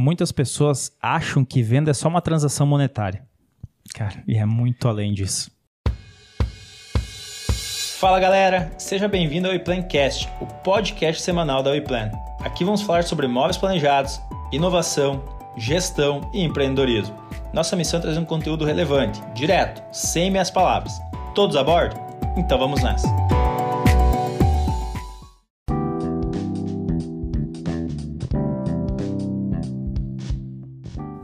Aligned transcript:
muitas 0.00 0.32
pessoas 0.32 0.90
acham 1.00 1.44
que 1.44 1.62
venda 1.62 1.90
é 1.90 1.94
só 1.94 2.08
uma 2.08 2.22
transação 2.22 2.66
monetária. 2.66 3.22
Cara, 3.94 4.22
e 4.26 4.36
é 4.36 4.46
muito 4.46 4.88
além 4.88 5.12
disso. 5.12 5.50
Fala 7.98 8.18
galera, 8.18 8.72
seja 8.78 9.06
bem-vindo 9.06 9.46
ao 9.46 9.52
WePlancast, 9.52 10.26
o 10.40 10.46
podcast 10.46 11.20
semanal 11.20 11.62
da 11.62 11.70
WePlan. 11.70 12.10
Aqui 12.40 12.64
vamos 12.64 12.80
falar 12.80 13.04
sobre 13.04 13.26
imóveis 13.26 13.58
planejados, 13.58 14.18
inovação, 14.50 15.22
gestão 15.58 16.30
e 16.32 16.42
empreendedorismo. 16.42 17.14
Nossa 17.52 17.76
missão 17.76 17.98
é 17.98 18.02
trazer 18.02 18.18
um 18.18 18.24
conteúdo 18.24 18.64
relevante, 18.64 19.20
direto, 19.34 19.82
sem 19.92 20.30
minhas 20.30 20.50
palavras. 20.50 20.94
Todos 21.34 21.56
a 21.56 21.62
bordo? 21.62 21.94
Então 22.38 22.58
vamos 22.58 22.82
nessa! 22.82 23.39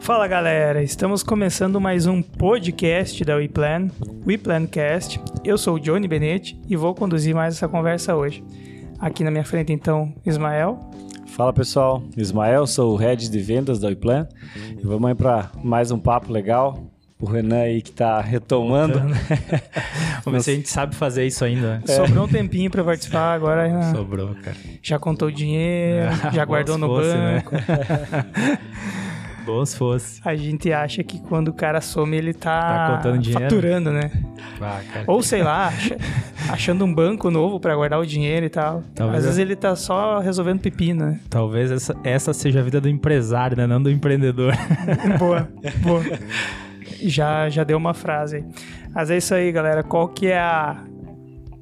Fala 0.06 0.28
galera, 0.28 0.84
estamos 0.84 1.24
começando 1.24 1.80
mais 1.80 2.06
um 2.06 2.22
podcast 2.22 3.24
da 3.24 3.34
WePlan, 3.34 3.88
WePlancast. 4.24 5.20
Eu 5.44 5.58
sou 5.58 5.74
o 5.74 5.80
Johnny 5.80 6.06
Benetti 6.06 6.56
e 6.68 6.76
vou 6.76 6.94
conduzir 6.94 7.34
mais 7.34 7.56
essa 7.56 7.66
conversa 7.66 8.14
hoje. 8.14 8.44
Aqui 9.00 9.24
na 9.24 9.32
minha 9.32 9.42
frente 9.42 9.72
então, 9.72 10.14
Ismael. 10.24 10.78
Fala 11.26 11.52
pessoal, 11.52 12.04
Ismael, 12.16 12.68
sou 12.68 12.94
o 12.94 12.96
Head 12.96 13.28
de 13.28 13.38
Vendas 13.40 13.80
da 13.80 13.88
WePlan 13.88 14.28
e 14.80 14.86
vamos 14.86 15.08
aí 15.08 15.14
para 15.16 15.50
mais 15.64 15.90
um 15.90 15.98
papo 15.98 16.32
legal. 16.32 16.88
O 17.18 17.26
Renan 17.26 17.62
aí 17.62 17.82
que 17.82 17.90
tá 17.90 18.20
retomando. 18.20 19.00
Vamos 20.22 20.38
ver 20.38 20.42
se 20.42 20.50
a 20.50 20.54
gente 20.54 20.68
sabe 20.68 20.94
fazer 20.94 21.26
isso 21.26 21.46
ainda. 21.46 21.82
É. 21.88 21.92
Sobrou 21.92 22.26
um 22.26 22.28
tempinho 22.28 22.70
para 22.70 22.84
participar, 22.84 23.32
agora 23.32 23.70
já, 23.70 23.94
Sobrou, 23.94 24.34
cara. 24.34 24.56
já 24.82 24.98
contou 24.98 25.28
o 25.28 25.32
dinheiro, 25.32 26.10
É, 26.10 26.28
já 26.30 26.44
guardou 26.44 26.76
no 26.76 26.88
fosse, 26.88 27.16
né? 27.16 27.42
Bom 29.46 29.64
se 29.64 29.76
fosse. 29.76 30.20
A 30.24 30.34
gente 30.34 30.72
acha 30.72 31.02
que 31.04 31.20
quando 31.20 31.48
o 31.48 31.52
cara 31.52 31.80
some 31.80 32.16
ele 32.16 32.34
tá, 32.34 32.60
Tá 32.60 32.96
contando 32.96 33.18
dinheiro. 33.22 33.44
faturando, 33.44 33.92
né? 33.92 34.10
Ah, 34.60 34.80
cara. 34.92 35.04
Ou 35.06 35.22
sei 35.22 35.42
lá, 35.42 35.68
acha- 35.68 35.96
achando 36.50 36.84
um 36.84 36.92
banco 36.92 37.30
novo 37.30 37.60
para 37.60 37.74
guardar 37.76 38.00
o 38.00 38.04
dinheiro 38.06 38.44
e 38.44 38.48
tal. 38.50 38.82
Talvez 38.94 39.18
Às 39.20 39.24
vezes 39.24 39.38
é- 39.38 39.42
ele 39.42 39.54
tá 39.56 39.76
só 39.76 40.18
resolvendo 40.18 40.60
pepino, 40.60 41.06
né? 41.06 41.20
Talvez 41.30 41.70
essa, 41.70 41.94
essa 42.02 42.34
seja 42.34 42.58
a 42.60 42.62
vida 42.62 42.80
do 42.80 42.88
empresário, 42.88 43.56
né? 43.56 43.66
Não 43.66 43.80
do 43.82 43.90
empreendedor. 43.90 44.52
boa, 45.18 45.48
boa. 45.82 46.02
Já, 47.02 47.48
já 47.48 47.62
deu 47.64 47.76
uma 47.76 47.94
frase 47.94 48.36
aí. 48.36 48.44
Mas 48.94 49.10
é 49.10 49.16
isso 49.18 49.34
aí, 49.34 49.52
galera. 49.52 49.82
Qual 49.82 50.08
que 50.08 50.26
é 50.28 50.38
a, 50.38 50.82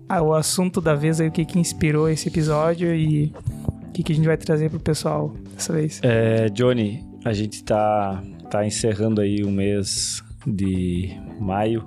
a- 0.09 0.23
o 0.23 0.33
assunto 0.33 0.81
da 0.81 0.95
vez 0.95 1.21
aí? 1.21 1.29
O 1.29 1.33
que 1.33 1.45
que 1.45 1.59
inspirou 1.59 2.09
esse 2.09 2.29
episódio 2.29 2.95
e 2.95 3.33
o 3.89 3.91
que 3.93 4.03
que 4.03 4.13
a 4.13 4.17
gente 4.17 4.27
vai 4.27 4.37
trazer 4.37 4.71
pro 4.71 4.79
pessoal 4.81 5.35
dessa 5.55 5.73
vez? 5.73 6.01
É, 6.03 6.49
Johnny, 6.51 7.05
a 7.25 7.33
gente 7.33 7.65
tá, 7.65 8.23
tá 8.51 8.67
encerrando 8.67 9.21
aí 9.21 9.43
o 9.43 9.51
mês 9.51 10.23
de 10.47 11.11
maio. 11.41 11.85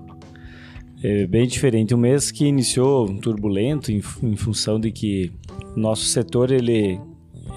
É 1.04 1.28
bem 1.28 1.48
diferente, 1.48 1.94
um 1.94 1.98
mês 1.98 2.32
que 2.32 2.46
iniciou 2.46 3.08
turbulento 3.20 3.92
em, 3.92 4.02
em 4.24 4.36
função 4.36 4.80
de 4.80 4.92
que 4.92 5.32
nosso 5.76 6.06
setor 6.06 6.52
ele, 6.52 7.00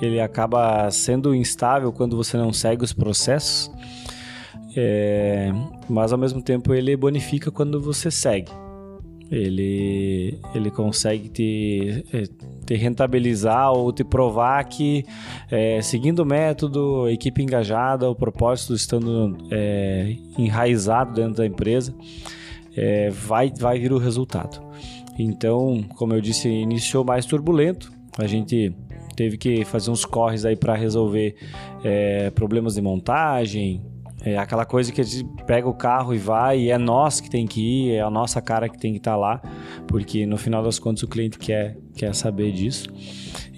ele 0.03 0.21
acaba 0.21 0.91
sendo 0.91 1.35
instável 1.35 1.91
quando 1.91 2.17
você 2.17 2.37
não 2.37 2.53
segue 2.53 2.85
os 2.85 2.93
processos, 2.93 3.71
É, 4.77 5.51
mas 5.89 6.13
ao 6.13 6.19
mesmo 6.19 6.41
tempo 6.41 6.73
ele 6.73 6.97
bonifica 6.97 7.51
quando 7.51 7.81
você 7.81 8.09
segue. 8.11 8.53
Ele, 9.31 10.39
ele 10.55 10.71
consegue 10.71 11.29
te, 11.29 12.05
eh, 12.13 12.29
te 12.71 12.77
rentabilizar 12.77 13.73
ou 13.73 13.93
te 13.93 14.05
provar 14.05 14.63
que 14.63 15.05
é, 15.51 15.83
seguindo 15.83 16.21
o 16.21 16.25
método, 16.25 17.07
a 17.07 17.13
equipe 17.13 17.43
engajada, 17.43 18.09
o 18.09 18.15
propósito 18.15 18.75
estando 18.75 19.37
é, 19.51 20.15
enraizado 20.39 21.13
dentro 21.15 21.39
da 21.39 21.47
empresa, 21.47 21.93
é, 22.77 23.11
vai, 23.11 23.51
vai 23.51 23.81
vir 23.81 23.93
o 23.93 23.99
resultado. 23.99 24.63
Então, 25.19 25.85
como 25.97 26.15
eu 26.15 26.21
disse, 26.21 26.49
iniciou 26.49 27.05
mais 27.05 27.27
turbulento. 27.27 27.93
A 28.17 28.29
gente 28.29 28.73
teve 29.17 29.37
que 29.37 29.65
fazer 29.65 29.91
uns 29.91 30.05
corres 30.05 30.45
aí 30.45 30.55
para 30.55 30.77
resolver 30.77 31.35
é, 31.83 32.31
problemas 32.31 32.75
de 32.75 32.81
montagem, 32.81 33.83
é 34.23 34.37
aquela 34.37 34.65
coisa 34.65 34.93
que 34.93 35.01
a 35.01 35.05
gente 35.05 35.27
pega 35.47 35.69
o 35.69 35.73
carro 35.73 36.15
e 36.15 36.19
vai, 36.19 36.61
e 36.61 36.71
é 36.71 36.77
nós 36.77 37.21
que 37.21 37.31
tem 37.31 37.47
que 37.47 37.61
ir, 37.61 37.93
é 37.93 38.01
a 38.01 38.11
nossa 38.11 38.41
cara 38.43 38.69
que 38.69 38.79
tem 38.79 38.93
que 38.93 38.99
estar 38.99 39.17
lá, 39.17 39.41
porque 39.87 40.27
no 40.27 40.37
final 40.37 40.63
das 40.63 40.79
contas 40.79 41.03
o 41.03 41.09
cliente 41.09 41.39
quer, 41.39 41.77
quer 41.95 42.15
saber 42.15 42.53
disso. 42.53 42.89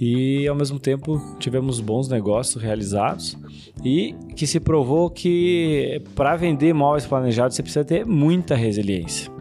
E 0.00 0.46
ao 0.46 0.54
mesmo 0.54 0.78
tempo 0.78 1.20
tivemos 1.38 1.80
bons 1.80 2.08
negócios 2.08 2.62
realizados 2.62 3.36
e 3.84 4.14
que 4.36 4.46
se 4.46 4.60
provou 4.60 5.10
que 5.10 6.02
para 6.14 6.36
vender 6.36 6.68
imóveis 6.68 7.06
planejados 7.06 7.56
você 7.56 7.62
precisa 7.62 7.84
ter 7.84 8.06
muita 8.06 8.54
resiliência. 8.54 9.32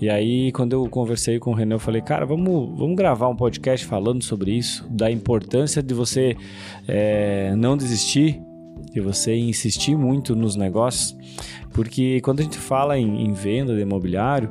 E 0.00 0.08
aí, 0.08 0.52
quando 0.52 0.74
eu 0.74 0.88
conversei 0.88 1.40
com 1.40 1.50
o 1.50 1.54
Renan, 1.54 1.74
eu 1.74 1.80
falei, 1.80 2.00
cara, 2.00 2.24
vamos, 2.24 2.78
vamos 2.78 2.94
gravar 2.94 3.28
um 3.28 3.34
podcast 3.34 3.84
falando 3.84 4.22
sobre 4.22 4.52
isso, 4.52 4.86
da 4.88 5.10
importância 5.10 5.82
de 5.82 5.92
você 5.92 6.36
é, 6.86 7.52
não 7.56 7.76
desistir, 7.76 8.40
de 8.90 9.00
você 9.00 9.36
insistir 9.36 9.96
muito 9.96 10.34
nos 10.34 10.56
negócios, 10.56 11.16
porque 11.72 12.20
quando 12.20 12.40
a 12.40 12.42
gente 12.42 12.58
fala 12.58 12.98
em, 12.98 13.24
em 13.26 13.32
venda 13.32 13.74
de 13.74 13.80
imobiliário, 13.82 14.50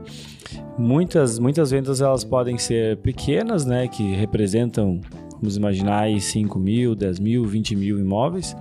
muitas, 0.78 1.40
muitas 1.40 1.72
vendas 1.72 2.02
elas 2.02 2.24
podem 2.24 2.58
ser 2.58 2.98
pequenas, 2.98 3.66
né, 3.66 3.88
que 3.88 4.16
representam, 4.16 5.02
vamos 5.34 5.58
imaginar 5.58 6.02
aí 6.02 6.20
5 6.22 6.58
mil, 6.60 6.96
10 6.96 7.20
mil, 7.20 7.46
20 7.46 7.76
mil 7.76 8.00
imóveis, 8.00 8.56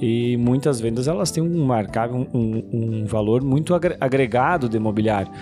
e 0.00 0.36
muitas 0.36 0.80
vendas 0.80 1.08
elas 1.08 1.30
têm 1.32 1.42
um 1.42 1.64
marcável, 1.64 2.26
um, 2.32 2.62
um 2.72 3.04
valor 3.04 3.42
muito 3.42 3.74
agre- 3.74 3.96
agregado 4.00 4.68
de 4.68 4.76
imobiliário. 4.76 5.32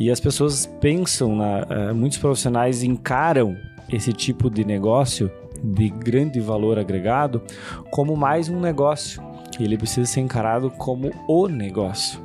E 0.00 0.10
as 0.10 0.18
pessoas 0.18 0.64
pensam, 0.80 1.36
na, 1.36 1.66
eh, 1.68 1.92
muitos 1.92 2.16
profissionais 2.16 2.82
encaram 2.82 3.54
esse 3.92 4.12
tipo 4.12 4.48
de 4.48 4.64
negócio 4.64 5.30
de 5.62 5.88
grande 5.88 6.40
valor 6.40 6.78
agregado 6.78 7.42
como 7.90 8.16
mais 8.16 8.48
um 8.48 8.60
negócio. 8.60 9.22
Ele 9.58 9.76
precisa 9.76 10.06
ser 10.06 10.20
encarado 10.20 10.70
como 10.70 11.10
o 11.26 11.48
negócio, 11.48 12.20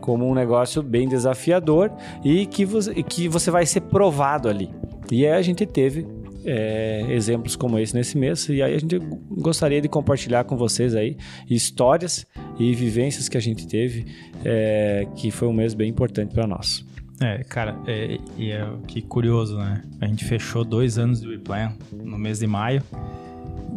como 0.00 0.26
um 0.26 0.34
negócio 0.34 0.82
bem 0.82 1.06
desafiador 1.08 1.90
e 2.24 2.46
que 2.46 2.64
você, 2.64 3.02
que 3.02 3.28
você 3.28 3.50
vai 3.50 3.66
ser 3.66 3.82
provado 3.82 4.48
ali. 4.48 4.70
E 5.10 5.26
aí 5.26 5.32
a 5.32 5.42
gente 5.42 5.66
teve 5.66 6.06
é, 6.44 7.04
exemplos 7.10 7.56
como 7.56 7.78
esse 7.78 7.94
nesse 7.94 8.16
mês 8.16 8.48
e 8.48 8.62
aí 8.62 8.74
a 8.74 8.78
gente 8.78 8.98
gostaria 9.30 9.80
de 9.80 9.88
compartilhar 9.88 10.44
com 10.44 10.56
vocês 10.56 10.94
aí 10.94 11.16
histórias 11.48 12.26
e 12.58 12.74
vivências 12.74 13.28
que 13.28 13.36
a 13.36 13.40
gente 13.40 13.66
teve 13.66 14.06
é, 14.44 15.06
que 15.14 15.30
foi 15.30 15.46
um 15.48 15.52
mês 15.52 15.74
bem 15.74 15.90
importante 15.90 16.32
para 16.32 16.46
nós. 16.46 16.84
É, 17.20 17.42
cara, 17.44 17.76
é, 17.86 18.18
e 18.36 18.52
é 18.52 18.66
que 18.86 19.02
curioso, 19.02 19.56
né? 19.56 19.82
A 20.00 20.06
gente 20.06 20.24
fechou 20.24 20.64
dois 20.64 20.98
anos 20.98 21.20
do 21.20 21.30
WePlan 21.30 21.72
no 21.92 22.18
mês 22.18 22.38
de 22.38 22.46
maio. 22.46 22.82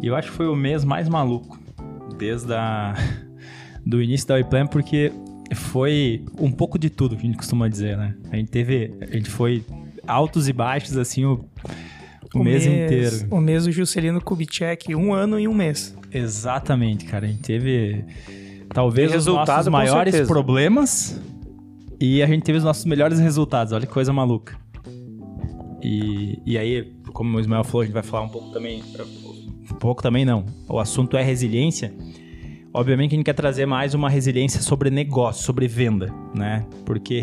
E 0.01 0.07
eu 0.07 0.15
acho 0.15 0.29
que 0.29 0.37
foi 0.37 0.47
o 0.47 0.55
mês 0.55 0.83
mais 0.83 1.09
maluco 1.09 1.59
desde 2.17 2.53
a, 2.53 2.93
do 3.85 4.01
início 4.01 4.27
da 4.27 4.35
WePlan, 4.35 4.67
porque 4.67 5.11
foi 5.55 6.23
um 6.39 6.51
pouco 6.51 6.77
de 6.77 6.89
tudo 6.89 7.15
que 7.15 7.23
a 7.23 7.25
gente 7.25 7.37
costuma 7.37 7.67
dizer, 7.67 7.97
né? 7.97 8.15
A 8.31 8.35
gente 8.35 8.49
teve. 8.49 8.91
A 9.01 9.05
gente 9.07 9.29
foi 9.29 9.63
altos 10.07 10.47
e 10.47 10.53
baixos, 10.53 10.97
assim, 10.97 11.25
o, 11.25 11.43
o, 12.33 12.43
mês, 12.43 12.65
inteiro. 12.65 13.27
O 13.31 13.41
mês 13.41 13.65
do 13.65 13.71
Juscelino 13.71 14.21
Kubitschek, 14.21 14.95
um 14.95 15.13
ano 15.13 15.39
e 15.39 15.47
um 15.47 15.53
mês. 15.53 15.95
Exatamente, 16.11 17.05
cara. 17.05 17.25
A 17.25 17.29
gente 17.29 17.41
teve 17.41 18.05
talvez 18.69 19.09
os 19.09 19.13
resultado, 19.13 19.47
nossos 19.47 19.67
maiores 19.67 20.13
certeza. 20.13 20.31
problemas 20.31 21.19
e 22.01 22.23
a 22.23 22.25
gente 22.25 22.41
teve 22.41 22.57
os 22.57 22.63
nossos 22.63 22.83
melhores 22.85 23.19
resultados. 23.19 23.71
Olha 23.71 23.85
que 23.85 23.93
coisa 23.93 24.11
maluca. 24.11 24.57
E, 25.83 26.41
e 26.43 26.57
aí, 26.57 26.91
como 27.13 27.37
o 27.37 27.39
Ismael 27.39 27.63
falou, 27.63 27.81
a 27.81 27.85
gente 27.85 27.93
vai 27.93 28.01
falar 28.01 28.23
um 28.23 28.29
pouco 28.29 28.51
também. 28.51 28.83
Um 29.71 29.75
pouco 29.75 30.01
também 30.01 30.25
não. 30.25 30.43
O 30.67 30.79
assunto 30.79 31.15
é 31.15 31.21
resiliência. 31.21 31.93
Obviamente 32.73 33.13
a 33.13 33.15
gente 33.17 33.25
quer 33.25 33.33
trazer 33.33 33.67
mais 33.67 33.93
uma 33.93 34.09
resiliência 34.09 34.61
sobre 34.61 34.89
negócio, 34.89 35.43
sobre 35.43 35.67
venda, 35.67 36.11
né? 36.33 36.65
Porque 36.85 37.21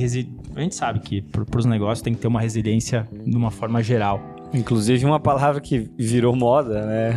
a 0.54 0.60
gente 0.60 0.74
sabe 0.74 1.00
que 1.00 1.22
para 1.22 1.58
os 1.58 1.64
negócios 1.64 2.00
tem 2.00 2.14
que 2.14 2.20
ter 2.20 2.28
uma 2.28 2.40
resiliência 2.40 3.08
de 3.12 3.36
uma 3.36 3.50
forma 3.50 3.82
geral. 3.82 4.37
Inclusive 4.52 5.04
uma 5.04 5.20
palavra 5.20 5.60
que 5.60 5.90
virou 5.98 6.34
moda, 6.34 6.84
né? 6.86 7.10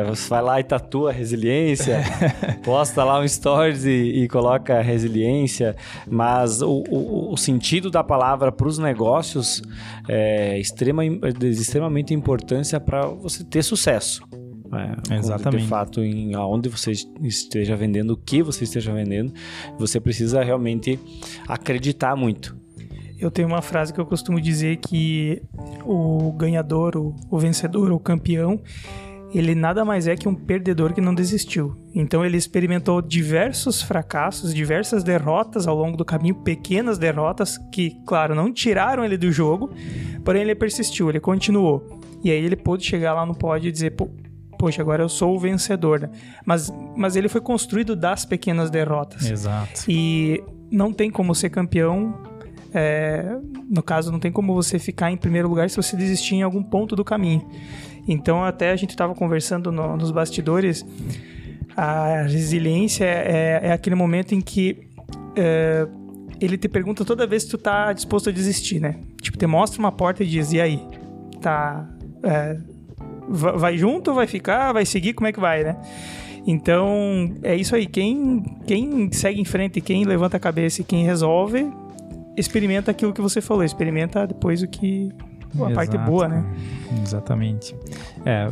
É, 0.00 0.04
Você 0.04 0.28
vai 0.30 0.42
lá 0.42 0.58
e 0.60 0.64
tatua 0.64 1.12
resiliência, 1.12 2.00
posta 2.64 3.04
lá 3.04 3.20
um 3.20 3.28
stories 3.28 3.84
e, 3.84 4.22
e 4.22 4.28
coloca 4.28 4.80
resiliência, 4.80 5.76
mas 6.10 6.62
o, 6.62 6.82
o- 6.88 7.32
o 7.32 7.36
sentido 7.36 7.90
da 7.90 8.02
palavra 8.02 8.50
para 8.50 8.66
os 8.66 8.78
negócios 8.78 9.62
é 10.08 10.58
extrema, 10.58 11.02
de 11.38 11.48
extremamente 11.50 12.14
importância 12.14 12.80
para 12.80 13.06
você 13.06 13.44
ter 13.44 13.62
sucesso. 13.62 14.22
É, 15.10 15.16
Exatamente. 15.16 15.62
De 15.62 15.68
fato, 15.68 16.02
em 16.02 16.34
aonde 16.34 16.68
você 16.68 16.92
esteja 17.22 17.74
vendendo, 17.76 18.10
o 18.12 18.16
que 18.16 18.42
você 18.42 18.64
esteja 18.64 18.92
vendendo, 18.92 19.32
você 19.78 19.98
precisa 20.00 20.42
realmente 20.42 20.98
acreditar 21.46 22.14
muito. 22.16 22.57
Eu 23.18 23.30
tenho 23.30 23.48
uma 23.48 23.62
frase 23.62 23.92
que 23.92 24.00
eu 24.00 24.06
costumo 24.06 24.40
dizer 24.40 24.76
que 24.76 25.42
o 25.84 26.32
ganhador, 26.32 26.96
o, 26.96 27.16
o 27.30 27.38
vencedor, 27.38 27.90
o 27.90 27.98
campeão, 27.98 28.60
ele 29.34 29.54
nada 29.54 29.84
mais 29.84 30.06
é 30.06 30.16
que 30.16 30.28
um 30.28 30.34
perdedor 30.34 30.92
que 30.92 31.00
não 31.00 31.14
desistiu. 31.14 31.76
Então 31.94 32.24
ele 32.24 32.36
experimentou 32.36 33.02
diversos 33.02 33.82
fracassos, 33.82 34.54
diversas 34.54 35.02
derrotas 35.02 35.66
ao 35.66 35.76
longo 35.76 35.96
do 35.96 36.04
caminho, 36.04 36.34
pequenas 36.36 36.96
derrotas 36.96 37.58
que, 37.72 37.96
claro, 38.06 38.34
não 38.34 38.52
tiraram 38.52 39.04
ele 39.04 39.18
do 39.18 39.30
jogo, 39.30 39.70
porém 40.24 40.42
ele 40.42 40.54
persistiu, 40.54 41.10
ele 41.10 41.20
continuou. 41.20 42.00
E 42.22 42.30
aí 42.30 42.42
ele 42.42 42.56
pôde 42.56 42.84
chegar 42.84 43.14
lá 43.14 43.26
no 43.26 43.34
pódio 43.34 43.68
e 43.68 43.72
dizer, 43.72 43.94
poxa, 44.58 44.80
agora 44.82 45.02
eu 45.02 45.08
sou 45.08 45.36
o 45.36 45.38
vencedor, 45.38 46.00
né? 46.00 46.10
Mas, 46.44 46.72
mas 46.96 47.14
ele 47.14 47.28
foi 47.28 47.40
construído 47.40 47.94
das 47.94 48.24
pequenas 48.24 48.70
derrotas. 48.70 49.30
Exato. 49.30 49.84
E 49.88 50.42
não 50.70 50.92
tem 50.92 51.10
como 51.10 51.34
ser 51.34 51.50
campeão. 51.50 52.14
É, 52.80 53.36
no 53.68 53.82
caso, 53.82 54.12
não 54.12 54.20
tem 54.20 54.30
como 54.30 54.54
você 54.54 54.78
ficar 54.78 55.10
em 55.10 55.16
primeiro 55.16 55.48
lugar 55.48 55.68
se 55.68 55.76
você 55.76 55.96
desistir 55.96 56.36
em 56.36 56.42
algum 56.42 56.62
ponto 56.62 56.94
do 56.94 57.04
caminho. 57.04 57.44
Então, 58.06 58.44
até 58.44 58.70
a 58.70 58.76
gente 58.76 58.90
estava 58.90 59.16
conversando 59.16 59.72
no, 59.72 59.96
nos 59.96 60.12
bastidores, 60.12 60.86
a 61.76 62.22
resiliência 62.22 63.04
é, 63.04 63.60
é, 63.64 63.72
aquele 63.72 63.96
momento 63.96 64.32
em 64.32 64.40
que 64.40 64.88
é, 65.34 65.88
ele 66.40 66.56
te 66.56 66.68
pergunta 66.68 67.04
toda 67.04 67.26
vez 67.26 67.42
se 67.42 67.48
tu 67.48 67.58
tá 67.58 67.92
disposto 67.92 68.28
a 68.28 68.32
desistir, 68.32 68.78
né? 68.78 68.94
Tipo, 69.20 69.36
te 69.36 69.46
mostra 69.46 69.80
uma 69.80 69.90
porta 69.90 70.22
e 70.22 70.26
diz, 70.26 70.52
e 70.52 70.60
aí? 70.60 70.80
Tá... 71.40 71.84
É, 72.22 72.56
vai 73.28 73.76
junto, 73.76 74.14
vai 74.14 74.28
ficar, 74.28 74.72
vai 74.72 74.86
seguir, 74.86 75.14
como 75.14 75.26
é 75.26 75.32
que 75.32 75.40
vai, 75.40 75.64
né? 75.64 75.76
Então, 76.46 77.34
é 77.42 77.56
isso 77.56 77.74
aí. 77.74 77.86
Quem, 77.86 78.42
quem 78.66 79.10
segue 79.12 79.40
em 79.40 79.44
frente, 79.44 79.80
quem 79.80 80.04
levanta 80.04 80.36
a 80.36 80.40
cabeça 80.40 80.80
e 80.80 80.84
quem 80.84 81.04
resolve, 81.04 81.70
experimenta 82.38 82.90
aquilo 82.90 83.12
que 83.12 83.20
você 83.20 83.40
falou, 83.40 83.64
experimenta 83.64 84.26
depois 84.26 84.62
o 84.62 84.68
que. 84.68 85.10
a 85.54 85.56
Exato, 85.56 85.74
parte 85.74 85.98
boa, 85.98 86.28
né? 86.28 86.44
Exatamente. 87.02 87.74
É, 88.24 88.46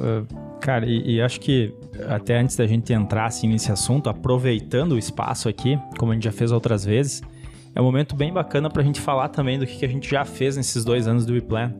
cara, 0.60 0.86
e, 0.86 1.16
e, 1.16 1.20
acho 1.20 1.40
que 1.40 1.74
até 2.08 2.38
antes 2.38 2.56
da 2.56 2.66
gente 2.66 2.92
entrar 2.92 3.26
assim, 3.26 3.48
nesse 3.48 3.70
assunto, 3.70 4.08
aproveitando 4.08 4.92
o 4.92 4.98
espaço 4.98 5.48
aqui, 5.48 5.78
como 5.98 6.12
a 6.12 6.14
gente 6.14 6.24
já 6.24 6.32
fez 6.32 6.52
outras 6.52 6.84
vezes, 6.84 7.22
é 7.74 7.80
um 7.80 7.84
momento 7.84 8.16
bem 8.16 8.32
bacana 8.32 8.70
para 8.70 8.82
a 8.82 8.84
gente 8.84 9.00
falar 9.00 9.28
também 9.28 9.58
do 9.58 9.66
que, 9.66 9.76
que 9.76 9.84
a 9.84 9.88
gente 9.88 10.08
já 10.08 10.24
fez 10.24 10.56
nesses 10.56 10.84
dois 10.84 11.06
anos 11.06 11.26
do 11.26 11.34
WePlan. 11.34 11.74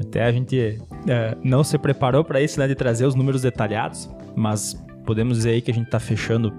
Até 0.00 0.24
a 0.24 0.30
gente 0.30 0.80
é, 1.08 1.36
não 1.42 1.64
se 1.64 1.76
preparou 1.76 2.22
para 2.22 2.40
isso, 2.40 2.58
né, 2.60 2.68
de 2.68 2.74
trazer 2.74 3.04
os 3.04 3.16
números 3.16 3.42
detalhados, 3.42 4.08
mas 4.36 4.74
podemos 5.04 5.38
dizer 5.38 5.50
aí 5.50 5.60
que 5.60 5.70
a 5.70 5.74
gente 5.74 5.86
está 5.86 5.98
fechando 5.98 6.52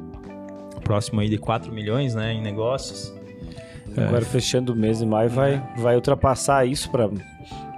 próximo 0.83 1.21
aí 1.21 1.29
de 1.29 1.37
4 1.37 1.71
milhões, 1.71 2.15
né, 2.15 2.33
em 2.33 2.41
negócios. 2.41 3.13
Agora 3.97 4.21
é, 4.21 4.25
fechando 4.25 4.73
o 4.73 4.75
mês 4.75 4.99
de 4.99 5.05
maio 5.05 5.29
vai, 5.29 5.61
vai 5.77 5.95
ultrapassar 5.95 6.65
isso 6.65 6.89
para 6.89 7.09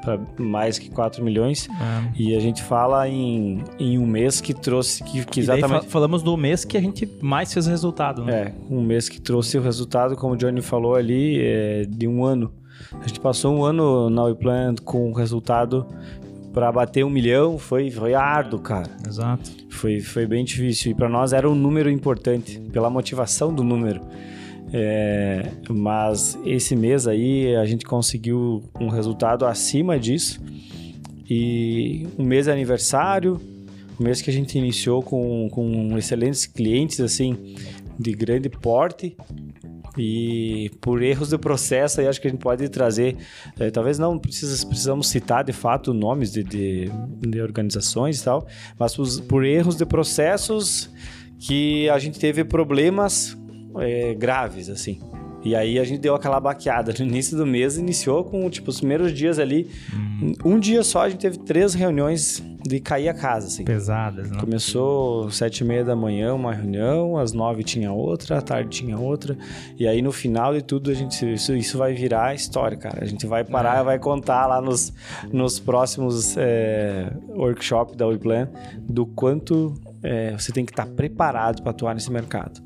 para 0.01 0.19
mais 0.39 0.79
que 0.79 0.89
4 0.89 1.23
milhões. 1.23 1.69
É. 1.69 2.11
E 2.17 2.35
a 2.35 2.39
gente 2.39 2.61
fala 2.63 3.07
em, 3.07 3.63
em 3.79 3.97
um 3.97 4.05
mês 4.05 4.41
que 4.41 4.53
trouxe. 4.53 5.03
Que, 5.03 5.23
que 5.23 5.39
exatamente. 5.39 5.87
falamos 5.87 6.23
do 6.23 6.35
mês 6.35 6.65
que 6.65 6.75
a 6.75 6.81
gente 6.81 7.07
mais 7.21 7.53
fez 7.53 7.67
resultado. 7.67 8.25
Né? 8.25 8.33
É, 8.33 8.53
um 8.69 8.81
mês 8.81 9.07
que 9.07 9.21
trouxe 9.21 9.57
o 9.57 9.61
resultado, 9.61 10.15
como 10.15 10.33
o 10.33 10.37
Johnny 10.37 10.61
falou 10.61 10.95
ali, 10.95 11.39
é, 11.39 11.85
de 11.87 12.07
um 12.07 12.25
ano. 12.25 12.51
A 12.99 13.07
gente 13.07 13.19
passou 13.19 13.55
um 13.55 13.63
ano 13.63 14.09
na 14.09 14.23
WePlan 14.23 14.75
com 14.83 15.13
resultado 15.13 15.85
para 16.51 16.69
bater 16.71 17.05
um 17.05 17.09
milhão, 17.09 17.57
foi, 17.57 17.89
foi 17.89 18.13
árduo, 18.13 18.59
cara. 18.59 18.89
Exato. 19.07 19.49
Foi, 19.69 20.01
foi 20.01 20.25
bem 20.25 20.43
difícil. 20.43 20.91
E 20.91 20.95
para 20.95 21.07
nós 21.07 21.31
era 21.31 21.49
um 21.49 21.55
número 21.55 21.89
importante, 21.89 22.59
pela 22.73 22.89
motivação 22.89 23.53
do 23.53 23.63
número. 23.63 24.01
É, 24.73 25.51
mas 25.69 26.38
esse 26.45 26.75
mês 26.75 27.07
aí 27.07 27.56
a 27.56 27.65
gente 27.65 27.85
conseguiu 27.85 28.63
um 28.79 28.88
resultado 28.88 29.45
acima 29.45 30.00
disso. 30.00 30.41
E 31.29 32.07
um 32.18 32.23
mês 32.23 32.45
de 32.45 32.51
aniversário, 32.51 33.39
um 34.00 34.03
mês 34.03 34.21
que 34.21 34.29
a 34.29 34.33
gente 34.33 34.57
iniciou 34.57 35.01
com, 35.01 35.50
com 35.50 35.97
excelentes 35.97 36.45
clientes, 36.45 37.00
assim, 37.00 37.56
de 38.00 38.13
grande 38.13 38.50
porte. 38.50 39.15
E 39.97 40.71
por 40.79 41.01
erros 41.01 41.29
do 41.29 41.38
processo, 41.38 42.00
aí 42.00 42.07
acho 42.07 42.21
que 42.21 42.27
a 42.27 42.31
gente 42.31 42.39
pode 42.39 42.68
trazer, 42.69 43.18
é, 43.59 43.69
talvez 43.69 44.00
não 44.00 44.18
precisa, 44.18 44.65
precisamos 44.65 45.07
citar 45.07 45.44
de 45.44 45.51
fato 45.51 45.94
nomes 45.94 46.31
de, 46.31 46.44
de, 46.44 46.89
de 47.19 47.41
organizações 47.41 48.21
e 48.21 48.23
tal, 48.23 48.47
mas 48.79 48.95
por, 48.95 49.21
por, 49.23 49.45
erros 49.45 49.75
de 49.75 49.85
processos 49.85 50.89
que 51.38 51.89
a 51.89 52.00
gente 52.00 52.18
teve 52.19 52.45
problemas 52.45 53.38
é, 53.79 54.13
graves, 54.13 54.69
assim. 54.69 55.00
E 55.44 55.56
aí 55.56 55.79
a 55.79 55.83
gente 55.83 56.00
deu 56.00 56.13
aquela 56.13 56.39
baqueada. 56.39 56.94
No 57.00 57.06
início 57.06 57.35
do 57.35 57.45
mês 57.45 57.77
iniciou 57.77 58.23
com, 58.23 58.47
tipo, 58.50 58.69
os 58.69 58.77
primeiros 58.77 59.12
dias 59.12 59.39
ali. 59.39 59.69
Hum. 59.94 60.33
Um 60.45 60.59
dia 60.59 60.83
só 60.83 61.01
a 61.01 61.09
gente 61.09 61.19
teve 61.19 61.39
três 61.39 61.73
reuniões 61.73 62.44
de 62.63 62.79
cair 62.79 63.09
a 63.09 63.13
casa, 63.13 63.47
assim. 63.47 63.63
Pesadas, 63.63 64.29
né? 64.29 64.39
Começou 64.39 65.31
sete 65.31 65.62
e 65.62 65.63
meia 65.63 65.83
da 65.83 65.95
manhã 65.95 66.35
uma 66.35 66.53
reunião, 66.53 67.18
às 67.18 67.33
nove 67.33 67.63
tinha 67.63 67.91
outra, 67.91 68.38
à 68.38 68.41
tarde 68.41 68.69
tinha 68.69 68.97
outra. 69.00 69.35
E 69.79 69.88
aí 69.88 70.00
no 70.01 70.12
final 70.12 70.53
de 70.53 70.62
tudo 70.62 70.91
a 70.91 70.94
gente 70.94 71.33
isso, 71.33 71.56
isso 71.56 71.77
vai 71.77 71.94
virar 71.94 72.35
história, 72.35 72.77
cara. 72.77 73.03
A 73.03 73.06
gente 73.06 73.25
vai 73.25 73.44
parar, 73.44 73.79
é. 73.79 73.83
vai 73.83 73.97
contar 73.97 74.45
lá 74.45 74.62
nos, 74.62 74.94
nos 75.33 75.59
próximos 75.59 76.35
é, 76.38 77.12
workshops 77.29 77.95
da 77.95 78.06
WePlan 78.06 78.47
do 78.77 79.07
quanto 79.07 79.73
é, 80.03 80.31
você 80.31 80.51
tem 80.51 80.65
que 80.65 80.71
estar 80.71 80.85
preparado 80.85 81.63
para 81.63 81.71
atuar 81.71 81.95
nesse 81.95 82.12
mercado. 82.12 82.62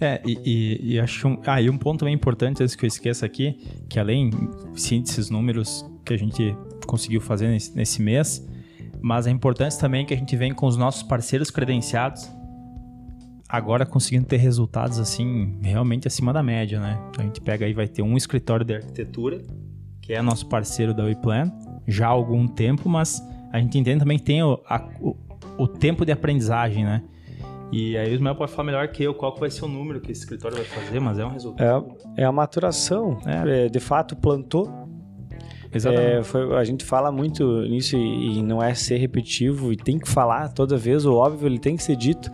É, 0.00 0.22
e, 0.24 0.38
e, 0.44 0.94
e 0.94 1.00
acho 1.00 1.26
um, 1.26 1.40
ah, 1.44 1.60
e 1.60 1.68
um 1.68 1.76
ponto 1.76 2.04
bem 2.04 2.14
importante, 2.14 2.62
antes 2.62 2.76
que 2.76 2.84
eu 2.84 2.88
esqueça 2.88 3.26
aqui, 3.26 3.60
que 3.88 3.98
além 3.98 4.30
sim 4.74 5.00
desses 5.00 5.28
números 5.28 5.84
que 6.04 6.14
a 6.14 6.16
gente 6.16 6.56
conseguiu 6.86 7.20
fazer 7.20 7.48
nesse, 7.48 7.76
nesse 7.76 8.00
mês, 8.00 8.46
mas 9.00 9.26
a 9.26 9.30
importância 9.30 9.80
também 9.80 10.02
é 10.02 10.04
que 10.04 10.14
a 10.14 10.16
gente 10.16 10.36
vem 10.36 10.52
com 10.52 10.66
os 10.66 10.76
nossos 10.76 11.02
parceiros 11.02 11.50
credenciados, 11.50 12.30
agora 13.48 13.84
conseguindo 13.84 14.26
ter 14.26 14.36
resultados 14.36 14.98
assim, 14.98 15.58
realmente 15.62 16.06
acima 16.06 16.32
da 16.32 16.42
média, 16.42 16.80
né? 16.80 16.98
Então 17.08 17.24
a 17.24 17.26
gente 17.26 17.40
pega 17.40 17.66
aí, 17.66 17.72
vai 17.72 17.88
ter 17.88 18.02
um 18.02 18.16
escritório 18.16 18.64
de 18.64 18.74
arquitetura, 18.74 19.42
que 20.00 20.12
é 20.12 20.22
nosso 20.22 20.46
parceiro 20.46 20.94
da 20.94 21.04
WePlan, 21.04 21.50
já 21.86 22.06
há 22.06 22.10
algum 22.10 22.46
tempo, 22.46 22.88
mas 22.88 23.22
a 23.52 23.58
gente 23.58 23.78
entende 23.78 24.00
também 24.00 24.18
que 24.18 24.24
tem 24.24 24.42
o, 24.42 24.60
a, 24.68 24.88
o, 25.00 25.16
o 25.58 25.66
tempo 25.66 26.04
de 26.04 26.12
aprendizagem, 26.12 26.84
né? 26.84 27.02
E 27.70 27.96
aí 27.96 28.10
o 28.10 28.14
Ismael 28.14 28.34
pode 28.34 28.50
falar 28.52 28.64
melhor 28.64 28.88
que 28.88 29.02
eu 29.02 29.14
qual 29.14 29.32
que 29.34 29.40
vai 29.40 29.50
ser 29.50 29.64
o 29.64 29.68
número 29.68 30.00
que 30.00 30.10
esse 30.10 30.22
escritório 30.22 30.56
vai 30.56 30.66
fazer, 30.66 31.00
mas 31.00 31.18
é 31.18 31.24
um 31.24 31.30
resultado. 31.30 31.96
É, 32.16 32.22
é 32.22 32.24
a 32.24 32.32
maturação. 32.32 33.18
É. 33.26 33.66
É, 33.66 33.68
de 33.68 33.80
fato, 33.80 34.16
plantou. 34.16 34.88
Exatamente. 35.72 36.12
É, 36.12 36.22
foi, 36.22 36.56
a 36.56 36.64
gente 36.64 36.84
fala 36.84 37.12
muito 37.12 37.62
nisso 37.62 37.96
e, 37.96 38.38
e, 38.38 38.42
não 38.42 38.62
é 38.62 38.72
ser 38.74 38.96
repetitivo 38.96 39.70
e 39.72 39.76
tem 39.76 39.98
que 39.98 40.08
falar 40.08 40.48
toda 40.48 40.78
vez, 40.78 41.04
o 41.04 41.14
óbvio 41.14 41.46
ele 41.46 41.58
tem 41.58 41.76
que 41.76 41.82
ser 41.82 41.96
dito. 41.96 42.30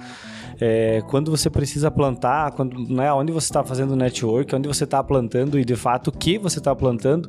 É, 0.61 1.03
quando 1.11 1.33
você 1.33 1.51
precisa 1.51 1.91
plantar, 1.91 2.53
quando, 2.53 2.79
né, 2.89 3.13
onde 3.13 3.33
você 3.33 3.47
está 3.47 3.65
fazendo 3.65 3.97
network, 3.97 4.55
onde 4.55 4.69
você 4.69 4.85
está 4.85 5.03
plantando 5.03 5.59
e 5.59 5.65
de 5.65 5.75
fato 5.75 6.09
o 6.09 6.13
que 6.13 6.39
você 6.39 6.59
está 6.59 6.75
plantando. 6.77 7.29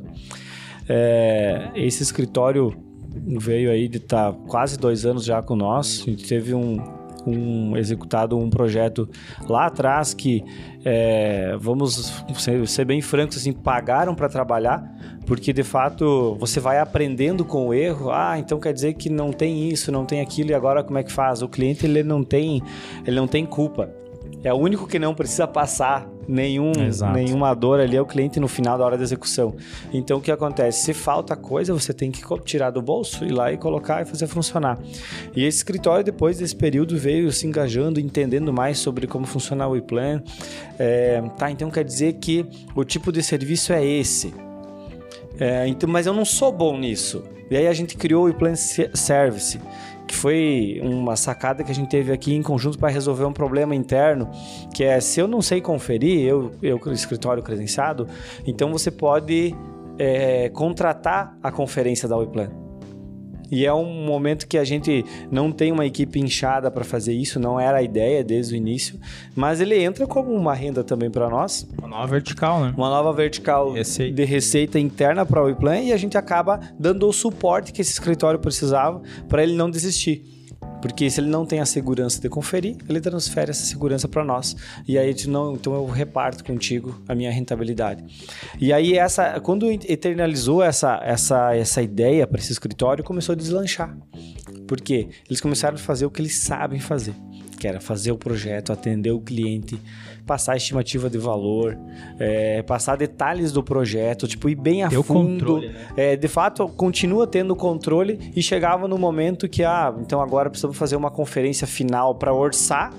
É, 0.88 1.72
esse 1.74 2.04
escritório 2.04 2.72
veio 3.40 3.72
aí 3.72 3.88
de 3.88 3.98
estar 3.98 4.32
tá 4.32 4.40
quase 4.48 4.78
dois 4.78 5.08
anos 5.08 5.26
já 5.26 5.42
com 5.42 5.56
nós. 5.56 6.02
A 6.02 6.12
gente 6.12 6.28
teve 6.28 6.54
um, 6.54 6.78
um, 7.25 7.75
executado 7.77 8.38
um 8.38 8.50
projeto 8.50 9.10
lá 9.48 9.67
atrás 9.67 10.13
que, 10.13 10.44
é, 10.84 11.55
vamos 11.60 12.24
ser, 12.38 12.67
ser, 12.67 12.86
bem 12.86 13.01
francos, 13.01 13.38
assim, 13.38 13.51
pagaram 13.51 14.15
para 14.15 14.29
trabalhar, 14.29 14.84
porque 15.25 15.51
de 15.51 15.63
fato 15.63 16.36
você 16.39 16.60
vai 16.60 16.79
aprendendo 16.79 17.44
com 17.44 17.67
o 17.67 17.74
erro. 17.74 18.12
Ah, 18.12 18.38
então 18.38 18.60
quer 18.60 18.74
dizer 18.74 18.94
que 18.94 19.10
não 19.10 19.32
tem 19.32 19.70
isso, 19.70 19.91
não 19.91 20.05
tem 20.05 20.22
aquilo, 20.22 20.51
e 20.51 20.53
agora 20.53 20.84
como 20.84 20.98
é 20.98 21.03
que 21.03 21.12
faz? 21.12 21.41
O 21.41 21.50
cliente 21.50 21.86
ele 21.86 22.03
não 22.03 22.24
tem, 22.24 22.62
ele 23.05 23.15
não 23.15 23.27
tem 23.27 23.46
culpa. 23.46 23.89
É 24.44 24.53
o 24.53 24.58
único 24.58 24.88
que 24.88 25.00
não 25.00 25.15
precisa 25.15 25.48
passar 25.48 26.08
nenhum, 26.27 26.72
nenhuma 27.13 27.53
dor 27.53 27.79
ali 27.79 27.96
é 27.96 28.01
o 28.01 28.05
cliente 28.05 28.39
no 28.39 28.48
final 28.48 28.77
da 28.77 28.86
hora 28.86 28.98
da 28.98 29.03
execução. 29.03 29.55
Então 29.94 30.17
o 30.17 30.22
que 30.22 30.32
acontece? 30.32 30.84
Se 30.84 30.94
falta 30.94 31.36
coisa, 31.36 31.74
você 31.74 31.94
tem 31.94 32.12
que 32.12 32.22
tirar 32.44 32.72
do 32.72 32.82
bolso, 32.82 33.25
ir 33.25 33.32
lá 33.32 33.51
e 33.51 33.58
colocar 33.58 34.01
e 34.01 34.05
fazer 34.05 34.27
funcionar. 34.27 34.79
E 35.36 35.44
esse 35.44 35.58
escritório, 35.58 36.03
depois 36.03 36.38
desse 36.38 36.55
período, 36.55 36.98
veio 36.98 37.32
se 37.32 37.48
engajando, 37.48 38.00
entendendo 38.00 38.51
mais 38.51 38.77
sobre 38.79 39.08
como 39.08 39.25
funciona 39.25 39.67
o 39.67 39.72
WePlan. 39.72 40.22
É, 40.77 41.22
tá, 41.38 41.51
então 41.51 41.70
quer 41.70 41.84
dizer 41.84 42.13
que 42.13 42.46
o 42.75 42.84
tipo 42.84 43.12
de 43.12 43.22
serviço 43.24 43.74
é 43.74 43.86
esse. 43.86 44.34
É, 45.39 45.67
então, 45.67 45.89
mas 45.89 46.05
eu 46.05 46.13
não 46.13 46.25
sou 46.25 46.51
bom 46.51 46.77
nisso. 46.77 47.24
E 47.50 47.55
aí 47.55 47.67
a 47.67 47.74
gente 47.74 47.96
criou 47.96 48.24
o 48.24 48.25
WePlan 48.25 48.55
Service 48.55 49.60
que 50.16 50.22
foi 50.22 50.80
uma 50.82 51.18
sacada 51.18 51.62
que 51.62 51.70
a 51.70 51.76
gente 51.76 51.90
teve 51.90 52.12
aqui 52.12 52.34
em 52.34 52.42
conjunto 52.42 52.80
para 52.80 52.90
resolver 52.90 53.26
um 53.26 53.34
problema 53.34 53.76
interno, 53.76 54.30
que 54.74 54.84
é 54.84 55.00
se 55.02 55.20
eu 55.20 55.28
não 55.28 55.42
sei 55.42 55.60
conferir, 55.60 56.26
eu, 56.26 56.54
eu 56.64 56.80
escritório 56.94 57.44
credenciado, 57.44 58.08
então 58.48 58.72
você 58.72 58.90
pode 58.90 59.54
é, 60.00 60.50
contratar 60.50 61.38
a 61.44 61.52
conferência 61.52 62.08
da 62.08 62.16
WePlan. 62.16 62.65
E 63.52 63.66
é 63.66 63.74
um 63.74 64.06
momento 64.06 64.48
que 64.48 64.58
a 64.58 64.64
gente 64.64 65.06
não 65.32 65.52
tem 65.52 65.72
uma 65.72 65.86
equipe 65.86 66.20
inchada 66.20 66.70
para 66.72 66.84
fazer 66.84 67.14
isso, 67.14 67.40
não 67.40 67.60
era 67.60 67.78
a 67.78 67.82
ideia 67.82 68.24
desde 68.24 68.56
o 68.56 68.58
início, 68.58 69.00
mas 69.36 69.62
ele 69.62 69.82
entra 69.82 70.08
como 70.08 70.34
uma 70.34 70.54
renda 70.54 70.84
também 70.84 71.10
para 71.10 71.30
nós. 71.30 71.68
Uma 71.78 71.88
nova 71.88 72.08
vertical, 72.08 72.62
né? 72.62 72.74
Uma 72.75 72.90
nova 72.90 73.14
vertical 73.14 73.72
receita. 73.72 74.14
de 74.14 74.25
receita 74.25 74.80
interna 74.80 75.25
para 75.25 75.42
o 75.42 75.46
WePlan 75.46 75.80
e 75.80 75.94
a 75.94 75.98
gente 75.98 76.18
acaba 76.18 76.60
dando 76.80 77.08
o 77.08 77.14
suporte 77.14 77.72
que 77.72 77.82
esse 77.82 77.92
escritório 77.92 78.40
precisava 78.40 79.02
para 79.28 79.44
ele 79.44 79.54
não 79.54 79.70
desistir. 79.70 80.24
Porque 80.86 81.10
se 81.10 81.20
ele 81.20 81.30
não 81.30 81.48
tem 81.48 81.60
a 81.60 81.65
segurança 81.65 82.22
de 82.22 82.30
conferir, 82.30 82.77
ele 82.88 83.01
transfere 83.01 83.50
essa 83.50 83.65
segurança 83.65 84.08
para 84.08 84.24
nós. 84.24 84.56
E 84.88 85.00
aí 85.00 85.08
gente 85.08 85.27
não, 85.27 85.56
então 85.56 85.74
eu 85.74 85.88
reparto 85.88 86.44
contigo 86.44 87.01
a 87.08 87.15
minha 87.15 87.32
rentabilidade. 87.32 88.04
E 88.62 88.72
aí 88.72 88.96
essa, 88.96 89.39
quando 89.39 89.72
eternalizou 89.72 90.62
essa 90.62 91.00
essa 91.04 91.56
essa 91.56 91.82
ideia 91.82 92.27
para 92.27 92.39
esse 92.39 92.51
escritório, 92.51 93.04
começou 93.04 93.34
a 93.34 93.36
deslanchar. 93.36 93.98
Por 94.68 94.80
quê? 94.80 95.08
Eles 95.27 95.42
começaram 95.42 95.74
a 95.74 95.80
fazer 95.80 96.06
o 96.06 96.12
que 96.12 96.22
eles 96.22 96.36
sabem 96.36 96.80
fazer, 96.80 97.15
que 97.60 97.68
era 97.68 97.82
fazer 97.82 98.12
o 98.12 98.18
projeto, 98.18 98.72
atender 98.72 99.10
o 99.10 99.20
cliente, 99.20 99.82
passar 100.25 100.53
a 100.53 100.58
estimativa 100.58 101.10
de 101.10 101.17
valor, 101.17 101.77
é, 102.20 102.62
passar 102.63 102.96
detalhes 102.96 103.51
do 103.51 103.63
projeto, 103.63 104.27
tipo, 104.27 104.50
ir 104.50 104.55
bem 104.55 104.84
a 104.84 104.89
Ter 104.89 104.98
o 104.98 105.03
fundo. 105.03 105.29
controle, 105.32 105.70
né? 105.70 105.88
É, 105.96 106.15
de 106.15 106.27
fato, 106.27 106.67
continua 106.70 107.27
tendo 107.27 107.55
controle 107.55 108.32
e 108.36 108.41
chegava 108.41 108.88
no 108.88 108.98
momento 108.98 109.48
que, 109.48 109.63
ah, 109.63 109.94
então 110.00 110.22
agora 110.22 110.50
precisamos 110.50 110.77
fazer 110.77 110.96
uma 110.96 111.12
conferência 111.12 111.67
final 111.67 112.15
para 112.15 112.34
orçar. 112.34 112.91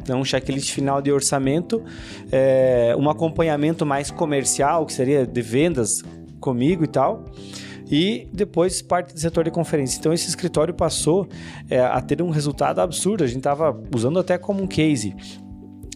Então, 0.00 0.20
um 0.20 0.24
checklist 0.24 0.72
final 0.72 1.02
de 1.02 1.12
orçamento, 1.12 1.82
é, 2.32 2.94
um 2.98 3.10
acompanhamento 3.10 3.84
mais 3.84 4.10
comercial, 4.10 4.86
que 4.86 4.92
seria 4.92 5.26
de 5.26 5.42
vendas 5.42 6.02
comigo 6.40 6.84
e 6.84 6.86
tal 6.86 7.24
e 7.90 8.28
depois 8.32 8.82
parte 8.82 9.14
do 9.14 9.20
setor 9.20 9.44
de 9.44 9.50
conferência. 9.50 9.98
Então 9.98 10.12
esse 10.12 10.28
escritório 10.28 10.74
passou 10.74 11.26
é, 11.70 11.80
a 11.80 12.00
ter 12.00 12.20
um 12.22 12.30
resultado 12.30 12.80
absurdo. 12.80 13.24
A 13.24 13.26
gente 13.26 13.38
estava 13.38 13.78
usando 13.94 14.18
até 14.18 14.36
como 14.36 14.62
um 14.62 14.66
case. 14.66 15.14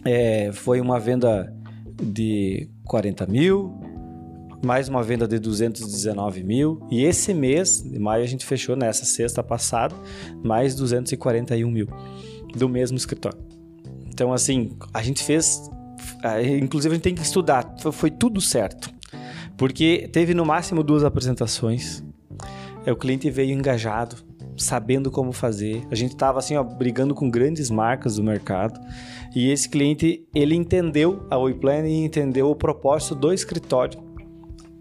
É, 0.05 0.51
foi 0.51 0.81
uma 0.81 0.99
venda 0.99 1.53
de 2.01 2.69
40 2.85 3.25
mil, 3.25 3.73
mais 4.63 4.87
uma 4.89 5.03
venda 5.03 5.27
de 5.27 5.39
219 5.39 6.43
mil. 6.43 6.85
E 6.91 7.03
esse 7.03 7.33
mês, 7.33 7.81
de 7.81 7.99
maio, 7.99 8.23
a 8.23 8.27
gente 8.27 8.45
fechou 8.45 8.75
nessa 8.75 9.05
sexta 9.05 9.43
passada, 9.43 9.95
mais 10.43 10.75
241 10.75 11.69
mil 11.69 11.87
do 12.55 12.69
mesmo 12.69 12.97
escritório. 12.97 13.39
Então, 14.07 14.31
assim, 14.33 14.77
a 14.93 15.01
gente 15.01 15.23
fez. 15.23 15.69
Inclusive, 16.61 16.93
a 16.93 16.95
gente 16.95 17.03
tem 17.03 17.15
que 17.15 17.21
estudar. 17.21 17.75
Foi, 17.79 17.91
foi 17.91 18.11
tudo 18.11 18.39
certo. 18.39 18.89
Porque 19.57 20.09
teve 20.11 20.33
no 20.33 20.45
máximo 20.45 20.83
duas 20.83 21.03
apresentações. 21.03 22.03
É, 22.85 22.91
o 22.91 22.95
cliente 22.95 23.29
veio 23.29 23.53
engajado, 23.53 24.17
sabendo 24.57 25.09
como 25.09 25.31
fazer. 25.31 25.83
A 25.89 25.95
gente 25.95 26.11
estava 26.11 26.39
assim, 26.39 26.55
ó, 26.55 26.63
brigando 26.63 27.13
com 27.13 27.29
grandes 27.29 27.69
marcas 27.69 28.15
do 28.15 28.23
mercado. 28.23 28.79
E 29.35 29.49
esse 29.49 29.67
cliente, 29.67 30.27
ele 30.33 30.55
entendeu 30.55 31.25
a 31.29 31.37
WePlan 31.37 31.87
e 31.87 32.05
entendeu 32.05 32.49
o 32.49 32.55
propósito 32.55 33.15
do 33.15 33.33
escritório 33.33 33.99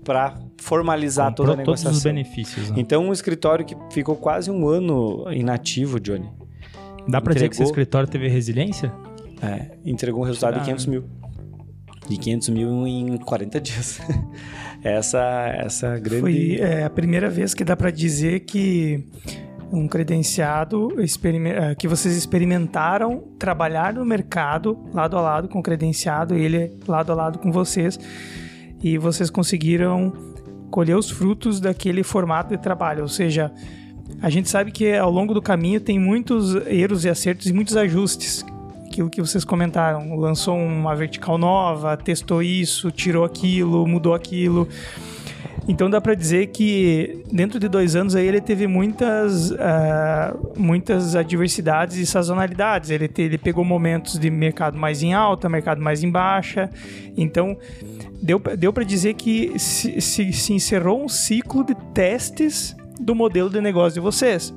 para 0.05 0.38
formalizar 0.61 1.29
Comprou 1.29 1.47
toda 1.47 1.57
a 1.57 1.59
negociação. 1.59 1.91
todos 1.93 1.99
os 1.99 2.05
benefícios. 2.05 2.71
Né? 2.71 2.76
Então, 2.79 3.05
um 3.05 3.12
escritório 3.12 3.64
que 3.64 3.76
ficou 3.91 4.17
quase 4.17 4.50
um 4.50 4.69
ano 4.69 5.25
inativo, 5.33 5.99
Johnny. 6.00 6.29
Dá 7.09 7.21
para 7.21 7.35
dizer 7.35 7.49
que 7.49 7.55
esse 7.55 7.64
escritório 7.64 8.09
teve 8.09 8.29
resiliência? 8.29 8.93
É, 9.43 9.76
entregou 9.85 10.23
um 10.23 10.25
resultado 10.25 10.55
de 10.55 10.64
Será? 10.64 10.76
500 10.76 10.87
mil. 10.87 11.05
De 12.09 12.17
500 12.17 12.49
mil 12.50 12.87
em 12.87 13.17
40 13.17 13.61
dias. 13.61 14.00
essa, 14.85 15.49
essa 15.57 15.99
grande... 15.99 16.21
Foi 16.21 16.57
é, 16.61 16.85
a 16.85 16.91
primeira 16.91 17.29
vez 17.29 17.55
que 17.55 17.64
dá 17.64 17.76
para 17.76 17.91
dizer 17.91 18.41
que 18.41 19.05
um 19.73 19.88
credenciado 19.88 20.91
eh, 21.00 21.75
que 21.75 21.88
vocês 21.88 22.14
experimentaram 22.14 23.25
trabalhar 23.38 23.95
no 23.95 24.05
mercado 24.05 24.79
lado 24.93 25.17
a 25.17 25.21
lado 25.21 25.49
com 25.49 25.61
o 25.61 25.62
credenciado, 25.62 26.35
ele 26.35 26.76
lado 26.87 27.11
a 27.11 27.14
lado 27.14 27.38
com 27.38 27.50
vocês, 27.50 27.99
e 28.83 28.99
vocês 28.99 29.31
conseguiram 29.31 30.12
colher 30.71 30.97
os 30.97 31.11
frutos 31.11 31.59
daquele 31.59 32.02
formato 32.02 32.55
de 32.55 32.62
trabalho. 32.62 33.02
Ou 33.02 33.09
seja, 33.09 33.50
a 34.21 34.29
gente 34.29 34.49
sabe 34.49 34.71
que 34.71 34.95
ao 34.95 35.11
longo 35.11 35.33
do 35.33 35.41
caminho 35.41 35.81
tem 35.81 35.99
muitos 35.99 36.55
erros 36.67 37.05
e 37.05 37.09
acertos 37.09 37.47
e 37.47 37.52
muitos 37.52 37.76
ajustes. 37.76 38.45
Aquilo 38.87 39.09
que 39.09 39.23
vocês 39.23 39.43
comentaram, 39.43 40.17
lançou 40.17 40.55
uma 40.55 40.95
vertical 40.95 41.38
nova, 41.38 41.97
testou 41.97 42.43
isso, 42.43 42.91
tirou 42.91 43.25
aquilo, 43.25 43.87
mudou 43.87 44.12
aquilo. 44.12 44.69
Então 45.69 45.88
dá 45.88 46.00
para 46.00 46.14
dizer 46.14 46.49
que 46.49 47.23
dentro 47.31 47.61
de 47.61 47.69
dois 47.69 47.95
anos 47.95 48.16
aí 48.16 48.26
ele 48.26 48.40
teve 48.40 48.66
muitas, 48.66 49.52
ah, 49.52 50.35
muitas 50.57 51.14
adversidades 51.14 51.97
e 51.99 52.04
sazonalidades. 52.04 52.90
Ele, 52.90 53.07
te- 53.07 53.23
ele 53.23 53.38
pegou 53.38 53.64
momentos 53.64 54.19
de 54.19 54.28
mercado 54.28 54.76
mais 54.76 55.02
em 55.04 55.14
alta, 55.14 55.49
mercado 55.49 55.81
mais 55.81 56.02
em 56.02 56.11
baixa. 56.11 56.69
Então 57.16 57.57
deu, 58.21 58.40
deu 58.59 58.73
para 58.73 58.83
dizer 58.83 59.14
que 59.14 59.57
se, 59.57 60.00
se, 60.00 60.33
se 60.33 60.52
encerrou 60.52 61.04
um 61.04 61.09
ciclo 61.09 61.64
de 61.64 61.75
testes 61.95 62.75
do 62.99 63.14
modelo 63.14 63.49
de 63.49 63.61
negócio 63.61 63.95
de 63.95 64.00
vocês. 64.00 64.52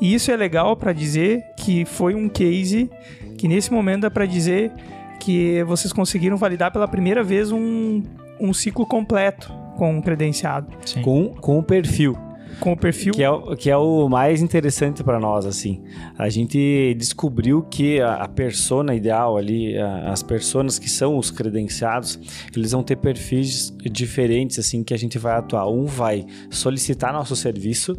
E 0.00 0.14
isso 0.14 0.30
é 0.30 0.36
legal 0.36 0.76
para 0.76 0.92
dizer 0.94 1.42
que 1.58 1.84
foi 1.84 2.14
um 2.14 2.26
case 2.28 2.88
que 3.36 3.46
nesse 3.46 3.70
momento 3.70 4.02
dá 4.02 4.10
para 4.10 4.24
dizer 4.24 4.72
que 5.20 5.62
vocês 5.64 5.92
conseguiram 5.92 6.36
validar 6.38 6.72
pela 6.72 6.88
primeira 6.88 7.22
vez 7.22 7.52
um, 7.52 8.02
um 8.40 8.54
ciclo 8.54 8.86
completo 8.86 9.52
com 9.78 9.90
um 9.96 10.02
credenciado, 10.02 10.66
Sim. 10.84 11.02
Com, 11.02 11.28
com 11.28 11.58
o 11.58 11.62
perfil. 11.62 12.16
com 12.60 12.72
o 12.72 12.76
perfil 12.76 13.12
Que 13.14 13.22
é, 13.22 13.30
o- 13.30 13.54
que 13.54 13.70
é 13.70 13.76
o 13.76 14.08
mais 14.08 14.42
interessante 14.42 15.04
para 15.04 15.20
nós, 15.20 15.46
assim. 15.46 15.80
A 16.18 16.28
gente 16.28 16.92
descobriu 16.98 17.62
que 17.62 18.00
a, 18.00 18.14
a 18.24 18.28
persona 18.28 18.94
ideal 18.96 19.36
ali, 19.36 19.78
a- 19.78 20.10
as 20.10 20.22
personas 20.24 20.76
que 20.78 20.90
são 20.90 21.16
os 21.16 21.30
credenciados, 21.30 22.18
eles 22.56 22.72
vão 22.72 22.82
ter 22.82 22.96
perfis 22.96 23.72
diferentes, 23.92 24.58
assim, 24.58 24.82
que 24.82 24.92
a 24.92 24.98
gente 24.98 25.16
vai 25.18 25.34
atuar. 25.36 25.68
Um 25.70 25.86
vai 25.86 26.26
solicitar 26.50 27.12
nosso 27.12 27.36
serviço, 27.36 27.94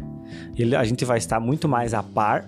ele, 0.58 0.76
a 0.76 0.84
gente 0.84 1.04
vai 1.06 1.16
estar 1.16 1.40
muito 1.40 1.66
mais 1.66 1.94
a 1.94 2.02
par, 2.02 2.46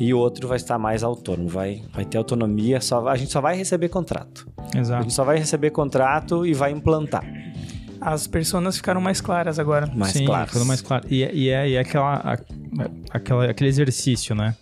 e 0.00 0.14
o 0.14 0.18
outro 0.18 0.46
vai 0.48 0.56
estar 0.56 0.78
mais 0.78 1.02
autônomo, 1.02 1.48
vai, 1.48 1.82
vai 1.92 2.04
ter 2.04 2.16
autonomia, 2.18 2.80
só, 2.80 3.06
a 3.08 3.16
gente 3.16 3.32
só 3.32 3.40
vai 3.40 3.56
receber 3.56 3.88
contrato. 3.88 4.48
A 4.74 4.78
Exato. 4.78 5.02
gente 5.02 5.12
só 5.12 5.24
vai 5.24 5.38
receber 5.38 5.70
contrato 5.70 6.46
e 6.46 6.54
vai 6.54 6.70
implantar. 6.70 7.24
As 8.00 8.26
personas 8.26 8.76
ficaram 8.76 9.00
mais 9.00 9.20
claras 9.20 9.58
agora. 9.58 9.90
Mais 9.94 10.12
Sim, 10.12 10.24
claros. 10.26 10.48
ficando 10.50 10.66
mais 10.66 10.80
claro. 10.80 11.06
E, 11.10 11.22
é- 11.22 11.34
e 11.34 11.48
é, 11.48 11.68
e 11.70 11.74
é 11.74 11.80
aquela, 11.80 12.38
aquela, 13.10 13.44
aquele 13.50 13.68
exercício, 13.68 14.34
né? 14.34 14.54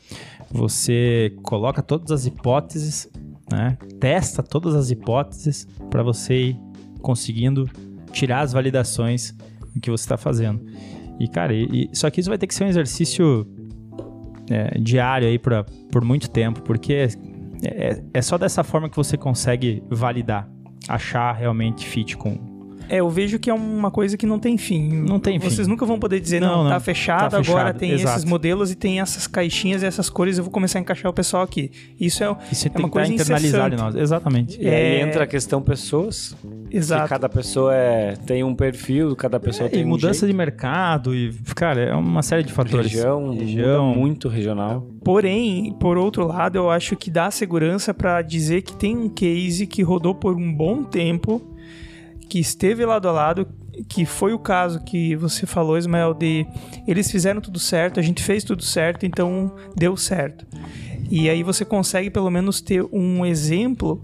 Você 0.50 1.34
coloca 1.42 1.82
todas 1.82 2.10
as 2.10 2.24
hipóteses, 2.26 3.08
né? 3.50 3.76
Testa 4.00 4.42
todas 4.42 4.74
as 4.74 4.90
hipóteses 4.90 5.66
para 5.90 6.02
você 6.02 6.34
ir 6.50 6.56
conseguindo 7.02 7.68
tirar 8.12 8.40
as 8.40 8.52
validações 8.52 9.34
do 9.74 9.80
que 9.80 9.90
você 9.90 10.04
está 10.04 10.16
fazendo. 10.16 10.64
E, 11.18 11.28
cara, 11.28 11.52
e, 11.52 11.88
e- 11.92 11.96
só 11.96 12.08
que 12.10 12.20
isso 12.20 12.28
vai 12.28 12.38
ter 12.38 12.46
que 12.46 12.54
ser 12.54 12.64
um 12.64 12.68
exercício 12.68 13.46
é, 14.50 14.78
diário 14.78 15.26
aí 15.28 15.38
pra, 15.38 15.64
por 15.90 16.04
muito 16.04 16.30
tempo, 16.30 16.62
porque 16.62 16.92
é, 16.92 17.08
é, 17.64 18.02
é 18.14 18.22
só 18.22 18.38
dessa 18.38 18.62
forma 18.62 18.88
que 18.88 18.96
você 18.96 19.16
consegue 19.16 19.82
validar, 19.90 20.48
achar 20.88 21.32
realmente 21.32 21.84
fit 21.86 22.16
com, 22.16 22.36
É, 22.88 22.96
eu 23.00 23.08
vejo 23.10 23.38
que 23.38 23.50
é 23.50 23.54
uma 23.54 23.90
coisa 23.90 24.16
que 24.16 24.26
não 24.26 24.38
tem 24.38 24.56
fim. 24.56 24.88
Não 25.02 25.18
tem 25.18 25.38
fim. 25.40 25.48
Vocês 25.50 25.66
nunca 25.66 25.84
vão 25.84 25.98
poder 25.98 26.20
dizer, 26.20 26.40
não, 26.40 26.48
Não, 26.58 26.64
não. 26.64 26.70
tá, 26.70 26.80
fechado, 26.80 27.30
Tá 27.30 27.38
agora 27.38 27.42
fechado, 27.66 27.78
tem 27.78 27.90
exato. 27.92 28.10
esses 28.18 28.24
modelos 28.24 28.70
e 28.70 28.74
tem 28.74 29.00
essas 29.00 29.26
caixinhas 29.26 29.82
e 29.82 29.86
essas 29.86 30.08
cores, 30.08 30.38
eu 30.38 30.44
vou 30.44 30.52
começar 30.52 30.78
a 30.78 30.82
encaixar 30.82 31.10
o 31.10 31.14
pessoal 31.14 31.42
aqui. 31.42 31.70
Isso 31.98 32.22
é, 32.22 32.36
E 32.50 32.54
você 32.54 32.68
é 32.68 32.70
tem 32.70 32.80
uma 32.82 32.88
que 32.88 32.92
coisa 32.92 33.10
em 33.10 33.14
incessante. 33.16 33.76
nós. 33.76 33.94
Exatamente. 33.96 34.60
E 34.60 34.68
aí 34.68 34.74
É- 34.74 35.00
entra 35.02 35.24
a 35.24 35.26
questão 35.26 35.60
pessoas, 35.62 36.36
que 36.70 36.76
Exato. 36.76 37.08
cada 37.08 37.28
pessoa 37.28 37.74
é, 37.74 38.14
tem 38.26 38.42
um 38.44 38.54
perfil, 38.54 39.14
cada 39.16 39.38
pessoa 39.40 39.68
tem 39.68 39.80
É, 39.80 39.82
e 39.82 39.84
um 39.86 39.88
mudança 39.88 40.20
jeito. 40.20 40.32
de 40.32 40.36
mercado 40.36 41.14
e, 41.14 41.32
cara, 41.54 41.80
é 41.80 41.94
uma 41.94 42.22
série 42.22 42.42
de 42.42 42.52
fatores. 42.52 42.92
região, 42.92 43.34
Região. 43.34 43.86
muda 43.88 43.98
muito 44.00 44.28
regional. 44.28 44.86
Porém, 45.04 45.74
por 45.80 45.96
outro 45.96 46.26
lado, 46.26 46.56
eu 46.56 46.70
acho 46.70 46.96
que 46.96 47.10
dá 47.10 47.30
segurança 47.30 47.94
para 47.94 48.22
dizer 48.22 48.62
que 48.62 48.74
tem 48.76 48.96
um 48.96 49.08
case 49.08 49.66
que 49.66 49.82
rodou 49.82 50.14
por 50.14 50.34
um 50.36 50.52
bom 50.52 50.82
tempo, 50.82 51.40
que 52.28 52.38
esteve 52.38 52.84
lado 52.84 53.08
a 53.08 53.12
lado, 53.12 53.46
que 53.88 54.04
foi 54.04 54.32
o 54.32 54.38
caso 54.38 54.82
que 54.84 55.14
você 55.16 55.46
falou, 55.46 55.76
Ismael, 55.76 56.14
de 56.14 56.46
eles 56.86 57.10
fizeram 57.10 57.40
tudo 57.40 57.58
certo, 57.58 58.00
a 58.00 58.02
gente 58.02 58.22
fez 58.22 58.42
tudo 58.44 58.62
certo, 58.62 59.04
então 59.04 59.54
deu 59.76 59.96
certo. 59.96 60.46
E 61.10 61.28
aí 61.30 61.42
você 61.42 61.64
consegue 61.64 62.10
pelo 62.10 62.30
menos 62.30 62.60
ter 62.60 62.82
um 62.92 63.24
exemplo 63.24 64.02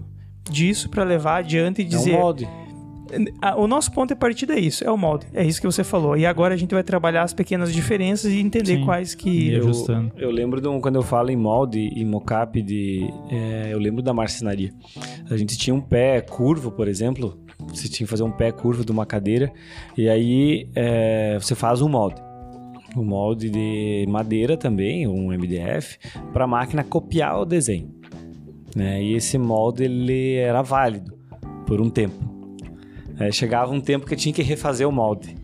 disso 0.49 0.89
para 0.89 1.03
levar 1.03 1.37
adiante 1.37 1.81
e 1.81 1.83
É 1.83 1.87
um 1.87 1.89
dizer 1.89 2.13
molde. 2.13 2.47
O 3.57 3.67
nosso 3.67 3.91
ponto 3.91 4.09
de 4.09 4.15
partida 4.15 4.55
é 4.55 4.59
isso, 4.59 4.83
é 4.83 4.89
o 4.89 4.97
molde. 4.97 5.27
É 5.35 5.45
isso 5.45 5.61
que 5.61 5.67
você 5.67 5.83
falou. 5.83 6.17
E 6.17 6.25
agora 6.25 6.55
a 6.55 6.57
gente 6.57 6.73
vai 6.73 6.81
trabalhar 6.81 7.21
as 7.21 7.31
pequenas 7.31 7.71
diferenças 7.71 8.31
e 8.31 8.39
entender 8.39 8.77
Sim. 8.77 8.85
quais 8.85 9.13
que. 9.13 9.51
Eu, 9.51 9.59
ajustando. 9.65 10.11
eu 10.17 10.31
lembro 10.31 10.59
de 10.59 10.67
um- 10.67 10.81
quando 10.81 10.95
eu 10.95 11.03
falo 11.03 11.29
em 11.29 11.35
molde 11.35 11.91
e 11.95 12.03
mocap 12.03 12.59
de. 12.59 13.07
é, 13.29 13.69
eu 13.71 13.77
lembro 13.77 14.01
da 14.01 14.13
marcenaria. 14.15 14.73
A 15.29 15.37
gente 15.37 15.55
tinha 15.57 15.75
um 15.75 15.81
pé 15.81 16.21
curvo, 16.21 16.71
por 16.71 16.87
exemplo. 16.87 17.37
Você 17.73 17.87
tinha 17.89 18.05
que 18.05 18.09
fazer 18.09 18.23
um 18.23 18.31
pé 18.31 18.51
curvo 18.51 18.85
de 18.85 18.91
uma 18.91 19.05
cadeira. 19.05 19.51
E 19.97 20.07
aí 20.07 20.67
é, 20.75 21.37
você 21.39 21.55
faz 21.55 21.81
um 21.81 21.89
molde. 21.89 22.21
Um 22.95 23.03
molde 23.03 23.49
de 23.49 24.05
madeira 24.07 24.55
também, 24.55 25.07
um 25.07 25.29
MDF, 25.31 25.97
para 26.31 26.43
a 26.43 26.47
máquina 26.47 26.83
copiar 26.83 27.39
o 27.39 27.45
desenho. 27.45 27.89
né? 28.75 29.01
E 29.01 29.15
esse 29.15 29.37
molde 29.37 29.83
ele 29.83 30.35
era 30.35 30.61
válido 30.61 31.13
por 31.65 31.81
um 31.81 31.89
tempo. 31.89 32.31
É, 33.19 33.31
chegava 33.31 33.71
um 33.71 33.81
tempo 33.81 34.05
que 34.05 34.15
tinha 34.15 34.33
que 34.33 34.43
refazer 34.43 34.87
o 34.87 34.91
molde. 34.91 35.35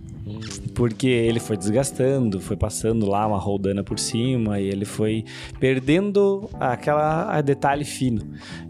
Porque 0.75 1.07
ele 1.07 1.39
foi 1.39 1.57
desgastando, 1.57 2.39
foi 2.39 2.55
passando 2.55 3.05
lá 3.05 3.25
uma 3.27 3.37
roldana 3.37 3.83
por 3.83 3.99
cima 3.99 4.59
e 4.59 4.67
ele 4.67 4.85
foi 4.85 5.25
perdendo 5.59 6.49
aquela 6.59 7.41
detalhe 7.41 7.83
fino. 7.83 8.21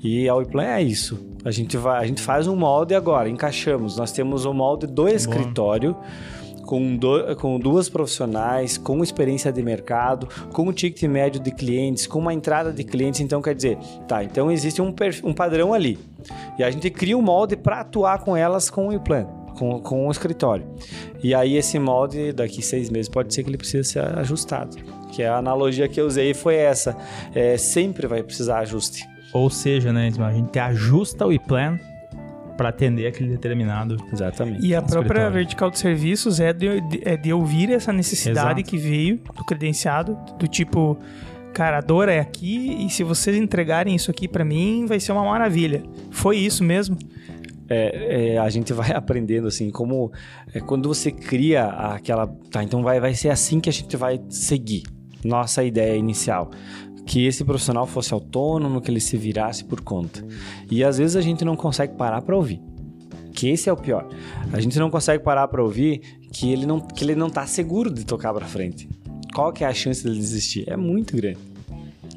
E 0.01 0.28
a 0.28 0.36
Wiplan 0.36 0.63
é 0.63 0.82
isso. 0.82 1.28
A 1.43 1.51
gente, 1.51 1.77
vai, 1.77 2.03
a 2.03 2.05
gente 2.05 2.22
faz 2.22 2.48
um 2.48 2.55
molde 2.55 2.93
agora, 2.93 3.29
encaixamos. 3.29 3.98
Nós 3.98 4.12
temos 4.12 4.46
o 4.46 4.51
um 4.51 4.53
molde 4.53 4.88
do 4.88 5.08
escritório 5.08 5.96
com, 6.69 6.96
do, 6.96 7.36
com 7.38 7.60
duas 7.60 7.89
profissionais, 7.89 8.77
com 8.77 9.03
experiência 9.03 9.51
de 9.51 9.60
mercado, 9.63 10.27
com 10.53 10.63
um 10.63 10.72
ticket 10.72 11.10
médio 11.10 11.41
de 11.41 11.50
clientes, 11.50 12.05
com 12.05 12.19
uma 12.19 12.31
entrada 12.31 12.72
de 12.72 12.84
clientes. 12.84 13.22
Então, 13.22 13.41
quer 13.41 13.55
dizer, 13.55 13.77
tá, 14.08 14.24
então 14.24 14.51
existe 14.51 14.79
um, 14.79 14.93
um 15.24 15.34
padrão 15.34 15.74
ali. 15.74 15.98
E 16.60 16.63
a 16.63 16.69
gente 16.69 16.88
cria 16.91 17.17
um 17.17 17.24
molde 17.24 17.55
para 17.58 17.79
atuar 17.79 18.19
com 18.19 18.38
elas 18.38 18.69
com 18.69 18.96
o 18.96 19.00
plan, 19.00 19.25
com, 19.58 19.79
com 19.79 20.08
o 20.08 20.12
escritório. 20.12 20.67
E 21.24 21.34
aí 21.34 21.58
esse 21.58 21.79
molde, 21.79 22.34
daqui 22.34 22.62
seis 22.62 22.91
meses, 22.91 23.10
pode 23.10 23.34
ser 23.34 23.41
que 23.41 23.50
ele 23.50 23.58
precise 23.58 23.89
ser 23.89 24.03
ajustado. 24.19 24.77
Que 25.12 25.24
a 25.24 25.38
analogia 25.38 25.88
que 25.88 26.00
eu 26.00 26.05
usei 26.05 26.36
foi 26.36 26.55
essa. 26.55 26.96
É, 27.34 27.58
sempre 27.58 28.05
vai 28.05 28.22
precisar 28.22 28.60
ajuste. 28.60 29.08
Ou 29.33 29.50
seja, 29.50 29.93
né, 29.93 30.12
a 30.19 30.33
gente 30.33 30.57
ajusta 30.57 31.25
o 31.25 31.33
e-plan 31.33 31.77
para 32.59 32.69
atender 32.69 33.07
aquele 33.07 33.29
determinado. 33.29 33.95
Exatamente. 34.12 34.65
E 34.65 34.75
a 34.75 34.81
própria 34.81 35.29
vertical 35.29 35.71
de 35.71 35.79
serviços 35.79 36.41
é 36.41 36.51
de, 36.51 36.81
de, 36.81 37.01
é 37.05 37.15
de 37.15 37.31
ouvir 37.31 37.71
essa 37.71 37.93
necessidade 37.93 38.59
Exato. 38.59 38.63
que 38.69 38.77
veio 38.77 39.21
do 39.33 39.45
credenciado, 39.45 40.17
do 40.38 40.45
tipo, 40.45 41.00
cara, 41.53 41.77
a 41.77 41.81
dor 41.81 42.09
é 42.09 42.19
aqui 42.19 42.86
e 42.86 42.89
se 42.89 43.01
vocês 43.01 43.38
entregarem 43.38 43.95
isso 43.95 44.12
aqui 44.12 44.27
para 44.27 44.43
mim, 44.43 44.86
vai 44.86 45.00
ser 45.00 45.13
uma 45.13 45.24
maravilha. 45.24 45.81
Foi 46.12 46.36
isso 46.36 46.62
mesmo? 46.62 46.98
É, 47.69 48.33
é, 48.33 48.38
a 48.38 48.50
gente 48.50 48.74
vai 48.74 48.91
aprendendo 48.95 49.48
assim, 49.48 49.69
como 49.69 50.12
é, 50.53 50.59
quando 50.59 50.89
você 50.89 51.12
cria 51.12 51.65
aquela. 51.65 52.27
Tá, 52.51 52.62
então 52.62 52.83
vai, 52.83 53.00
vai 53.00 53.13
ser 53.13 53.29
assim 53.29 53.62
que 53.62 53.69
a 53.69 53.74
gente 53.74 53.95
vai 53.95 54.19
seguir. 54.27 54.83
Nossa 55.24 55.63
ideia 55.63 55.95
inicial 55.98 56.50
que 57.10 57.25
esse 57.25 57.44
profissional 57.44 57.88
fosse 57.88 58.13
autônomo, 58.13 58.80
que 58.80 58.92
ele 58.92 59.00
se 59.00 59.18
virasse 59.18 59.66
por 59.66 59.82
conta. 59.82 60.24
E 60.70 60.84
às 60.84 61.00
vezes 61.00 61.16
a 61.16 61.22
gente 61.22 61.44
não 61.44 61.56
consegue 61.56 61.96
parar 61.96 62.22
para 62.22 62.36
ouvir. 62.36 62.62
Que 63.34 63.50
esse 63.50 63.68
é 63.68 63.74
o 63.74 63.75
pior. 63.75 64.08
A 64.54 64.60
gente 64.60 64.78
não 64.78 64.92
consegue 64.92 65.24
parar 65.24 65.48
para 65.48 65.63
ouvir 65.63 66.01
que 66.32 66.54
ele 66.54 66.68
não 66.68 66.80
que 66.80 67.04
ele 67.04 67.16
não 67.16 67.28
tá 67.28 67.48
seguro 67.48 67.92
de 67.92 68.06
tocar 68.06 68.32
para 68.32 68.46
frente. 68.46 68.88
Qual 69.34 69.51
que 69.51 69.63
é 69.63 69.68
a 69.68 69.74
chance 69.74 70.04
dele 70.04 70.18
desistir? 70.18 70.66
É 70.70 70.78
muito 70.78 71.16
grande. 71.16 71.39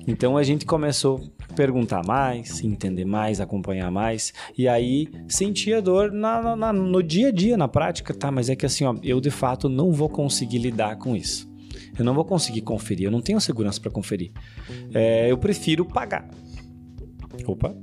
Então 0.07 0.37
a 0.37 0.43
gente 0.43 0.67
começou 0.67 1.23
a 1.49 1.55
perguntar 1.55 2.05
mais, 2.07 2.63
entender 2.63 3.07
mais, 3.07 3.41
acompanhar 3.41 3.91
mais 3.91 4.35
e 4.59 4.69
aí 4.69 5.09
sentir 5.27 5.73
a 5.73 5.81
dor 5.81 6.13
na, 6.13 6.55
na, 6.55 6.71
no 6.71 7.03
dia 7.03 7.29
a 7.29 7.33
dia, 7.33 7.57
na 7.57 7.67
prática, 7.67 8.13
tá? 8.13 8.31
Mas 8.31 8.51
é 8.51 8.57
que 8.57 8.67
assim, 8.67 8.85
ó, 8.85 8.95
eu 9.03 9.23
de 9.23 9.31
fato 9.31 9.71
não 9.71 9.91
vou 9.91 10.11
conseguir 10.11 10.59
lidar 10.59 10.97
com 10.97 11.17
isso 11.17 11.51
eu 11.99 12.05
não 12.05 12.15
vou 12.15 12.25
conseguir 12.25 12.63
conferir, 12.63 13.07
eu 13.07 13.11
não 13.11 13.21
tenho 13.21 13.41
segurança 13.41 13.81
para 13.81 13.91
conferir. 13.91 14.33
É, 14.95 15.31
eu 15.31 15.39
prefiro 15.39 15.85
pagar. 15.85 16.29
Opa. 17.47 17.75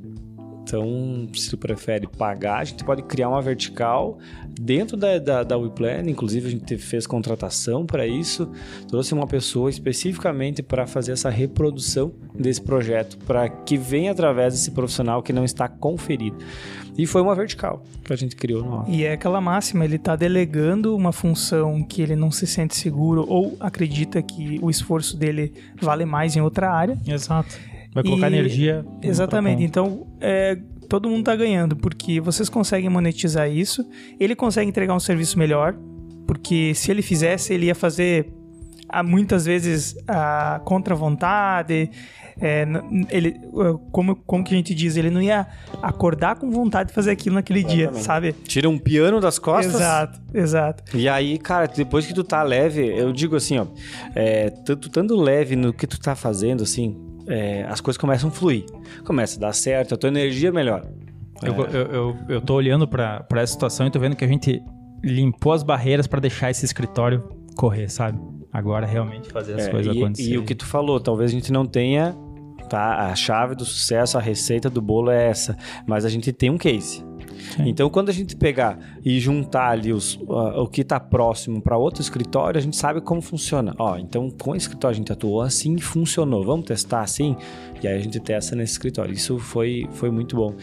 Então, 0.70 1.28
se 1.34 1.50
tu 1.50 1.58
prefere 1.58 2.06
pagar, 2.06 2.60
a 2.60 2.63
gente 2.63 2.84
pode 2.84 3.01
criar 3.01 3.30
uma 3.30 3.42
vertical 3.42 4.20
dentro 4.62 4.96
da, 4.96 5.18
da, 5.18 5.44
da 5.44 5.58
WePlan. 5.58 6.04
Inclusive, 6.08 6.48
a 6.48 6.51
gente 6.51 6.78
fez 6.78 7.08
contratação 7.08 7.88
para 7.88 8.06
isso. 8.06 8.51
Trouxe 8.88 9.16
uma 9.16 9.25
pessoa 9.25 9.72
especificamente 9.72 10.62
para 10.62 10.86
fazer 10.86 11.13
essa 11.13 11.28
reprodução 11.28 12.13
desse 12.36 12.62
projeto, 12.62 13.18
para 13.25 13.50
que 13.50 13.78
venha 13.78 14.12
através 14.12 14.54
desse 14.54 14.70
profissional 14.70 15.24
que 15.24 15.34
não 15.34 15.44
está 15.44 15.68
conferido. 15.68 16.38
E 17.00 17.06
foi 17.06 17.22
uma 17.22 17.34
vertical 17.34 17.82
que 18.03 18.12
a 18.12 18.15
gente 18.15 18.36
criou 18.36 18.62
no 18.62 18.94
E 18.94 19.06
é 19.06 19.13
aquela 19.13 19.39
máxima, 19.39 19.86
ele 19.86 19.96
está 19.96 20.18
delegando 20.18 20.94
uma 20.96 21.13
função 21.13 21.82
que 21.82 22.01
ele 22.01 22.15
não 22.15 22.29
se 22.29 22.46
sente 22.46 22.75
seguro 22.75 23.25
ou 23.27 23.56
acredita 23.58 24.22
que 24.22 24.60
o 24.62 24.70
esforço 24.70 25.15
dele 25.15 25.53
vale 25.82 26.03
mais 26.03 26.36
em 26.36 26.41
outra 26.41 26.70
área. 26.72 26.98
Exato. 27.08 27.58
Vai 27.94 28.03
colocar 28.03 28.29
e... 28.29 28.34
energia. 28.34 28.86
Exatamente. 29.01 29.63
Então, 29.63 30.08
é, 30.20 30.58
todo 30.89 31.08
mundo 31.08 31.20
está 31.20 31.36
ganhando, 31.36 31.75
porque 31.75 32.20
vocês 32.20 32.50
conseguem 32.50 32.89
monetizar 32.89 33.50
isso, 33.50 33.88
ele 34.20 34.36
consegue 34.36 34.68
entregar 34.68 34.94
um 34.94 35.00
serviço 35.00 35.39
melhor, 35.39 35.75
porque 36.27 36.74
se 36.75 36.92
ele 36.92 37.01
fizesse, 37.01 37.53
ele 37.53 37.68
ia 37.68 37.75
fazer 37.75 38.29
muitas 39.06 39.46
vezes 39.46 39.96
a 40.08 40.62
contra 40.64 40.96
vontade, 40.96 41.90
é, 42.42 42.66
ele, 43.10 43.40
como, 43.92 44.16
como 44.16 44.44
que 44.44 44.54
a 44.54 44.58
gente 44.58 44.74
diz, 44.74 44.96
ele 44.96 45.10
não 45.10 45.22
ia 45.22 45.46
acordar 45.82 46.38
com 46.38 46.50
vontade 46.50 46.90
de 46.90 46.96
fazer 46.96 47.12
aquilo 47.12 47.36
naquele 47.36 47.60
Exatamente. 47.60 47.94
dia, 47.94 48.02
sabe? 48.02 48.34
Tira 48.34 48.70
um 48.70 48.78
piano 48.78 49.20
das 49.20 49.38
costas. 49.38 49.75
Exato, 49.75 50.20
exato. 50.34 50.98
E 50.98 51.10
aí, 51.10 51.38
cara, 51.38 51.68
depois 51.68 52.06
que 52.06 52.14
tu 52.14 52.24
tá 52.24 52.42
leve, 52.42 52.86
eu 52.86 53.12
digo 53.12 53.36
assim, 53.36 53.60
ó, 53.60 53.68
é, 54.16 54.50
tu 54.50 54.74
estando 54.74 55.20
leve 55.20 55.56
no 55.56 55.74
que 55.74 55.86
tu 55.86 56.00
tá 56.00 56.16
fazendo, 56.16 56.64
assim, 56.64 56.98
é, 57.28 57.64
as 57.70 57.82
coisas 57.82 57.98
começam 57.98 58.30
a 58.30 58.32
fluir. 58.32 58.66
Começa 59.06 59.38
a 59.38 59.42
dar 59.42 59.54
certo, 59.54 59.94
a 59.94 59.98
tua 59.98 60.08
energia 60.08 60.52
melhora. 60.52 60.92
Eu, 61.44 61.54
é. 61.54 61.58
eu, 61.58 61.94
eu, 61.94 62.18
eu 62.30 62.42
tô 62.42 62.56
olhando 62.56 62.88
para 62.88 63.25
essa 63.36 63.54
situação 63.54 63.86
e 63.86 63.92
tô 63.92 64.00
vendo 64.00 64.16
que 64.16 64.25
a 64.25 64.28
gente 64.28 64.62
limpou 65.04 65.54
as 65.54 65.64
barreiras 65.64 66.08
para 66.08 66.20
deixar 66.20 66.50
esse 66.50 66.66
escritório 66.66 67.30
correr, 67.56 67.90
sabe? 67.90 68.20
Agora 68.51 68.85
realmente 68.85 69.29
fazer 69.29 69.53
as 69.53 69.68
é, 69.68 69.72
coisas 69.72 69.96
e, 69.96 70.00
acontecerem. 70.00 70.33
E 70.33 70.38
o 70.38 70.44
que 70.44 70.55
tu 70.55 70.66
falou, 70.66 71.00
talvez 71.00 71.31
a 71.31 71.33
gente 71.33 71.51
não 71.51 71.66
tenha 71.66 72.16
tá? 72.70 73.09
A 73.09 73.16
chave 73.16 73.55
do 73.55 73.66
sucesso, 73.66 74.18
a 74.18 74.22
receita 74.22 74.70
do 74.70 74.81
bolo 74.81 75.09
é 75.09 75.27
essa, 75.27 75.57
mas 75.88 76.05
a 76.05 76.09
gente 76.09 76.31
tem 76.31 76.50
um 76.50 76.57
case. 76.57 77.03
Então, 77.59 77.90
quando 77.90 78.09
a 78.09 78.12
gente 78.12 78.35
pegar 78.35 78.77
e 79.03 79.20
juntar 79.20 79.70
ali 79.70 79.92
os, 79.92 80.16
uh, 80.16 80.62
o 80.62 80.68
que 80.68 80.81
está 80.81 81.00
próximo 81.00 81.62
para 81.62 81.77
outro 81.77 82.01
escritório, 82.01 82.59
a 82.59 82.62
gente 82.62 82.75
sabe 82.75 83.01
como 83.01 83.22
funciona. 83.22 83.74
Ó, 83.79 83.98
então, 83.98 84.29
com 84.29 84.51
o 84.51 84.55
escritório 84.55 84.96
a 84.96 84.98
gente 84.98 85.12
atuou 85.12 85.42
assim 85.42 85.75
e 85.75 85.81
funcionou. 85.81 86.44
Vamos 86.44 86.66
testar 86.66 87.01
assim? 87.01 87.35
E 87.81 87.88
aí 87.88 87.96
a 87.96 88.00
gente 88.00 88.20
testa 88.20 88.55
nesse 88.55 88.74
escritório. 88.74 89.14
Isso 89.14 89.40
foi, 89.40 89.88
foi 89.94 90.12
muito 90.12 90.35
bom. 90.35 90.53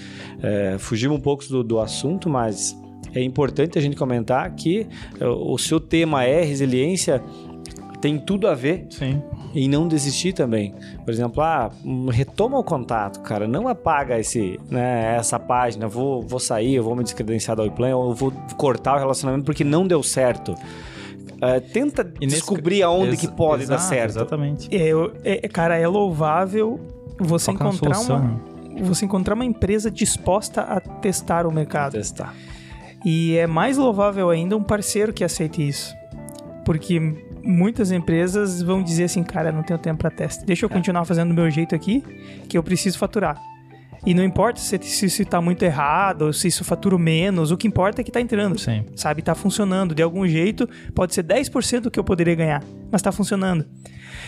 É, 0.42 0.76
fugimos 0.78 1.18
um 1.18 1.20
pouco 1.20 1.44
do, 1.48 1.64
do 1.64 1.80
assunto, 1.80 2.28
mas 2.28 2.78
é 3.14 3.22
importante 3.22 3.78
a 3.78 3.80
gente 3.80 3.96
comentar 3.96 4.54
que 4.54 4.86
uh, 5.20 5.52
o 5.52 5.56
seu 5.58 5.80
tema 5.80 6.24
é 6.24 6.42
resiliência, 6.42 7.22
tem 8.00 8.18
tudo 8.18 8.46
a 8.48 8.54
ver 8.54 8.86
Sim 8.90 9.22
e 9.56 9.66
não 9.68 9.88
desistir 9.88 10.34
também. 10.34 10.74
Por 11.02 11.10
exemplo, 11.10 11.42
ah, 11.42 11.70
retoma 12.12 12.58
o 12.58 12.62
contato, 12.62 13.20
cara, 13.22 13.48
não 13.48 13.66
apaga 13.66 14.18
esse, 14.18 14.60
né, 14.70 15.16
essa 15.16 15.38
página, 15.38 15.88
vou, 15.88 16.20
vou 16.20 16.38
sair, 16.38 16.74
eu 16.74 16.84
vou 16.84 16.94
me 16.94 17.02
descredenciar 17.02 17.56
da 17.56 17.62
WePlan, 17.62 17.96
ou 17.96 18.10
eu 18.10 18.14
vou 18.14 18.30
cortar 18.58 18.96
o 18.96 18.98
relacionamento 18.98 19.46
porque 19.46 19.64
não 19.64 19.86
deu 19.86 20.02
certo. 20.02 20.52
Uh, 20.52 21.60
tenta 21.72 22.04
descobrir 22.04 22.82
aonde 22.82 23.16
que 23.16 23.28
pode 23.28 23.62
exato, 23.62 23.80
dar 23.80 23.88
certo. 23.88 24.10
Exatamente. 24.10 24.68
É, 24.70 24.90
é, 25.44 25.48
cara, 25.48 25.76
é 25.76 25.88
louvável 25.88 26.78
você 27.18 27.50
encontrar 27.50 27.98
uma, 28.00 28.18
né? 28.18 28.36
você 28.82 29.06
encontrar 29.06 29.34
uma 29.34 29.44
empresa 29.44 29.90
disposta 29.90 30.60
a 30.60 30.80
testar 30.80 31.46
o 31.46 31.52
mercado. 31.52 31.92
Testar. 31.92 32.34
E 33.04 33.36
é 33.36 33.46
mais 33.46 33.78
louvável 33.78 34.28
ainda 34.28 34.54
um 34.56 34.62
parceiro 34.62 35.14
que 35.14 35.24
aceite 35.24 35.66
isso. 35.66 35.94
Porque 36.64 37.00
muitas 37.46 37.92
empresas 37.92 38.60
vão 38.60 38.82
dizer 38.82 39.04
assim, 39.04 39.22
cara, 39.22 39.52
não 39.52 39.62
tenho 39.62 39.78
tempo 39.78 40.00
para 40.00 40.10
teste. 40.10 40.44
Deixa 40.44 40.64
eu 40.64 40.70
continuar 40.70 41.04
fazendo 41.04 41.28
do 41.28 41.34
meu 41.34 41.50
jeito 41.50 41.74
aqui, 41.74 42.02
que 42.48 42.58
eu 42.58 42.62
preciso 42.62 42.98
faturar. 42.98 43.40
E 44.04 44.14
não 44.14 44.22
importa 44.22 44.60
se, 44.60 44.78
se 44.78 45.06
isso 45.06 45.24
tá 45.24 45.40
muito 45.40 45.64
errado, 45.64 46.22
ou 46.22 46.32
se 46.32 46.46
isso 46.46 46.62
fatura 46.62 46.96
menos, 46.96 47.50
o 47.50 47.56
que 47.56 47.66
importa 47.66 48.00
é 48.00 48.04
que 48.04 48.10
tá 48.12 48.20
entrando. 48.20 48.56
Sim. 48.58 48.84
Sabe, 48.94 49.20
tá 49.20 49.34
funcionando. 49.34 49.94
De 49.94 50.02
algum 50.02 50.26
jeito, 50.28 50.68
pode 50.94 51.12
ser 51.12 51.24
10% 51.24 51.80
do 51.80 51.90
que 51.90 51.98
eu 51.98 52.04
poderia 52.04 52.34
ganhar, 52.36 52.62
mas 52.90 53.02
tá 53.02 53.10
funcionando. 53.10 53.66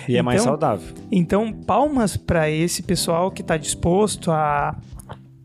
E 0.08 0.12
então, 0.12 0.18
é 0.18 0.22
mais 0.22 0.40
então, 0.40 0.52
saudável. 0.52 0.94
Então, 1.12 1.52
palmas 1.52 2.16
para 2.16 2.50
esse 2.50 2.82
pessoal 2.82 3.30
que 3.30 3.42
tá 3.42 3.56
disposto 3.56 4.32
a, 4.32 4.76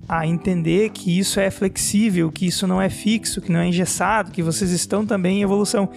a 0.09 0.25
entender 0.25 0.89
que 0.89 1.17
isso 1.17 1.39
é 1.39 1.51
flexível, 1.51 2.31
que 2.31 2.47
isso 2.47 2.65
não 2.65 2.81
é 2.81 2.89
fixo, 2.89 3.39
que 3.39 3.51
não 3.51 3.59
é 3.59 3.67
engessado, 3.67 4.31
que 4.31 4.41
vocês 4.41 4.71
estão 4.71 5.05
também 5.05 5.39
em 5.39 5.43
evolução. 5.43 5.89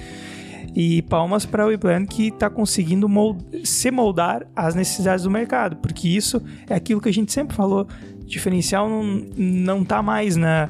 E 0.77 1.01
palmas 1.01 1.47
para 1.47 1.65
o 1.65 1.69
WePlan 1.69 2.05
que 2.05 2.29
está 2.29 2.51
conseguindo 2.51 3.09
mold 3.09 3.67
se 3.67 3.91
moldar 3.91 4.47
às 4.55 4.75
necessidades 4.75 5.25
do 5.25 5.31
mercado, 5.31 5.77
porque 5.77 6.07
isso 6.07 6.43
é 6.69 6.75
aquilo 6.75 7.01
que 7.01 7.09
a 7.09 7.13
gente 7.13 7.33
sempre 7.33 7.57
falou. 7.57 7.89
Diferencial 8.27 8.87
não, 8.87 9.03
não 9.37 9.85
tá 9.85 10.03
mais 10.03 10.37
na 10.37 10.69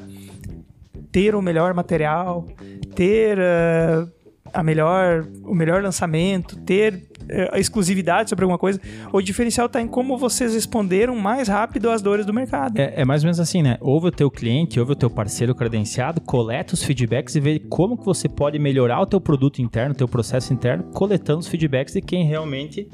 ter 1.10 1.34
o 1.34 1.42
melhor 1.42 1.74
material, 1.74 2.46
ter 2.94 3.36
uh, 3.38 4.08
a 4.52 4.62
melhor, 4.62 5.26
o 5.42 5.54
melhor 5.54 5.82
lançamento, 5.82 6.56
ter 6.60 7.02
a 7.50 7.58
exclusividade 7.58 8.30
sobre 8.30 8.44
alguma 8.44 8.58
coisa. 8.58 8.80
O 9.12 9.20
diferencial 9.20 9.66
está 9.66 9.80
em 9.80 9.88
como 9.88 10.16
vocês 10.16 10.54
responderam 10.54 11.16
mais 11.16 11.48
rápido 11.48 11.90
às 11.90 12.02
dores 12.02 12.26
do 12.26 12.32
mercado. 12.32 12.78
É, 12.78 13.00
é, 13.00 13.04
mais 13.04 13.22
ou 13.22 13.26
menos 13.26 13.40
assim, 13.40 13.62
né? 13.62 13.76
Ouve 13.80 14.08
o 14.08 14.10
teu 14.10 14.30
cliente, 14.30 14.78
ouve 14.78 14.92
o 14.92 14.96
teu 14.96 15.10
parceiro 15.10 15.54
credenciado, 15.54 16.20
coleta 16.20 16.74
os 16.74 16.82
feedbacks 16.82 17.34
e 17.34 17.40
vê 17.40 17.58
como 17.58 17.96
que 17.96 18.04
você 18.04 18.28
pode 18.28 18.58
melhorar 18.58 19.00
o 19.00 19.06
teu 19.06 19.20
produto 19.20 19.60
interno, 19.60 19.92
o 19.92 19.96
teu 19.96 20.08
processo 20.08 20.52
interno, 20.52 20.84
coletando 20.92 21.40
os 21.40 21.48
feedbacks 21.48 21.94
de 21.94 22.00
quem 22.00 22.24
realmente 22.24 22.88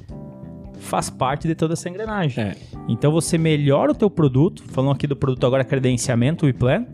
faz 0.79 1.09
parte 1.09 1.47
de 1.47 1.55
toda 1.55 1.75
essa 1.75 1.89
engrenagem. 1.89 2.45
É. 2.45 2.57
Então 2.89 3.13
você 3.13 3.39
melhora 3.39 3.93
o 3.93 3.95
teu 3.95 4.11
produto, 4.11 4.63
falando 4.69 4.93
aqui 4.93 5.07
do 5.07 5.17
produto 5.17 5.47
agora 5.47 5.65
credenciamento 5.65 6.49
e 6.49 6.53
plan, 6.53 6.85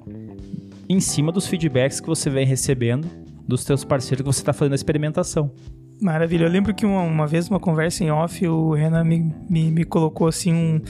em 0.88 1.01
cima 1.01 1.33
dos 1.33 1.46
feedbacks 1.46 2.01
que 2.01 2.07
você 2.07 2.31
vem 2.31 2.46
recebendo 2.46 3.09
dos 3.46 3.64
teus 3.64 3.85
parceiros 3.85 4.22
que 4.22 4.27
você 4.27 4.40
está 4.40 4.53
fazendo 4.53 4.72
a 4.72 4.77
experimentação. 4.77 5.51
Maravilha. 6.01 6.45
Eu 6.45 6.51
lembro 6.51 6.75
que 6.75 6.87
uma, 6.87 7.03
uma 7.03 7.27
vez, 7.27 7.49
uma 7.49 7.59
conversa 7.59 8.05
em 8.05 8.11
off, 8.11 8.47
o 8.47 8.73
Renan 8.73 9.05
me, 9.05 9.35
me, 9.49 9.71
me 9.71 9.85
colocou 9.85 10.29
assim 10.29 10.53
um, 10.53 10.81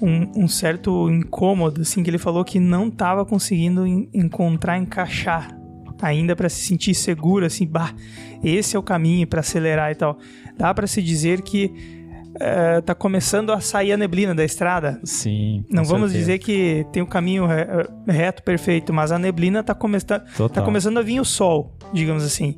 um, 0.00 0.44
um, 0.44 0.48
certo 0.48 1.10
incômodo, 1.10 1.82
assim, 1.82 2.02
que 2.02 2.08
ele 2.08 2.18
falou 2.18 2.44
que 2.44 2.58
não 2.58 2.88
estava 2.88 3.24
conseguindo 3.24 3.86
en 3.86 4.08
encontrar, 4.14 4.78
encaixar 4.78 5.56
ainda 6.00 6.34
para 6.34 6.48
se 6.48 6.62
sentir 6.62 6.94
seguro, 6.94 7.44
assim, 7.44 7.66
bah, 7.66 7.94
esse 8.42 8.74
é 8.74 8.78
o 8.78 8.82
caminho 8.82 9.26
para 9.26 9.40
acelerar 9.40 9.92
e 9.92 9.94
tal. 9.94 10.18
Dá 10.56 10.72
para 10.72 10.86
se 10.86 11.02
dizer 11.02 11.42
que 11.42 11.66
uh, 12.36 12.80
tá 12.80 12.94
começando 12.94 13.52
a 13.52 13.60
sair 13.60 13.92
a 13.92 13.98
neblina 13.98 14.34
da 14.34 14.42
estrada. 14.42 14.98
Sim. 15.04 15.62
Não 15.68 15.84
vamos 15.84 16.12
certeza. 16.12 16.18
dizer 16.18 16.38
que 16.38 16.86
tem 16.90 17.02
o 17.02 17.04
um 17.04 17.08
caminho 17.08 17.46
reto 18.08 18.42
perfeito, 18.42 18.94
mas 18.94 19.12
a 19.12 19.18
neblina 19.18 19.62
tá, 19.62 19.74
come 19.74 20.00
tá, 20.00 20.20
tá 20.20 20.62
começando 20.62 20.98
a 20.98 21.02
vir 21.02 21.20
o 21.20 21.24
sol, 21.24 21.76
digamos 21.92 22.24
assim 22.24 22.56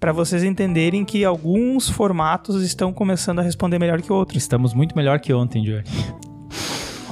para 0.00 0.12
vocês 0.12 0.42
entenderem 0.42 1.04
que 1.04 1.24
alguns 1.26 1.88
formatos 1.90 2.62
estão 2.62 2.90
começando 2.90 3.40
a 3.40 3.42
responder 3.42 3.78
melhor 3.78 4.00
que 4.00 4.10
outros. 4.10 4.42
Estamos 4.42 4.72
muito 4.72 4.96
melhor 4.96 5.20
que 5.20 5.32
ontem, 5.32 5.62
Johnny. 5.62 5.84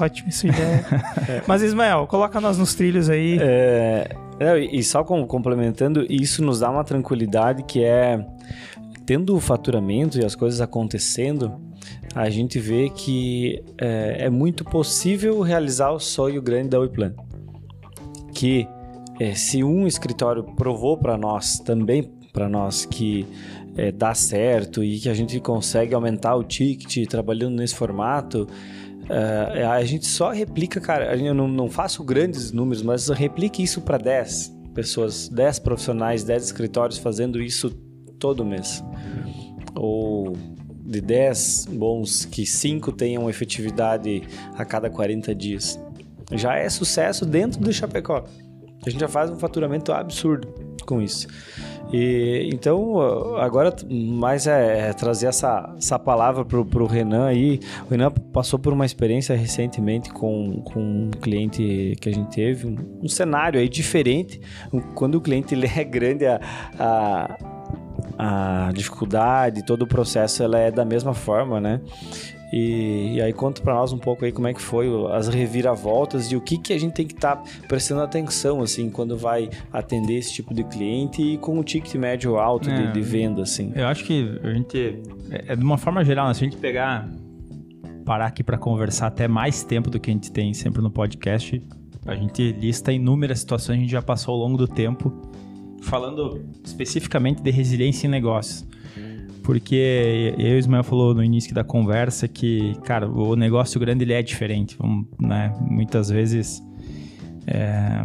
Ótimo, 0.01 0.31
isso 0.31 0.46
ideia. 0.46 0.87
é. 1.29 1.42
Mas 1.46 1.61
Ismael, 1.62 2.07
coloca 2.07 2.40
nós 2.40 2.57
nos 2.57 2.74
trilhos 2.74 3.11
aí. 3.11 3.38
É, 3.40 4.09
é, 4.40 4.59
e 4.59 4.83
só 4.83 5.05
complementando, 5.05 6.07
isso 6.09 6.42
nos 6.42 6.61
dá 6.61 6.70
uma 6.70 6.83
tranquilidade 6.83 7.62
que 7.64 7.85
é 7.85 8.24
tendo 9.05 9.37
o 9.37 9.40
faturamento 9.40 10.18
e 10.18 10.24
as 10.24 10.35
coisas 10.35 10.61
acontecendo, 10.61 11.53
a 12.14 12.31
gente 12.31 12.59
vê 12.59 12.88
que 12.88 13.62
é, 13.79 14.27
é 14.27 14.31
muito 14.31 14.64
possível 14.64 15.40
realizar 15.40 15.90
o 15.90 15.98
sonho 15.98 16.40
grande 16.40 16.70
da 16.70 16.79
Wiplan. 16.79 17.12
Que 18.33 18.66
é, 19.20 19.35
se 19.35 19.62
um 19.64 19.87
escritório 19.87 20.42
provou 20.42 20.96
para 20.96 21.18
nós 21.18 21.59
também 21.59 22.18
para 22.38 22.48
nós 22.48 22.87
que 22.87 23.27
é, 23.77 23.90
dá 23.90 24.14
certo 24.14 24.85
e 24.85 25.01
que 25.01 25.09
a 25.09 25.14
gente 25.14 25.40
consegue 25.40 25.92
aumentar 25.92 26.37
o 26.37 26.44
ticket 26.44 27.05
trabalhando 27.09 27.57
nesse 27.57 27.74
formato, 27.74 28.46
uh, 29.11 29.68
a 29.68 29.85
gente 29.85 30.07
só 30.07 30.31
replica, 30.31 30.81
cara, 30.81 31.16
eu 31.16 31.35
não, 31.35 31.48
não 31.48 31.68
faço 31.68 32.05
grandes 32.05 32.53
números, 32.53 32.81
mas 32.81 33.09
replique 33.09 33.61
isso 33.61 33.81
para 33.81 33.98
10 33.98 34.57
pessoas, 34.72 35.29
10 35.29 35.59
profissionais, 35.59 36.22
10 36.22 36.44
escritórios 36.44 36.96
fazendo 36.96 37.42
isso 37.42 37.70
todo 38.20 38.44
mês. 38.44 38.85
Ou 39.74 40.37
de 40.87 41.01
10 41.01 41.66
bons, 41.72 42.24
que 42.24 42.46
5 42.46 42.92
tenham 42.92 43.29
efetividade 43.29 44.22
a 44.55 44.64
cada 44.64 44.88
40 44.88 45.35
dias. 45.35 45.79
Já 46.33 46.55
é 46.55 46.68
sucesso 46.68 47.27
dentro 47.27 47.61
do 47.61 47.72
Chapecó. 47.72 48.24
A 48.87 48.90
gente 48.90 49.01
já 49.01 49.09
faz 49.09 49.29
um 49.29 49.37
faturamento 49.37 49.92
absurdo 49.92 50.55
com 50.87 51.03
isso. 51.03 51.27
E, 51.92 52.51
então, 52.53 53.37
agora 53.37 53.74
mais 53.90 54.46
é, 54.46 54.90
é 54.90 54.92
trazer 54.92 55.27
essa, 55.27 55.74
essa 55.77 55.98
palavra 55.98 56.44
para 56.44 56.59
o 56.61 56.87
Renan 56.87 57.27
aí. 57.27 57.61
O 57.87 57.90
Renan 57.90 58.11
passou 58.11 58.59
por 58.59 58.72
uma 58.72 58.85
experiência 58.85 59.35
recentemente 59.35 60.11
com, 60.11 60.61
com 60.62 60.81
um 60.81 61.11
cliente 61.11 61.96
que 62.01 62.09
a 62.09 62.12
gente 62.12 62.35
teve, 62.35 62.66
um, 62.66 62.77
um 63.03 63.09
cenário 63.09 63.59
aí 63.59 63.68
diferente. 63.68 64.40
Quando 64.94 65.16
o 65.16 65.20
cliente 65.20 65.55
ele 65.55 65.66
é 65.66 65.85
grande, 65.85 66.27
a, 66.27 66.40
a, 66.79 67.38
a 68.18 68.72
dificuldade, 68.72 69.64
todo 69.64 69.83
o 69.83 69.87
processo 69.87 70.42
ela 70.42 70.59
é 70.59 70.70
da 70.70 70.85
mesma 70.85 71.14
forma, 71.14 71.61
né? 71.61 71.81
E, 72.53 73.17
e 73.17 73.23
aí 73.23 73.33
conta 73.33 73.61
para 73.61 73.75
nós 73.75 73.93
um 73.93 73.99
pouco 73.99 74.25
aí 74.25 74.33
como 74.33 74.47
é 74.49 74.55
que 74.55 74.63
foi 74.63 74.89
as 75.13 75.29
reviravoltas 75.29 76.33
e 76.33 76.37
o 76.37 76.41
que, 76.41 76.57
que 76.57 76.73
a 76.73 76.79
gente 76.79 76.95
tem 76.95 77.07
que 77.07 77.15
estar 77.15 77.37
tá 77.37 77.43
prestando 77.69 78.01
atenção 78.01 78.63
assim 78.63 78.89
quando 78.89 79.17
vai 79.19 79.51
atender 79.73 80.15
esse 80.15 80.33
tipo 80.33 80.55
de 80.55 80.65
cliente 80.65 81.23
e 81.23 81.37
com 81.37 81.59
o 81.59 81.65
ticket 81.65 81.95
médio 81.97 82.39
alto 82.39 82.71
é, 82.71 82.87
de, 82.87 82.93
de, 82.93 83.01
venda 83.03 83.43
assim. 83.43 83.73
Eu 83.75 83.87
acho 83.87 84.05
que 84.05 84.39
a 84.43 84.53
gente 84.53 84.99
é, 85.31 85.53
é 85.53 85.57
de 85.57 85.63
uma 85.63 85.77
forma 85.77 86.03
geral, 86.05 86.29
né? 86.29 86.35
se 86.35 86.45
a 86.45 86.49
gente 86.49 86.57
pegar 86.57 87.09
parar 88.05 88.27
aqui 88.27 88.43
para 88.43 88.57
conversar 88.57 89.09
até 89.09 89.29
mais 89.29 89.63
tempo 89.63 89.91
do 89.91 90.01
que 90.01 90.11
a 90.11 90.15
gente 90.15 90.33
tem 90.33 90.55
sempre 90.55 90.81
no 90.81 90.91
podcast, 90.91 91.63
a 92.07 92.15
gente 92.15 92.53
lista 92.53 92.91
inúmeras 92.91 93.41
situações 93.41 93.77
que 93.77 93.81
a 93.81 93.85
gente 93.85 93.93
já 93.93 94.01
passou 94.01 94.33
ao 94.33 94.41
longo 94.41 94.57
do 94.57 94.67
tempo 94.67 95.13
falando 95.83 96.43
especificamente 96.65 97.43
de 97.43 97.51
resiliência 97.51 98.07
em 98.07 98.11
negócios. 98.11 98.67
Porque 99.49 100.35
eu 100.37 100.47
e 100.47 100.55
o 100.57 100.59
Ismael 100.59 100.85
falou 100.85 101.15
no 101.15 101.25
início 101.25 101.55
da 101.55 101.65
conversa 101.65 102.29
que, 102.29 102.75
cara, 102.85 103.09
o 103.09 103.35
negócio 103.35 103.81
grande 103.81 104.05
ele 104.05 104.13
é 104.13 104.23
diferente. 104.23 104.77
Né? 105.19 105.57
Muitas 105.59 106.11
vezes 106.11 106.63
é, 107.47 108.05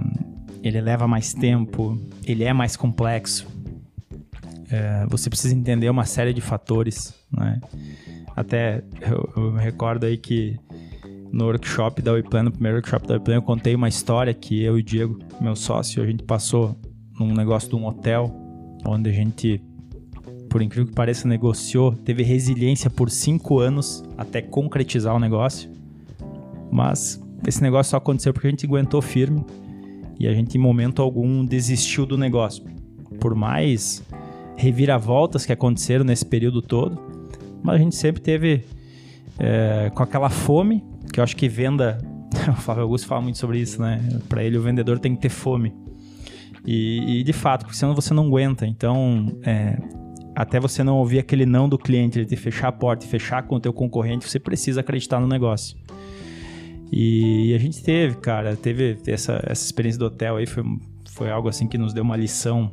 ele 0.64 0.80
leva 0.80 1.06
mais 1.06 1.34
tempo, 1.34 2.00
ele 2.26 2.46
é 2.46 2.54
mais 2.54 2.78
complexo. 2.78 3.46
É, 4.72 5.06
você 5.10 5.30
precisa 5.30 5.54
entender 5.54 5.90
uma 5.90 6.06
série 6.06 6.32
de 6.32 6.40
fatores, 6.40 7.14
né? 7.30 7.60
Até 8.38 8.82
eu, 9.02 9.30
eu 9.36 9.52
me 9.52 9.62
recordo 9.62 10.06
aí 10.06 10.16
que 10.16 10.58
no 11.30 11.44
workshop 11.44 12.02
da 12.02 12.14
Uiplan, 12.14 12.44
no 12.44 12.52
primeiro 12.54 12.78
workshop 12.78 13.06
da 13.06 13.16
Uiplan, 13.16 13.36
eu 13.36 13.42
contei 13.42 13.76
uma 13.76 13.90
história 13.90 14.34
que 14.34 14.64
eu 14.64 14.78
e 14.78 14.80
o 14.80 14.84
Diego, 14.84 15.20
meu 15.42 15.58
sócio, 15.58 16.02
a 16.02 16.06
gente 16.06 16.24
passou 16.24 16.80
num 17.20 17.34
negócio 17.34 17.68
de 17.68 17.76
um 17.76 17.86
hotel, 17.86 18.34
onde 18.86 19.10
a 19.10 19.14
gente 19.14 19.62
por 20.54 20.62
incrível 20.62 20.86
que 20.86 20.94
pareça, 20.94 21.28
negociou, 21.28 21.94
teve 21.94 22.22
resiliência 22.22 22.88
por 22.88 23.10
cinco 23.10 23.58
anos 23.58 24.04
até 24.16 24.40
concretizar 24.40 25.16
o 25.16 25.20
negócio. 25.20 25.68
Mas 26.72 27.20
esse 27.48 27.60
negócio 27.60 27.90
só 27.90 27.98
aconteceu 27.98 28.32
porque 28.32 28.46
a 28.46 28.50
gente 28.52 28.64
aguentou 28.64 29.02
firme 29.02 29.44
e 30.20 30.28
a 30.28 30.34
gente, 30.34 30.56
em 30.56 30.62
momento 30.62 31.02
algum, 31.02 31.44
desistiu 31.44 32.06
do 32.06 32.20
negócio. 32.20 32.64
Por 33.20 33.34
mais 33.34 34.04
reviravoltas 34.56 35.44
que 35.44 35.52
aconteceram 35.52 36.06
nesse 36.06 36.24
período 36.24 36.62
todo, 36.62 37.02
mas 37.64 37.74
a 37.74 37.80
gente 37.80 37.96
sempre 37.96 38.22
teve 38.22 38.64
é, 39.40 39.90
com 39.92 40.04
aquela 40.04 40.30
fome, 40.30 40.84
que 41.12 41.20
eu 41.20 41.24
acho 41.24 41.36
que 41.36 41.50
venda. 41.50 41.98
O 42.48 42.62
Flávio 42.62 42.84
Augusto 42.84 43.08
fala 43.08 43.22
muito 43.22 43.40
sobre 43.40 43.60
isso, 43.60 43.82
né? 43.82 44.08
Para 44.30 44.44
ele, 44.44 44.58
o 44.58 44.62
vendedor 44.62 45.00
tem 45.00 45.16
que 45.16 45.22
ter 45.22 45.30
fome. 45.30 45.74
E, 46.64 47.22
e, 47.22 47.24
de 47.24 47.34
fato, 47.34 47.64
porque 47.64 47.78
senão 47.78 47.96
você 47.96 48.14
não 48.14 48.28
aguenta. 48.28 48.68
Então, 48.68 49.38
é, 49.44 49.78
até 50.36 50.60
você 50.60 50.84
não 50.84 50.98
ouvir 50.98 51.20
aquele 51.20 51.46
não 51.46 51.70
do 51.70 51.78
cliente, 51.78 52.26
te 52.26 52.36
fechar 52.36 52.70
a 52.70 52.72
porta 52.72 53.06
e 53.06 53.10
fechar 53.10 53.44
com 53.44 53.56
o 53.56 53.60
teu 53.60 53.74
concorrente, 53.74 54.28
você 54.28 54.40
precisa 54.40 54.82
acreditar 54.82 55.20
no 55.20 55.28
negócio. 55.28 55.78
E 56.92 57.54
a 57.54 57.58
gente 57.58 57.82
teve, 57.84 58.18
cara, 58.18 58.56
teve 58.56 58.98
essa, 59.08 59.44
essa 59.48 59.66
experiência 59.66 60.00
do 60.00 60.06
hotel 60.06 60.38
aí, 60.38 60.46
foi, 60.46 60.64
foi 61.10 61.32
algo 61.32 61.50
assim 61.50 61.68
que 61.68 61.78
nos 61.78 61.94
deu 61.94 62.04
uma 62.04 62.18
lição 62.18 62.72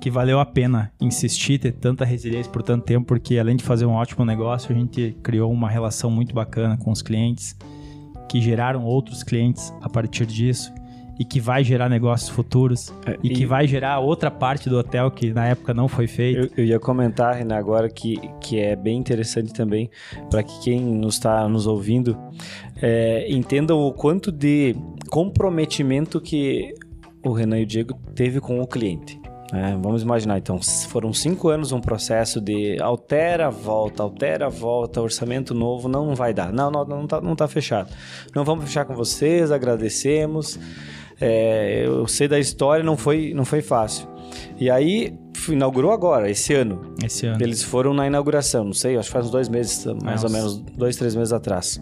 que 0.00 0.10
valeu 0.10 0.40
a 0.40 0.44
pena 0.44 0.92
insistir, 1.00 1.60
ter 1.60 1.70
tanta 1.70 2.04
resiliência 2.04 2.50
por 2.50 2.62
tanto 2.62 2.84
tempo, 2.84 3.06
porque 3.06 3.38
além 3.38 3.54
de 3.54 3.62
fazer 3.62 3.86
um 3.86 3.92
ótimo 3.92 4.24
negócio, 4.24 4.74
a 4.74 4.78
gente 4.78 5.16
criou 5.22 5.52
uma 5.52 5.70
relação 5.70 6.10
muito 6.10 6.34
bacana 6.34 6.76
com 6.76 6.90
os 6.90 7.00
clientes, 7.00 7.56
que 8.28 8.40
geraram 8.40 8.84
outros 8.84 9.22
clientes 9.22 9.72
a 9.80 9.88
partir 9.88 10.26
disso 10.26 10.72
e 11.22 11.24
que 11.24 11.38
vai 11.38 11.62
gerar 11.62 11.88
negócios 11.88 12.28
futuros 12.28 12.92
é, 13.06 13.16
e, 13.22 13.28
e, 13.28 13.34
que 13.36 13.46
vai 13.46 13.64
gerar 13.68 14.00
outra 14.00 14.28
parte 14.28 14.68
do 14.68 14.76
hotel 14.76 15.08
que 15.08 15.32
na 15.32 15.46
época 15.46 15.72
não 15.72 15.86
foi 15.86 16.08
feito. 16.08 16.40
Eu, 16.40 16.50
eu 16.56 16.64
ia 16.64 16.80
comentar, 16.80 17.36
Renan, 17.36 17.54
agora 17.54 17.88
que, 17.88 18.18
que 18.40 18.58
é 18.58 18.74
bem 18.74 18.98
interessante 18.98 19.52
também 19.52 19.88
para 20.28 20.42
que 20.42 20.60
quem 20.62 20.80
nos 20.80 21.14
está 21.14 21.48
nos 21.48 21.64
ouvindo 21.64 22.18
é, 22.82 23.32
entenda 23.32 23.72
o 23.72 23.92
quanto 23.92 24.32
de 24.32 24.74
comprometimento 25.10 26.20
que 26.20 26.74
o 27.24 27.30
Renan 27.30 27.60
e 27.60 27.62
o 27.62 27.66
Diego 27.66 27.94
teve 28.16 28.40
com 28.40 28.60
o 28.60 28.66
cliente. 28.66 29.20
É, 29.52 29.76
vamos 29.76 30.02
imaginar, 30.02 30.38
então, 30.38 30.58
foram 30.88 31.12
cinco 31.12 31.50
anos 31.50 31.70
um 31.70 31.80
processo 31.80 32.40
de 32.40 32.80
altera, 32.80 33.48
volta, 33.48 34.02
altera, 34.02 34.48
volta, 34.48 35.00
orçamento 35.00 35.54
novo, 35.54 35.88
não 35.88 36.16
vai 36.16 36.34
dar. 36.34 36.52
Não, 36.52 36.68
não, 36.68 36.84
não 36.84 37.06
tá, 37.06 37.20
não 37.20 37.36
tá 37.36 37.46
fechado. 37.46 37.90
Não 38.34 38.44
vamos 38.44 38.64
fechar 38.64 38.86
com 38.86 38.94
vocês, 38.94 39.52
agradecemos. 39.52 40.58
É, 41.24 41.86
eu 41.86 42.06
sei 42.08 42.26
da 42.26 42.38
história, 42.38 42.84
não 42.84 42.96
foi, 42.96 43.32
não 43.32 43.44
foi 43.44 43.62
fácil. 43.62 44.08
E 44.58 44.68
aí, 44.68 45.16
inaugurou 45.48 45.92
agora, 45.92 46.28
esse 46.28 46.52
ano. 46.52 46.94
Esse 47.04 47.26
ano. 47.26 47.38
Eles 47.40 47.62
foram 47.62 47.94
na 47.94 48.06
inauguração, 48.06 48.64
não 48.64 48.72
sei, 48.72 48.96
acho 48.96 49.08
que 49.08 49.12
faz 49.12 49.26
uns 49.26 49.30
dois 49.30 49.48
meses, 49.48 49.84
mais 50.02 50.22
Nossa. 50.22 50.26
ou 50.26 50.32
menos, 50.32 50.58
dois, 50.76 50.96
três 50.96 51.14
meses 51.14 51.32
atrás. 51.32 51.80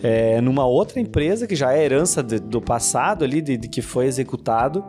É, 0.00 0.40
numa 0.40 0.64
outra 0.64 1.00
empresa 1.00 1.46
que 1.46 1.56
já 1.56 1.72
é 1.72 1.84
herança 1.84 2.22
de, 2.22 2.38
do 2.38 2.60
passado 2.60 3.24
ali, 3.24 3.42
de, 3.42 3.56
de, 3.56 3.68
que 3.68 3.82
foi 3.82 4.06
executado. 4.06 4.84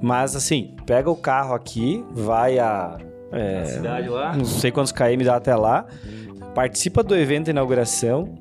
Mas 0.00 0.36
assim, 0.36 0.74
pega 0.84 1.10
o 1.10 1.16
carro 1.16 1.54
aqui, 1.54 2.04
vai 2.10 2.58
a. 2.58 2.98
É, 3.30 3.64
cidade 3.64 4.08
lá? 4.08 4.36
Não 4.36 4.44
sei 4.44 4.70
quantos 4.70 4.92
km 4.92 5.24
dá 5.24 5.36
até 5.36 5.56
lá. 5.56 5.86
Participa 6.54 7.02
do 7.02 7.16
evento 7.16 7.46
de 7.46 7.50
inauguração, 7.50 8.34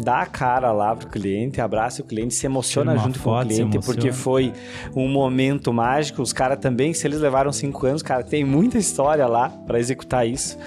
dá 0.00 0.22
a 0.22 0.26
cara 0.26 0.72
lá 0.72 0.94
pro 0.94 1.08
cliente, 1.08 1.60
abraça 1.60 2.02
o 2.02 2.04
cliente, 2.04 2.34
se 2.34 2.46
emociona 2.46 2.96
junto 2.96 3.18
foto, 3.18 3.46
com 3.48 3.52
o 3.52 3.54
cliente, 3.54 3.78
porque 3.84 4.12
foi 4.12 4.52
um 4.94 5.08
momento 5.08 5.72
mágico. 5.72 6.22
Os 6.22 6.32
caras 6.32 6.58
também, 6.58 6.92
se 6.92 7.06
eles 7.06 7.20
levaram 7.20 7.52
cinco 7.52 7.86
anos, 7.86 8.02
cara, 8.02 8.22
tem 8.22 8.44
muita 8.44 8.78
história 8.78 9.26
lá 9.26 9.48
para 9.48 9.78
executar 9.78 10.26
isso. 10.26 10.58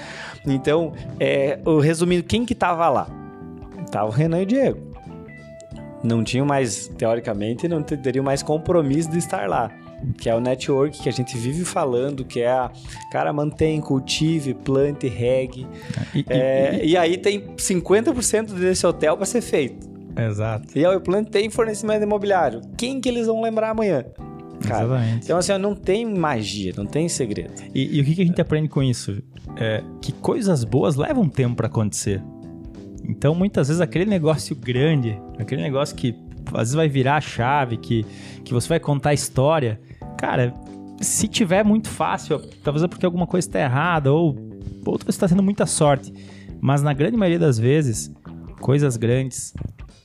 Então, 0.46 0.94
é, 1.20 1.60
resumindo, 1.82 2.24
quem 2.24 2.46
que 2.46 2.54
tava 2.54 2.90
lá? 2.90 3.08
Tava 3.92 4.08
o 4.08 4.12
Renan 4.12 4.40
e 4.40 4.44
o 4.44 4.46
Diego. 4.46 4.94
Não 6.04 6.24
tinham 6.24 6.46
mais, 6.46 6.88
teoricamente, 6.88 7.68
não 7.68 7.82
teriam 7.82 8.24
mais 8.24 8.44
compromisso 8.44 9.10
de 9.10 9.18
estar 9.18 9.48
lá. 9.48 9.72
Que 10.18 10.30
é 10.30 10.36
o 10.36 10.40
network 10.40 11.02
que 11.02 11.10
a 11.10 11.12
gente 11.12 11.38
vive 11.38 11.64
falando, 11.66 12.24
que 12.26 12.42
é 12.42 12.52
a 12.52 12.72
cara 13.12 13.32
mantém, 13.32 13.80
cultive, 13.82 14.54
plante, 14.54 15.08
regue. 15.08 15.68
E, 16.14 16.26
é, 16.30 16.80
e, 16.84 16.92
e 16.92 16.98
aí 16.98 17.18
tem 17.18 17.42
50% 17.56 18.54
desse 18.54 18.86
hotel 18.86 19.18
para 19.18 19.26
ser 19.26 19.42
feito. 19.42 19.94
Exato. 20.16 20.78
E 20.78 20.86
aí 20.86 21.00
plano 21.00 21.26
tem 21.26 21.50
fornecimento 21.50 22.04
imobiliário. 22.04 22.62
Quem 22.78 23.02
que 23.02 23.10
eles 23.10 23.28
vão 23.28 23.42
lembrar 23.42 23.72
amanhã? 23.72 24.06
Cara, 24.68 24.86
Exatamente. 24.86 25.26
Então, 25.26 25.38
assim, 25.38 25.58
não 25.58 25.76
tem 25.76 26.06
magia, 26.06 26.74
não 26.78 26.86
tem 26.86 27.10
segredo. 27.10 27.54
E, 27.74 27.98
e 27.98 28.02
o 28.02 28.06
que, 28.06 28.16
que 28.16 28.22
a 28.22 28.26
gente 28.26 28.40
aprende 28.40 28.70
com 28.70 28.82
isso? 28.82 29.22
É 29.58 29.84
que 30.02 30.12
coisas 30.12 30.64
boas 30.64 30.96
levam 30.96 31.28
tempo 31.28 31.56
para 31.56 31.68
acontecer. 31.68 32.22
Então, 33.04 33.36
muitas 33.36 33.68
vezes, 33.68 33.82
aquele 33.82 34.06
negócio 34.06 34.56
grande, 34.56 35.20
aquele 35.38 35.62
negócio 35.62 35.96
que 35.96 36.16
às 36.52 36.60
vezes 36.60 36.74
vai 36.76 36.88
virar 36.88 37.18
a 37.18 37.22
chave, 37.22 37.78
que, 37.78 38.06
que 38.44 38.54
você 38.54 38.68
vai 38.68 38.80
contar 38.80 39.10
a 39.10 39.14
história, 39.14 39.80
cara, 40.18 40.54
se 41.02 41.28
tiver 41.28 41.64
muito 41.64 41.90
fácil, 41.90 42.40
talvez 42.64 42.84
é 42.84 42.88
porque 42.88 43.06
alguma 43.06 43.28
coisa 43.28 43.48
está 43.48 43.60
errada, 43.60 44.12
ou 44.12 44.36
outra 44.86 45.06
você 45.06 45.12
está 45.12 45.28
tendo 45.28 45.44
muita 45.44 45.66
sorte. 45.66 46.14
Mas 46.62 46.82
na 46.82 46.94
grande 46.94 47.18
maioria 47.18 47.40
das 47.40 47.60
vezes, 47.60 48.12
coisas 48.62 48.96
grandes 48.96 49.54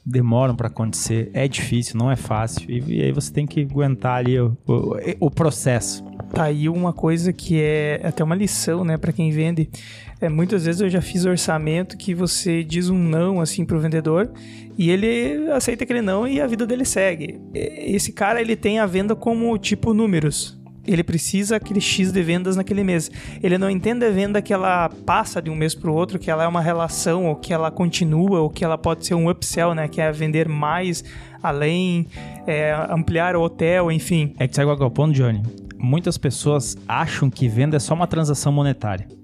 demoram 0.04 0.56
para 0.56 0.68
acontecer, 0.68 1.30
é 1.34 1.46
difícil, 1.46 1.96
não 1.96 2.10
é 2.10 2.16
fácil. 2.16 2.68
E, 2.68 2.96
e, 2.96 3.02
aí 3.02 3.12
você 3.12 3.32
tem 3.32 3.46
que 3.46 3.60
aguentar 3.60 4.16
ali 4.16 4.40
o, 4.40 4.56
o, 4.66 4.96
o 5.20 5.30
processo. 5.30 6.02
Tá 6.32 6.44
aí 6.44 6.68
uma 6.68 6.92
coisa 6.92 7.32
que 7.32 7.60
é 7.60 8.00
até 8.02 8.24
uma 8.24 8.34
lição, 8.34 8.84
né, 8.84 8.96
para 8.96 9.12
quem 9.12 9.30
vende. 9.30 9.70
É, 10.20 10.28
muitas 10.28 10.64
vezes 10.64 10.80
eu 10.80 10.88
já 10.88 11.00
fiz 11.00 11.24
orçamento 11.24 11.96
que 11.96 12.14
você 12.14 12.64
diz 12.64 12.90
um 12.90 12.98
não 12.98 13.40
assim 13.40 13.64
pro 13.64 13.78
vendedor 13.78 14.30
e 14.76 14.90
ele 14.90 15.50
aceita 15.52 15.84
aquele 15.84 16.02
não 16.02 16.26
e 16.26 16.40
a 16.40 16.46
vida 16.46 16.66
dele 16.66 16.84
segue. 16.84 17.40
Esse 17.54 18.12
cara 18.12 18.40
ele 18.40 18.56
tem 18.56 18.80
a 18.80 18.86
venda 18.86 19.14
como 19.14 19.56
tipo 19.58 19.94
números 19.94 20.58
ele 20.88 21.04
precisa 21.04 21.56
aquele 21.56 21.80
X 21.80 22.10
de 22.10 22.22
vendas 22.22 22.56
naquele 22.56 22.82
mês. 22.82 23.10
Ele 23.42 23.58
não 23.58 23.68
entende 23.68 24.06
a 24.06 24.10
venda 24.10 24.40
que 24.40 24.52
ela 24.52 24.88
passa 25.04 25.40
de 25.40 25.50
um 25.50 25.54
mês 25.54 25.74
para 25.74 25.90
o 25.90 25.94
outro, 25.94 26.18
que 26.18 26.30
ela 26.30 26.44
é 26.44 26.48
uma 26.48 26.62
relação, 26.62 27.26
ou 27.26 27.36
que 27.36 27.52
ela 27.52 27.70
continua, 27.70 28.40
ou 28.40 28.48
que 28.48 28.64
ela 28.64 28.78
pode 28.78 29.06
ser 29.06 29.14
um 29.14 29.28
upsell, 29.28 29.74
né? 29.74 29.86
Que 29.86 30.00
é 30.00 30.10
vender 30.10 30.48
mais, 30.48 31.04
além, 31.42 32.06
é, 32.46 32.74
ampliar 32.90 33.36
o 33.36 33.42
hotel, 33.42 33.92
enfim. 33.92 34.34
É 34.38 34.48
que 34.48 34.56
sabe 34.56 34.66
qual 34.66 34.80
é 34.80 34.84
o 34.84 34.90
ponto, 34.90 35.12
Johnny? 35.12 35.42
Muitas 35.76 36.16
pessoas 36.16 36.76
acham 36.88 37.28
que 37.28 37.48
venda 37.48 37.76
é 37.76 37.80
só 37.80 37.92
uma 37.92 38.06
transação 38.06 38.50
monetária. 38.50 39.17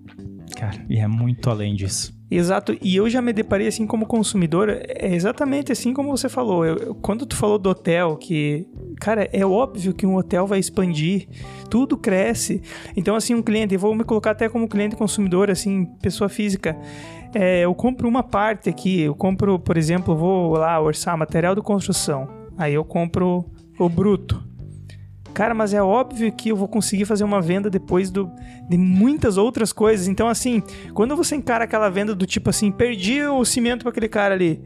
Cara, 0.55 0.85
e 0.89 0.99
é 0.99 1.07
muito 1.07 1.51
além 1.51 1.75
disso. 1.75 2.15
Exato, 2.31 2.77
e 2.83 2.97
eu 2.97 3.09
já 3.09 3.23
me 3.23 3.33
deparei 3.33 3.69
assim 3.69 3.87
como 3.87 4.07
consumidor, 4.07 4.69
é 4.69 5.15
exatamente 5.15 5.71
assim 5.71 5.93
como 5.93 6.11
você 6.11 6.29
falou. 6.29 6.65
Eu, 6.65 6.95
quando 6.97 7.27
tu 7.27 7.37
falou 7.37 7.59
do 7.59 7.69
hotel, 7.69 8.17
que, 8.17 8.67
cara, 9.01 9.29
é 9.33 9.45
óbvio 9.45 9.95
que 9.95 10.07
um 10.07 10.17
hotel 10.17 10.47
vai 10.47 10.59
expandir, 10.59 11.29
tudo 11.71 11.97
cresce. 11.97 12.63
Então, 12.97 13.15
assim, 13.15 13.35
um 13.35 13.43
cliente, 13.43 13.75
eu 13.75 13.81
vou 13.81 13.95
me 13.95 14.05
colocar 14.05 14.33
até 14.33 14.49
como 14.49 14.67
cliente 14.69 14.97
consumidor, 14.97 15.51
assim, 15.51 15.85
pessoa 16.01 16.29
física. 16.29 16.77
É, 17.35 17.61
eu 17.61 17.75
compro 17.75 18.09
uma 18.09 18.23
parte 18.23 18.69
aqui, 18.69 19.03
eu 19.03 19.15
compro, 19.15 19.59
por 19.59 19.77
exemplo, 19.77 20.17
vou 20.17 20.53
lá 20.53 20.81
orçar 20.81 21.17
material 21.19 21.55
de 21.55 21.61
construção. 21.61 22.29
Aí 22.57 22.75
eu 22.75 22.85
compro 22.85 23.45
o 23.79 23.89
bruto. 23.89 24.43
Cara, 25.35 25.53
mas 25.53 25.75
é 25.75 25.83
óbvio 25.83 26.31
que 26.33 26.51
eu 26.51 26.57
vou 26.57 26.69
conseguir 26.69 27.05
fazer 27.05 27.25
uma 27.25 27.41
venda 27.41 27.69
depois 27.69 28.09
do, 28.09 28.31
de 28.69 28.79
muitas 28.79 29.37
outras 29.37 29.73
coisas. 29.73 30.07
Então, 30.07 30.29
assim, 30.29 30.63
quando 30.95 31.17
você 31.17 31.35
encara 31.35 31.65
aquela 31.65 31.91
venda 31.91 32.15
do 32.15 32.25
tipo 32.25 32.51
assim, 32.51 32.71
perdi 32.71 33.23
o 33.25 33.45
cimento 33.45 33.83
para 33.83 33.91
aquele 33.91 34.09
cara 34.09 34.33
ali. 34.33 34.63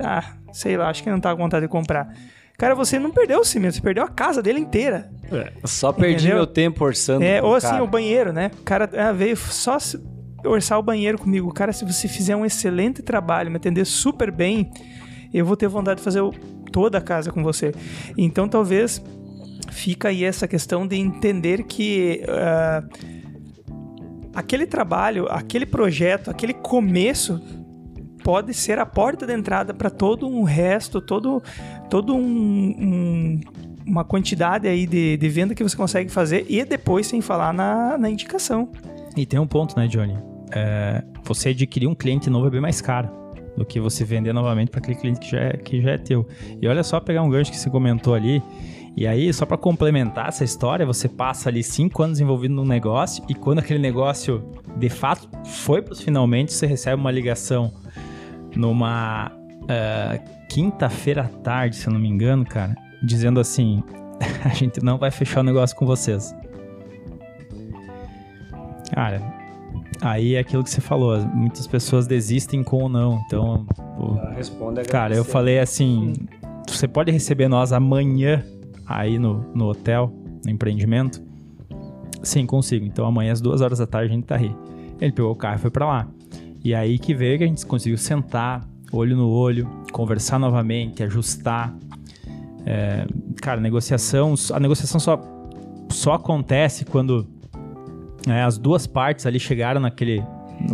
Ah, 0.00 0.36
sei 0.52 0.76
lá, 0.76 0.88
acho 0.88 1.02
que 1.02 1.10
não 1.10 1.20
tá 1.20 1.36
com 1.36 1.42
vontade 1.42 1.66
de 1.66 1.70
comprar. 1.70 2.08
Cara, 2.56 2.74
você 2.74 2.98
não 2.98 3.10
perdeu 3.10 3.40
o 3.40 3.44
cimento, 3.44 3.74
você 3.74 3.82
perdeu 3.82 4.02
a 4.04 4.08
casa 4.08 4.42
dele 4.42 4.58
inteira. 4.58 5.10
É, 5.30 5.52
só 5.64 5.92
perdi 5.92 6.24
Entendeu? 6.24 6.36
meu 6.36 6.46
tempo 6.46 6.82
orçando. 6.82 7.22
É, 7.22 7.42
ou 7.42 7.54
assim, 7.54 7.68
cara. 7.68 7.84
o 7.84 7.86
banheiro, 7.86 8.32
né? 8.32 8.50
O 8.58 8.62
cara 8.62 8.88
ah, 8.96 9.12
veio 9.12 9.36
só 9.36 9.76
orçar 10.42 10.78
o 10.78 10.82
banheiro 10.82 11.18
comigo. 11.18 11.52
Cara, 11.52 11.74
se 11.74 11.84
você 11.84 12.08
fizer 12.08 12.34
um 12.34 12.46
excelente 12.46 13.02
trabalho, 13.02 13.50
me 13.50 13.58
atender 13.58 13.84
super 13.84 14.30
bem, 14.30 14.70
eu 15.34 15.44
vou 15.44 15.56
ter 15.56 15.68
vontade 15.68 15.98
de 15.98 16.04
fazer 16.04 16.22
toda 16.72 16.96
a 16.96 17.00
casa 17.02 17.30
com 17.30 17.42
você. 17.42 17.74
Então, 18.16 18.48
talvez 18.48 19.02
fica 19.70 20.08
aí 20.08 20.24
essa 20.24 20.46
questão 20.46 20.86
de 20.86 20.96
entender 20.96 21.64
que 21.64 22.22
uh, 22.24 22.88
aquele 24.34 24.66
trabalho, 24.66 25.26
aquele 25.30 25.66
projeto, 25.66 26.30
aquele 26.30 26.54
começo 26.54 27.40
pode 28.22 28.52
ser 28.52 28.78
a 28.78 28.84
porta 28.84 29.26
de 29.26 29.32
entrada 29.32 29.72
para 29.72 29.88
todo 29.88 30.26
um 30.26 30.42
resto, 30.42 31.00
todo, 31.00 31.42
todo 31.88 32.14
um, 32.14 32.18
um, 32.20 33.40
uma 33.86 34.04
quantidade 34.04 34.66
aí 34.66 34.86
de, 34.86 35.16
de 35.16 35.28
venda 35.28 35.54
que 35.54 35.62
você 35.62 35.76
consegue 35.76 36.10
fazer 36.10 36.44
e 36.48 36.64
depois 36.64 37.06
sem 37.06 37.20
falar 37.20 37.52
na, 37.52 37.96
na 37.96 38.10
indicação. 38.10 38.68
E 39.16 39.24
tem 39.24 39.38
um 39.38 39.46
ponto, 39.46 39.78
né, 39.78 39.86
Johnny? 39.86 40.18
É, 40.52 41.02
você 41.24 41.50
adquirir 41.50 41.86
um 41.86 41.94
cliente 41.94 42.28
novo 42.28 42.48
é 42.48 42.50
bem 42.50 42.60
mais 42.60 42.80
caro 42.80 43.08
do 43.56 43.64
que 43.64 43.80
você 43.80 44.04
vender 44.04 44.32
novamente 44.32 44.70
para 44.70 44.80
aquele 44.80 44.96
cliente 44.96 45.20
que 45.20 45.30
já, 45.30 45.40
é, 45.40 45.52
que 45.56 45.80
já 45.80 45.92
é 45.92 45.98
teu. 45.98 46.26
E 46.60 46.68
olha 46.68 46.82
só 46.82 47.00
pegar 47.00 47.22
um 47.22 47.30
gancho 47.30 47.50
que 47.50 47.56
você 47.56 47.70
comentou 47.70 48.14
ali 48.14 48.42
e 48.96 49.06
aí, 49.06 49.30
só 49.30 49.44
para 49.44 49.58
complementar 49.58 50.28
essa 50.28 50.42
história, 50.42 50.86
você 50.86 51.06
passa 51.06 51.50
ali 51.50 51.62
cinco 51.62 52.02
anos 52.02 52.18
envolvido 52.18 52.54
num 52.54 52.64
negócio 52.64 53.22
e 53.28 53.34
quando 53.34 53.58
aquele 53.58 53.78
negócio 53.78 54.42
de 54.74 54.88
fato 54.88 55.28
foi 55.44 55.82
para 55.82 55.92
os 55.92 56.00
finalmente, 56.00 56.50
você 56.54 56.66
recebe 56.66 56.98
uma 56.98 57.10
ligação 57.10 57.74
numa 58.56 59.30
uh, 59.30 60.46
quinta-feira 60.48 61.22
à 61.22 61.28
tarde, 61.28 61.76
se 61.76 61.86
eu 61.86 61.92
não 61.92 62.00
me 62.00 62.08
engano, 62.08 62.42
cara, 62.46 62.74
dizendo 63.02 63.38
assim: 63.38 63.82
a 64.42 64.48
gente 64.48 64.82
não 64.82 64.96
vai 64.96 65.10
fechar 65.10 65.40
o 65.40 65.44
negócio 65.44 65.76
com 65.76 65.84
vocês. 65.84 66.34
Cara, 68.94 69.20
aí 70.00 70.36
é 70.36 70.38
aquilo 70.38 70.64
que 70.64 70.70
você 70.70 70.80
falou, 70.80 71.20
muitas 71.34 71.66
pessoas 71.66 72.06
desistem 72.06 72.64
com 72.64 72.84
ou 72.84 72.88
não. 72.88 73.20
Então, 73.26 73.66
pô, 73.98 74.16
cara, 74.88 75.14
eu 75.14 75.24
falei 75.24 75.58
assim: 75.58 76.14
você 76.66 76.88
pode 76.88 77.12
receber 77.12 77.46
nós 77.46 77.74
amanhã 77.74 78.42
aí 78.86 79.18
no, 79.18 79.44
no 79.54 79.66
hotel, 79.66 80.12
no 80.44 80.50
empreendimento? 80.50 81.22
Sim, 82.22 82.46
consigo. 82.46 82.84
Então 82.84 83.06
amanhã 83.06 83.32
às 83.32 83.40
duas 83.40 83.60
horas 83.60 83.78
da 83.78 83.86
tarde 83.86 84.12
a 84.12 84.14
gente 84.14 84.24
tá 84.24 84.36
aí. 84.36 84.54
Ele 85.00 85.12
pegou 85.12 85.30
o 85.30 85.36
carro 85.36 85.56
e 85.56 85.58
foi 85.58 85.70
para 85.70 85.86
lá. 85.86 86.08
E 86.64 86.74
aí 86.74 86.98
que 86.98 87.14
veio 87.14 87.38
que 87.38 87.44
a 87.44 87.46
gente 87.46 87.64
conseguiu 87.64 87.98
sentar, 87.98 88.66
olho 88.92 89.16
no 89.16 89.28
olho, 89.28 89.68
conversar 89.92 90.38
novamente, 90.38 91.02
ajustar. 91.02 91.74
É, 92.64 93.06
cara, 93.40 93.60
negociação, 93.60 94.34
a 94.52 94.58
negociação 94.58 94.98
só, 94.98 95.20
só 95.88 96.14
acontece 96.14 96.84
quando 96.84 97.26
é, 98.26 98.42
as 98.42 98.58
duas 98.58 98.86
partes 98.86 99.26
ali 99.26 99.38
chegaram 99.38 99.80
naquele 99.80 100.22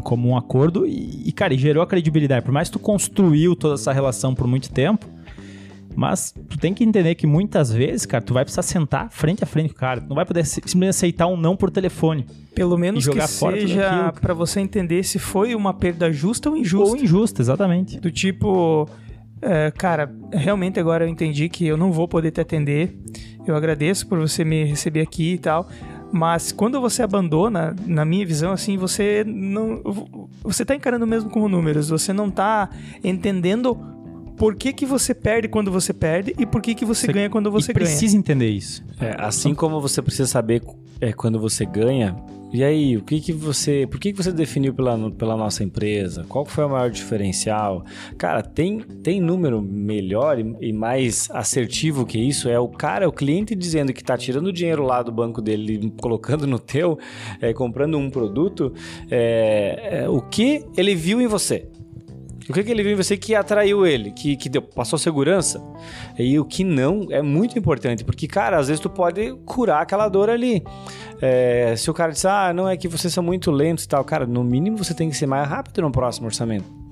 como 0.04 0.28
um 0.28 0.36
acordo 0.36 0.86
e, 0.86 1.28
e, 1.28 1.32
cara, 1.32 1.52
e 1.52 1.58
gerou 1.58 1.82
a 1.82 1.86
credibilidade. 1.86 2.44
Por 2.44 2.52
mais 2.52 2.68
que 2.68 2.74
tu 2.74 2.78
construiu 2.78 3.54
toda 3.56 3.74
essa 3.74 3.92
relação 3.92 4.34
por 4.34 4.46
muito 4.46 4.70
tempo, 4.70 5.06
mas 5.94 6.34
tu 6.48 6.58
tem 6.58 6.72
que 6.72 6.84
entender 6.84 7.14
que 7.14 7.26
muitas 7.26 7.72
vezes, 7.72 8.06
cara, 8.06 8.22
tu 8.22 8.34
vai 8.34 8.44
precisar 8.44 8.62
sentar 8.62 9.10
frente 9.10 9.42
a 9.44 9.46
frente 9.46 9.70
com 9.70 9.76
o 9.76 9.78
cara. 9.78 10.00
Tu 10.00 10.08
não 10.08 10.16
vai 10.16 10.24
poder 10.24 10.44
simplesmente 10.44 10.90
aceitar 10.90 11.26
um 11.26 11.36
não 11.36 11.56
por 11.56 11.70
telefone. 11.70 12.26
Pelo 12.54 12.76
menos 12.76 13.06
que 13.06 13.26
seja 13.26 14.12
para 14.20 14.34
você 14.34 14.60
entender 14.60 15.02
se 15.04 15.18
foi 15.18 15.54
uma 15.54 15.72
perda 15.72 16.12
justa 16.12 16.50
ou 16.50 16.56
injusta. 16.56 16.96
Ou 16.96 16.96
injusta, 16.96 17.42
exatamente. 17.42 17.98
Do 18.00 18.10
tipo, 18.10 18.88
é, 19.40 19.70
cara, 19.72 20.14
realmente 20.32 20.78
agora 20.78 21.04
eu 21.04 21.08
entendi 21.08 21.48
que 21.48 21.66
eu 21.66 21.76
não 21.76 21.90
vou 21.90 22.06
poder 22.06 22.30
te 22.30 22.40
atender. 22.40 22.96
Eu 23.46 23.56
agradeço 23.56 24.06
por 24.06 24.18
você 24.18 24.44
me 24.44 24.64
receber 24.64 25.00
aqui 25.00 25.34
e 25.34 25.38
tal. 25.38 25.68
Mas 26.12 26.52
quando 26.52 26.78
você 26.80 27.02
abandona, 27.02 27.74
na 27.86 28.04
minha 28.04 28.24
visão, 28.26 28.52
assim, 28.52 28.76
você 28.76 29.24
não. 29.26 29.82
Você 30.42 30.64
tá 30.64 30.74
encarando 30.74 31.06
mesmo 31.06 31.30
como 31.30 31.48
números, 31.48 31.88
você 31.88 32.12
não 32.12 32.30
tá 32.30 32.68
entendendo 33.02 33.78
por 34.36 34.54
que, 34.54 34.72
que 34.72 34.86
você 34.86 35.14
perde 35.14 35.48
quando 35.48 35.70
você 35.70 35.92
perde 35.92 36.34
e 36.38 36.46
por 36.46 36.60
que, 36.60 36.74
que 36.74 36.84
você, 36.84 37.06
você 37.06 37.12
ganha 37.12 37.30
quando 37.30 37.50
você 37.50 37.72
ganha. 37.72 37.86
precisa 37.86 38.16
entender 38.16 38.50
isso. 38.50 38.84
É, 39.00 39.14
assim 39.18 39.54
como 39.54 39.80
você 39.80 40.00
precisa 40.02 40.26
saber 40.26 40.62
é, 41.00 41.12
quando 41.12 41.38
você 41.38 41.64
ganha, 41.64 42.16
e 42.52 42.62
aí, 42.62 42.98
o 42.98 43.02
que 43.02 43.18
que 43.18 43.32
você, 43.32 43.86
por 43.90 43.98
que 43.98 44.12
que 44.12 44.22
você 44.22 44.30
definiu 44.30 44.74
pela, 44.74 45.10
pela 45.12 45.34
nossa 45.38 45.64
empresa? 45.64 46.26
Qual 46.28 46.44
foi 46.44 46.66
o 46.66 46.68
maior 46.68 46.90
diferencial? 46.90 47.82
Cara, 48.18 48.42
tem, 48.42 48.80
tem 49.02 49.22
número 49.22 49.62
melhor 49.62 50.38
e, 50.38 50.54
e 50.60 50.70
mais 50.70 51.30
assertivo 51.30 52.04
que 52.04 52.18
isso? 52.18 52.50
É 52.50 52.60
o 52.60 52.68
cara, 52.68 53.08
o 53.08 53.12
cliente 53.12 53.54
dizendo 53.54 53.90
que 53.90 54.02
está 54.02 54.18
tirando 54.18 54.52
dinheiro 54.52 54.82
lá 54.82 55.02
do 55.02 55.10
banco 55.10 55.40
dele, 55.40 55.90
colocando 55.98 56.46
no 56.46 56.58
teu, 56.58 56.98
é, 57.40 57.54
comprando 57.54 57.96
um 57.96 58.10
produto, 58.10 58.74
é, 59.10 60.02
é, 60.02 60.08
o 60.10 60.20
que 60.20 60.62
ele 60.76 60.94
viu 60.94 61.22
em 61.22 61.26
você. 61.26 61.66
O 62.48 62.52
que, 62.52 62.64
que 62.64 62.70
ele 62.70 62.82
viu 62.82 62.92
em 62.92 62.96
você 62.96 63.16
que 63.16 63.34
atraiu 63.34 63.86
ele, 63.86 64.10
que, 64.10 64.36
que 64.36 64.48
deu, 64.48 64.62
passou 64.62 64.98
segurança? 64.98 65.62
E 66.18 66.38
o 66.38 66.44
que 66.44 66.64
não 66.64 67.06
é 67.10 67.22
muito 67.22 67.58
importante, 67.58 68.04
porque, 68.04 68.26
cara, 68.26 68.58
às 68.58 68.68
vezes 68.68 68.80
tu 68.80 68.90
pode 68.90 69.32
curar 69.44 69.82
aquela 69.82 70.08
dor 70.08 70.28
ali. 70.28 70.62
É, 71.20 71.74
se 71.76 71.90
o 71.90 71.94
cara 71.94 72.12
disser, 72.12 72.30
ah, 72.30 72.52
não 72.52 72.68
é 72.68 72.76
que 72.76 72.88
vocês 72.88 73.12
são 73.12 73.22
muito 73.22 73.50
lentos 73.50 73.84
e 73.84 73.88
tal, 73.88 74.04
cara, 74.04 74.26
no 74.26 74.42
mínimo 74.42 74.76
você 74.76 74.92
tem 74.92 75.08
que 75.08 75.16
ser 75.16 75.26
mais 75.26 75.48
rápido 75.48 75.82
no 75.82 75.92
próximo 75.92 76.26
orçamento. 76.26 76.82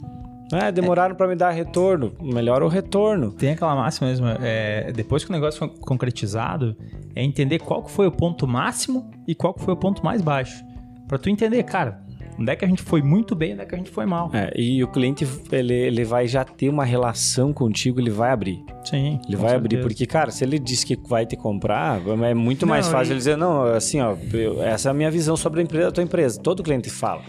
Ah, 0.53 0.71
demoraram 0.71 1.15
para 1.15 1.29
me 1.29 1.37
dar 1.37 1.51
retorno. 1.51 2.13
Melhor 2.21 2.63
o 2.63 2.69
retorno. 2.69 3.31
Tem 3.31 3.51
aquela 3.51 3.75
máxima 3.75 4.09
mesmo, 4.09 4.27
é, 4.41 4.91
depois 4.93 5.25
que 5.25 5.31
o 5.31 5.33
negócio 5.33 5.59
foi 5.59 5.69
concretizado, 5.69 6.77
é 7.15 7.23
entender 7.23 7.61
qual 7.61 7.87
foi 7.87 8.07
o 8.07 8.13
ponto 8.13 8.47
máximo 8.49 9.11
e 9.29 9.35
qual 9.35 9.55
foi 9.57 9.75
o 9.75 9.77
ponto 9.77 10.05
mais 10.05 10.21
baixo. 10.23 10.65
Pra 11.07 11.19
tu 11.19 11.29
entender, 11.31 11.63
cara, 11.63 12.03
onde 12.41 12.51
é 12.51 12.57
que 12.57 12.65
a 12.65 12.69
gente 12.69 12.83
foi 12.83 13.03
muito 13.03 13.35
bem, 13.37 13.53
onde 13.53 13.63
é 13.63 13.65
que 13.67 13.75
a 13.75 13.79
gente 13.79 13.91
foi 13.91 14.07
mal. 14.07 14.31
É, 14.33 14.51
e 14.59 14.83
o 14.83 14.89
cliente, 14.89 15.27
ele, 15.53 15.75
ele 15.75 16.05
vai 16.05 16.27
já 16.27 16.45
ter 16.45 16.69
uma 16.69 16.85
relação 16.85 17.53
contigo, 17.53 18.01
ele 18.01 18.11
vai 18.11 18.31
abrir. 18.31 18.65
Sim. 18.85 19.21
Ele 19.27 19.37
vai 19.37 19.55
abrir, 19.55 19.77
certeza. 19.77 19.83
porque, 19.89 20.07
cara, 20.07 20.31
se 20.31 20.43
ele 20.45 20.59
diz 20.59 20.83
que 20.83 20.97
vai 21.07 21.27
te 21.27 21.37
comprar, 21.37 22.01
é 22.25 22.35
muito 22.35 22.67
mais 22.67 22.87
Não, 22.87 22.93
fácil 22.93 23.11
e- 23.11 23.13
ele 23.13 23.19
dizer, 23.19 23.37
não, 23.37 23.63
assim, 23.65 24.01
ó, 24.01 24.17
eu- 24.33 24.63
essa 24.63 24.89
é 24.89 24.91
a 24.91 24.95
minha 24.95 25.11
visão 25.11 25.37
sobre 25.37 25.61
a 25.61 25.63
empresa, 25.63 25.89
a 25.89 25.93
tua 25.93 26.03
empresa. 26.05 26.41
Todo 26.41 26.63
cliente 26.63 26.89
fala. 26.89 27.23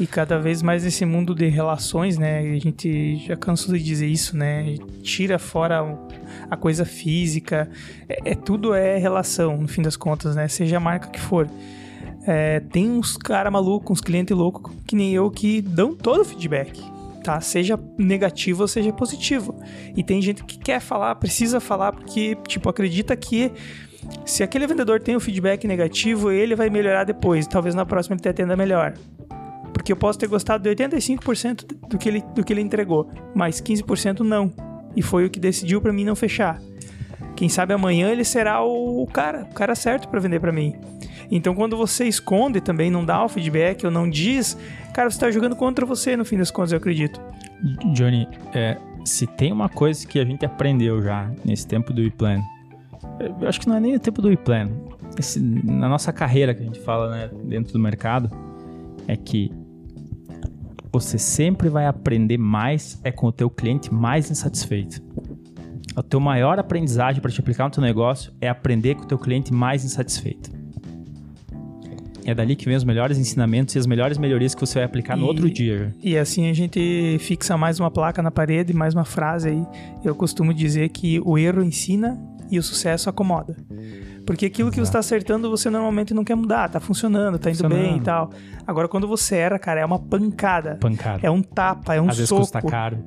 E 0.00 0.06
cada 0.06 0.38
vez 0.38 0.62
mais 0.62 0.84
esse 0.84 1.04
mundo 1.04 1.34
de 1.34 1.48
relações, 1.48 2.16
né? 2.16 2.38
A 2.38 2.58
gente 2.60 3.16
já 3.26 3.34
cansou 3.36 3.74
de 3.74 3.82
dizer 3.82 4.06
isso, 4.06 4.36
né? 4.36 4.76
Tira 5.02 5.40
fora 5.40 5.98
a 6.48 6.56
coisa 6.56 6.84
física. 6.84 7.68
É, 8.08 8.30
é- 8.30 8.34
tudo 8.36 8.74
é 8.74 8.96
relação, 8.96 9.56
no 9.56 9.66
fim 9.66 9.82
das 9.82 9.96
contas, 9.96 10.36
né? 10.36 10.46
Seja 10.46 10.76
a 10.76 10.80
marca 10.80 11.08
que 11.08 11.18
for. 11.18 11.48
É, 12.30 12.60
tem 12.60 12.90
uns 12.90 13.16
cara 13.16 13.50
maluco, 13.50 13.90
uns 13.90 14.02
clientes 14.02 14.36
loucos, 14.36 14.70
que 14.86 14.94
nem 14.94 15.14
eu, 15.14 15.30
que 15.30 15.62
dão 15.62 15.94
todo 15.94 16.20
o 16.20 16.24
feedback. 16.26 16.78
Tá? 17.24 17.40
Seja 17.40 17.80
negativo 17.96 18.60
ou 18.60 18.68
seja 18.68 18.92
positivo. 18.92 19.58
E 19.96 20.04
tem 20.04 20.20
gente 20.20 20.44
que 20.44 20.58
quer 20.58 20.78
falar, 20.78 21.14
precisa 21.14 21.58
falar, 21.58 21.90
porque, 21.90 22.36
tipo, 22.46 22.68
acredita 22.68 23.16
que 23.16 23.50
se 24.26 24.42
aquele 24.42 24.66
vendedor 24.66 25.00
tem 25.00 25.16
o 25.16 25.20
feedback 25.20 25.66
negativo, 25.66 26.30
ele 26.30 26.54
vai 26.54 26.68
melhorar 26.68 27.04
depois. 27.04 27.46
Talvez 27.46 27.74
na 27.74 27.86
próxima 27.86 28.14
ele 28.14 28.20
te 28.20 28.28
atenda 28.28 28.54
melhor. 28.54 28.92
Porque 29.72 29.90
eu 29.90 29.96
posso 29.96 30.18
ter 30.18 30.26
gostado 30.26 30.62
de 30.62 30.84
85% 30.84 31.64
do 31.88 31.96
que 31.96 32.10
ele, 32.10 32.22
do 32.34 32.44
que 32.44 32.52
ele 32.52 32.60
entregou, 32.60 33.10
mas 33.34 33.58
15% 33.58 34.20
não. 34.20 34.52
E 34.94 35.00
foi 35.00 35.24
o 35.24 35.30
que 35.30 35.40
decidiu 35.40 35.80
pra 35.80 35.94
mim 35.94 36.04
não 36.04 36.14
fechar. 36.14 36.60
Quem 37.34 37.48
sabe 37.48 37.72
amanhã 37.72 38.10
ele 38.10 38.24
será 38.24 38.62
o 38.62 39.06
cara, 39.06 39.48
o 39.50 39.54
cara 39.54 39.74
certo 39.74 40.08
pra 40.08 40.20
vender 40.20 40.40
pra 40.40 40.52
mim. 40.52 40.74
Então 41.30 41.54
quando 41.54 41.76
você 41.76 42.04
esconde 42.06 42.60
também, 42.60 42.90
não 42.90 43.04
dá 43.04 43.24
o 43.24 43.28
feedback 43.28 43.84
ou 43.84 43.90
não 43.90 44.08
diz, 44.08 44.56
cara, 44.94 45.10
você 45.10 45.18
tá 45.20 45.30
jogando 45.30 45.54
contra 45.56 45.84
você 45.84 46.16
no 46.16 46.24
fim 46.24 46.36
das 46.38 46.50
contas, 46.50 46.72
eu 46.72 46.78
acredito. 46.78 47.20
Johnny, 47.92 48.26
é, 48.54 48.78
se 49.04 49.26
tem 49.26 49.52
uma 49.52 49.68
coisa 49.68 50.06
que 50.06 50.18
a 50.18 50.24
gente 50.24 50.44
aprendeu 50.46 51.02
já 51.02 51.30
nesse 51.44 51.66
tempo 51.66 51.92
do 51.92 52.02
e-plan, 52.02 52.40
eu 53.40 53.48
acho 53.48 53.60
que 53.60 53.68
não 53.68 53.76
é 53.76 53.80
nem 53.80 53.94
o 53.94 54.00
tempo 54.00 54.22
do 54.22 54.32
e-plan, 54.32 54.70
esse- 55.18 55.40
na 55.40 55.88
nossa 55.88 56.12
carreira 56.12 56.54
que 56.54 56.62
a 56.62 56.64
gente 56.64 56.80
fala 56.80 57.10
né, 57.10 57.30
dentro 57.44 57.72
do 57.72 57.78
mercado, 57.78 58.30
é 59.06 59.16
que 59.16 59.50
você 60.92 61.18
sempre 61.18 61.68
vai 61.68 61.86
aprender 61.86 62.38
mais 62.38 62.98
é 63.04 63.12
com 63.12 63.26
o 63.26 63.32
teu 63.32 63.50
cliente 63.50 63.92
mais 63.92 64.30
insatisfeito. 64.30 65.02
O 65.96 66.02
teu 66.02 66.20
maior 66.20 66.58
aprendizagem 66.58 67.20
para 67.20 67.30
te 67.30 67.40
aplicar 67.40 67.64
no 67.64 67.70
teu 67.70 67.82
negócio 67.82 68.32
é 68.40 68.48
aprender 68.48 68.94
com 68.94 69.02
o 69.02 69.06
teu 69.06 69.18
cliente 69.18 69.52
mais 69.52 69.84
insatisfeito. 69.84 70.50
É 72.30 72.34
dali 72.34 72.54
que 72.54 72.66
vem 72.66 72.76
os 72.76 72.84
melhores 72.84 73.16
ensinamentos 73.16 73.74
e 73.74 73.78
as 73.78 73.86
melhores 73.86 74.18
melhorias 74.18 74.54
que 74.54 74.60
você 74.60 74.74
vai 74.74 74.84
aplicar 74.84 75.16
no 75.16 75.24
E- 75.24 75.28
outro 75.28 75.50
dia. 75.50 75.94
E 76.02 76.16
assim 76.18 76.50
a 76.50 76.52
gente 76.52 77.16
fixa 77.20 77.56
mais 77.56 77.80
uma 77.80 77.90
placa 77.90 78.20
na 78.22 78.30
parede, 78.30 78.74
mais 78.74 78.92
uma 78.92 79.04
frase 79.04 79.48
aí. 79.48 79.62
Eu 80.04 80.14
costumo 80.14 80.52
dizer 80.52 80.90
que 80.90 81.20
o 81.24 81.38
erro 81.38 81.62
ensina 81.64 82.20
e 82.50 82.58
o 82.58 82.62
sucesso 82.62 83.08
acomoda. 83.08 83.56
Porque 84.28 84.44
aquilo 84.44 84.70
que 84.70 84.76
você 84.76 84.82
está 84.82 84.98
acertando, 84.98 85.48
você 85.48 85.70
normalmente 85.70 86.12
não 86.12 86.22
quer 86.22 86.34
mudar, 86.34 86.68
tá 86.68 86.78
funcionando, 86.78 87.38
tá 87.38 87.48
indo 87.48 87.56
Funcionando. 87.62 87.82
bem 87.82 87.96
e 87.96 88.00
tal. 88.02 88.30
Agora, 88.66 88.86
quando 88.86 89.08
você 89.08 89.36
erra, 89.36 89.58
cara, 89.58 89.80
é 89.80 89.84
uma 89.86 89.98
pancada. 89.98 90.76
Pancada. 90.78 91.20
É 91.22 91.30
um 91.30 91.40
tapa, 91.40 91.94
é 91.94 92.00
um 92.00 92.10
Às 92.10 92.16
vezes 92.18 92.28
soco. 92.28 92.42
custa 92.42 92.60
caro. 92.60 92.98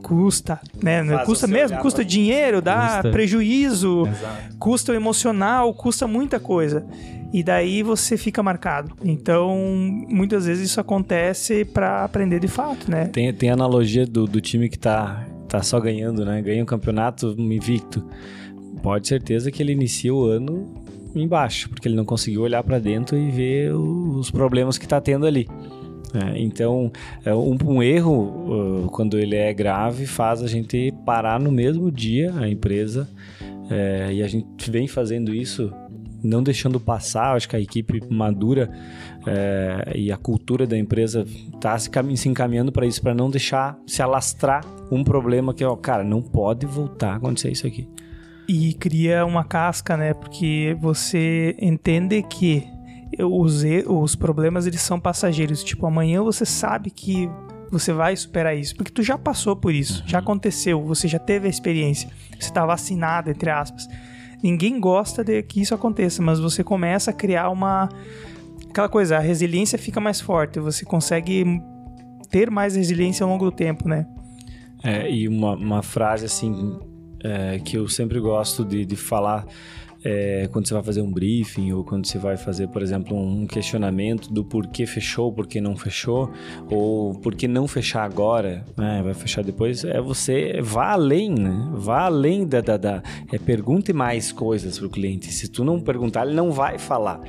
Custa, 0.00 0.60
né? 0.80 1.04
Faz 1.04 1.26
custa 1.26 1.46
mesmo, 1.48 1.78
custa 1.78 2.04
dinheiro, 2.04 2.62
dá 2.62 2.92
Custa. 2.98 3.10
prejuízo, 3.10 4.06
Exato. 4.06 4.56
custa 4.60 4.92
o 4.92 4.94
emocional, 4.94 5.74
custa 5.74 6.06
muita 6.06 6.38
coisa. 6.38 6.86
E 7.32 7.42
daí 7.42 7.82
você 7.82 8.16
fica 8.16 8.40
marcado. 8.40 8.94
Então, 9.02 9.56
muitas 10.08 10.46
vezes 10.46 10.70
isso 10.70 10.80
acontece 10.80 11.64
pra 11.64 12.04
aprender 12.04 12.38
de 12.38 12.46
fato, 12.46 12.88
né? 12.88 13.06
Tem, 13.06 13.32
tem 13.34 13.50
a 13.50 13.54
analogia 13.54 14.06
do, 14.06 14.26
do 14.26 14.40
time 14.40 14.68
que 14.68 14.78
tá, 14.78 15.26
tá 15.48 15.60
só 15.60 15.80
ganhando, 15.80 16.24
né? 16.24 16.40
Ganha 16.40 16.62
um 16.62 16.66
campeonato 16.66 17.34
invicto. 17.36 18.04
Pode 18.82 19.08
certeza 19.08 19.50
que 19.50 19.62
ele 19.62 19.72
inicia 19.72 20.14
o 20.14 20.24
ano 20.24 20.72
embaixo, 21.14 21.68
porque 21.68 21.88
ele 21.88 21.96
não 21.96 22.04
conseguiu 22.04 22.42
olhar 22.42 22.62
para 22.62 22.78
dentro 22.78 23.16
e 23.18 23.30
ver 23.30 23.74
o- 23.74 24.18
os 24.18 24.30
problemas 24.30 24.78
que 24.78 24.86
tá 24.86 25.00
tendo 25.00 25.26
ali. 25.26 25.48
É, 26.14 26.40
então, 26.40 26.90
é, 27.24 27.34
um, 27.34 27.56
um 27.66 27.82
erro, 27.82 28.84
uh, 28.84 28.86
quando 28.90 29.18
ele 29.18 29.36
é 29.36 29.52
grave, 29.52 30.06
faz 30.06 30.42
a 30.42 30.46
gente 30.46 30.92
parar 31.04 31.38
no 31.38 31.52
mesmo 31.52 31.90
dia 31.90 32.32
a 32.36 32.48
empresa. 32.48 33.08
é, 33.70 34.10
e 34.14 34.22
a 34.22 34.26
gente 34.26 34.70
vem 34.70 34.88
fazendo 34.88 35.34
isso, 35.34 35.70
não 36.24 36.42
deixando 36.42 36.80
passar. 36.80 37.36
Acho 37.36 37.46
que 37.46 37.54
a 37.54 37.60
equipe 37.60 38.00
madura 38.08 38.70
é, 39.26 39.92
e 39.94 40.10
a 40.10 40.16
cultura 40.16 40.66
da 40.66 40.78
empresa 40.78 41.26
está 41.54 41.78
se, 41.78 41.90
se 42.16 42.28
encaminhando 42.30 42.72
para 42.72 42.86
isso, 42.86 43.02
para 43.02 43.12
não 43.14 43.28
deixar 43.28 43.78
se 43.86 44.00
alastrar 44.00 44.64
um 44.90 45.04
problema 45.04 45.52
que, 45.52 45.62
ó, 45.62 45.76
cara, 45.76 46.02
não 46.02 46.22
pode 46.22 46.64
voltar 46.64 47.12
a 47.12 47.16
acontecer 47.16 47.50
isso 47.50 47.66
aqui. 47.66 47.86
E 48.48 48.72
cria 48.74 49.26
uma 49.26 49.44
casca, 49.44 49.96
né? 49.96 50.14
Porque 50.14 50.76
você 50.80 51.54
entende 51.60 52.22
que 52.22 52.66
os, 53.20 53.62
os 53.86 54.16
problemas 54.16 54.66
eles 54.66 54.80
são 54.80 54.98
passageiros. 54.98 55.62
Tipo, 55.62 55.86
amanhã 55.86 56.22
você 56.22 56.46
sabe 56.46 56.90
que 56.90 57.28
você 57.70 57.92
vai 57.92 58.16
superar 58.16 58.56
isso, 58.56 58.74
porque 58.74 58.90
tu 58.90 59.02
já 59.02 59.18
passou 59.18 59.54
por 59.54 59.74
isso, 59.74 60.02
já 60.06 60.20
aconteceu, 60.20 60.82
você 60.82 61.06
já 61.06 61.18
teve 61.18 61.46
a 61.46 61.50
experiência, 61.50 62.08
você 62.38 62.50
tá 62.50 62.64
vacinado, 62.64 63.30
entre 63.30 63.50
aspas. 63.50 63.86
Ninguém 64.42 64.80
gosta 64.80 65.22
de 65.22 65.42
que 65.42 65.60
isso 65.60 65.74
aconteça, 65.74 66.22
mas 66.22 66.40
você 66.40 66.64
começa 66.64 67.10
a 67.10 67.14
criar 67.14 67.50
uma 67.50 67.88
aquela 68.70 68.88
coisa, 68.88 69.16
a 69.16 69.20
resiliência 69.20 69.78
fica 69.78 70.00
mais 70.00 70.20
forte, 70.20 70.60
você 70.60 70.84
consegue 70.84 71.60
ter 72.30 72.50
mais 72.50 72.76
resiliência 72.76 73.24
ao 73.24 73.30
longo 73.30 73.44
do 73.44 73.52
tempo, 73.52 73.88
né? 73.88 74.06
É, 74.82 75.10
e 75.10 75.26
uma, 75.26 75.54
uma 75.56 75.82
frase 75.82 76.24
assim 76.24 76.78
é, 77.22 77.58
que 77.58 77.76
eu 77.76 77.88
sempre 77.88 78.20
gosto 78.20 78.64
de, 78.64 78.84
de 78.84 78.96
falar 78.96 79.46
é, 80.04 80.48
quando 80.52 80.68
você 80.68 80.74
vai 80.74 80.82
fazer 80.82 81.00
um 81.00 81.10
briefing 81.10 81.72
ou 81.72 81.84
quando 81.84 82.06
você 82.06 82.18
vai 82.18 82.36
fazer, 82.36 82.68
por 82.68 82.82
exemplo, 82.82 83.16
um 83.16 83.46
questionamento 83.46 84.32
do 84.32 84.44
porquê 84.44 84.86
fechou, 84.86 85.32
porquê 85.32 85.60
não 85.60 85.76
fechou, 85.76 86.30
ou 86.70 87.14
por 87.14 87.34
que 87.34 87.48
não 87.48 87.66
fechar 87.66 88.04
agora, 88.04 88.64
né, 88.76 89.02
vai 89.02 89.14
fechar 89.14 89.42
depois, 89.42 89.84
é 89.84 90.00
você 90.00 90.60
vá 90.62 90.92
além, 90.92 91.30
né? 91.30 91.68
Vá 91.72 92.02
além 92.02 92.46
da, 92.46 92.60
da, 92.60 92.76
da 92.76 93.02
é, 93.32 93.38
pergunte 93.38 93.92
mais 93.92 94.30
coisas 94.30 94.78
pro 94.78 94.88
cliente. 94.88 95.32
Se 95.32 95.48
tu 95.48 95.64
não 95.64 95.80
perguntar, 95.80 96.26
ele 96.26 96.34
não 96.34 96.52
vai 96.52 96.78
falar. 96.78 97.20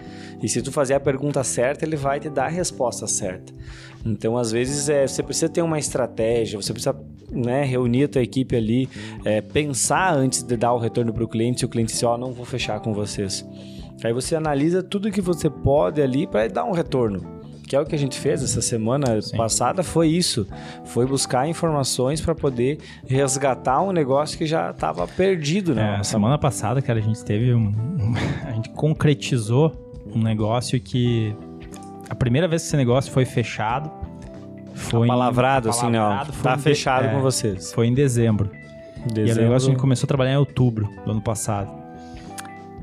E 0.41 0.47
se 0.47 0.61
tu 0.61 0.71
fazer 0.71 0.93
a 0.93 0.99
pergunta 0.99 1.43
certa, 1.43 1.85
ele 1.85 1.95
vai 1.95 2.19
te 2.19 2.29
dar 2.29 2.45
a 2.45 2.49
resposta 2.49 3.07
certa. 3.07 3.51
Então, 4.05 4.37
às 4.37 4.51
vezes, 4.51 4.87
é, 4.87 5.05
você 5.05 5.21
precisa 5.21 5.49
ter 5.49 5.61
uma 5.61 5.77
estratégia, 5.77 6.61
você 6.61 6.71
precisa 6.71 6.95
né, 7.31 7.63
reunir 7.63 8.03
a 8.05 8.07
tua 8.07 8.21
equipe 8.21 8.55
ali, 8.55 8.89
é, 9.25 9.41
pensar 9.41 10.13
antes 10.13 10.43
de 10.43 10.55
dar 10.57 10.73
o 10.73 10.77
retorno 10.77 11.13
para 11.13 11.23
o 11.23 11.27
cliente, 11.27 11.59
se 11.59 11.65
o 11.65 11.69
cliente 11.69 11.93
diz, 11.93 12.03
ó, 12.03 12.17
não 12.17 12.31
vou 12.33 12.45
fechar 12.45 12.79
com 12.79 12.93
vocês. 12.93 13.45
Aí 14.03 14.13
você 14.13 14.35
analisa 14.35 14.81
tudo 14.81 15.11
que 15.11 15.21
você 15.21 15.49
pode 15.49 16.01
ali 16.01 16.25
para 16.25 16.47
dar 16.47 16.63
um 16.65 16.71
retorno. 16.71 17.39
Que 17.67 17.75
é 17.75 17.79
o 17.79 17.85
que 17.85 17.93
a 17.93 17.99
gente 17.99 18.17
fez 18.17 18.41
essa 18.41 18.61
semana 18.61 19.21
Sim. 19.21 19.37
passada, 19.37 19.83
foi 19.83 20.07
isso. 20.07 20.47
Foi 20.85 21.05
buscar 21.05 21.47
informações 21.47 22.19
para 22.19 22.33
poder 22.33 22.79
resgatar 23.05 23.79
um 23.83 23.91
negócio 23.91 24.37
que 24.39 24.47
já 24.47 24.71
estava 24.71 25.07
perdido, 25.07 25.75
né? 25.75 25.97
É, 25.99 26.03
semana 26.03 26.35
passada, 26.37 26.81
cara, 26.81 26.97
a 26.97 27.01
gente 27.01 27.23
teve 27.23 27.53
um. 27.53 27.67
um- 27.67 28.13
a 28.47 28.53
gente 28.53 28.69
concretizou 28.69 29.71
um 30.15 30.19
negócio 30.23 30.79
que. 30.81 31.35
A 32.09 32.15
primeira 32.15 32.47
vez 32.47 32.63
que 32.63 32.69
esse 32.69 32.77
negócio 32.77 33.11
foi 33.11 33.23
fechado. 33.23 33.91
Foi. 34.79 35.07
Palavrado, 35.07 35.69
assim, 35.69 35.89
não. 35.89 35.99
apalavrado, 36.05 36.33
foi 36.33 36.43
Tá 36.43 36.53
em 36.53 36.57
de- 36.57 36.63
fechado 36.63 37.05
é, 37.05 37.13
com 37.13 37.21
vocês. 37.21 37.71
Foi 37.73 37.87
em 37.87 37.93
dezembro. 37.93 38.49
E 39.05 39.09
o 39.11 39.13
Dezembro- 39.13 39.43
negócio 39.43 39.67
a 39.69 39.71
gente 39.71 39.79
começou 39.79 40.05
a 40.05 40.07
trabalhar 40.07 40.33
em 40.33 40.37
outubro 40.37 40.89
do 41.05 41.11
ano 41.11 41.21
passado. 41.21 41.71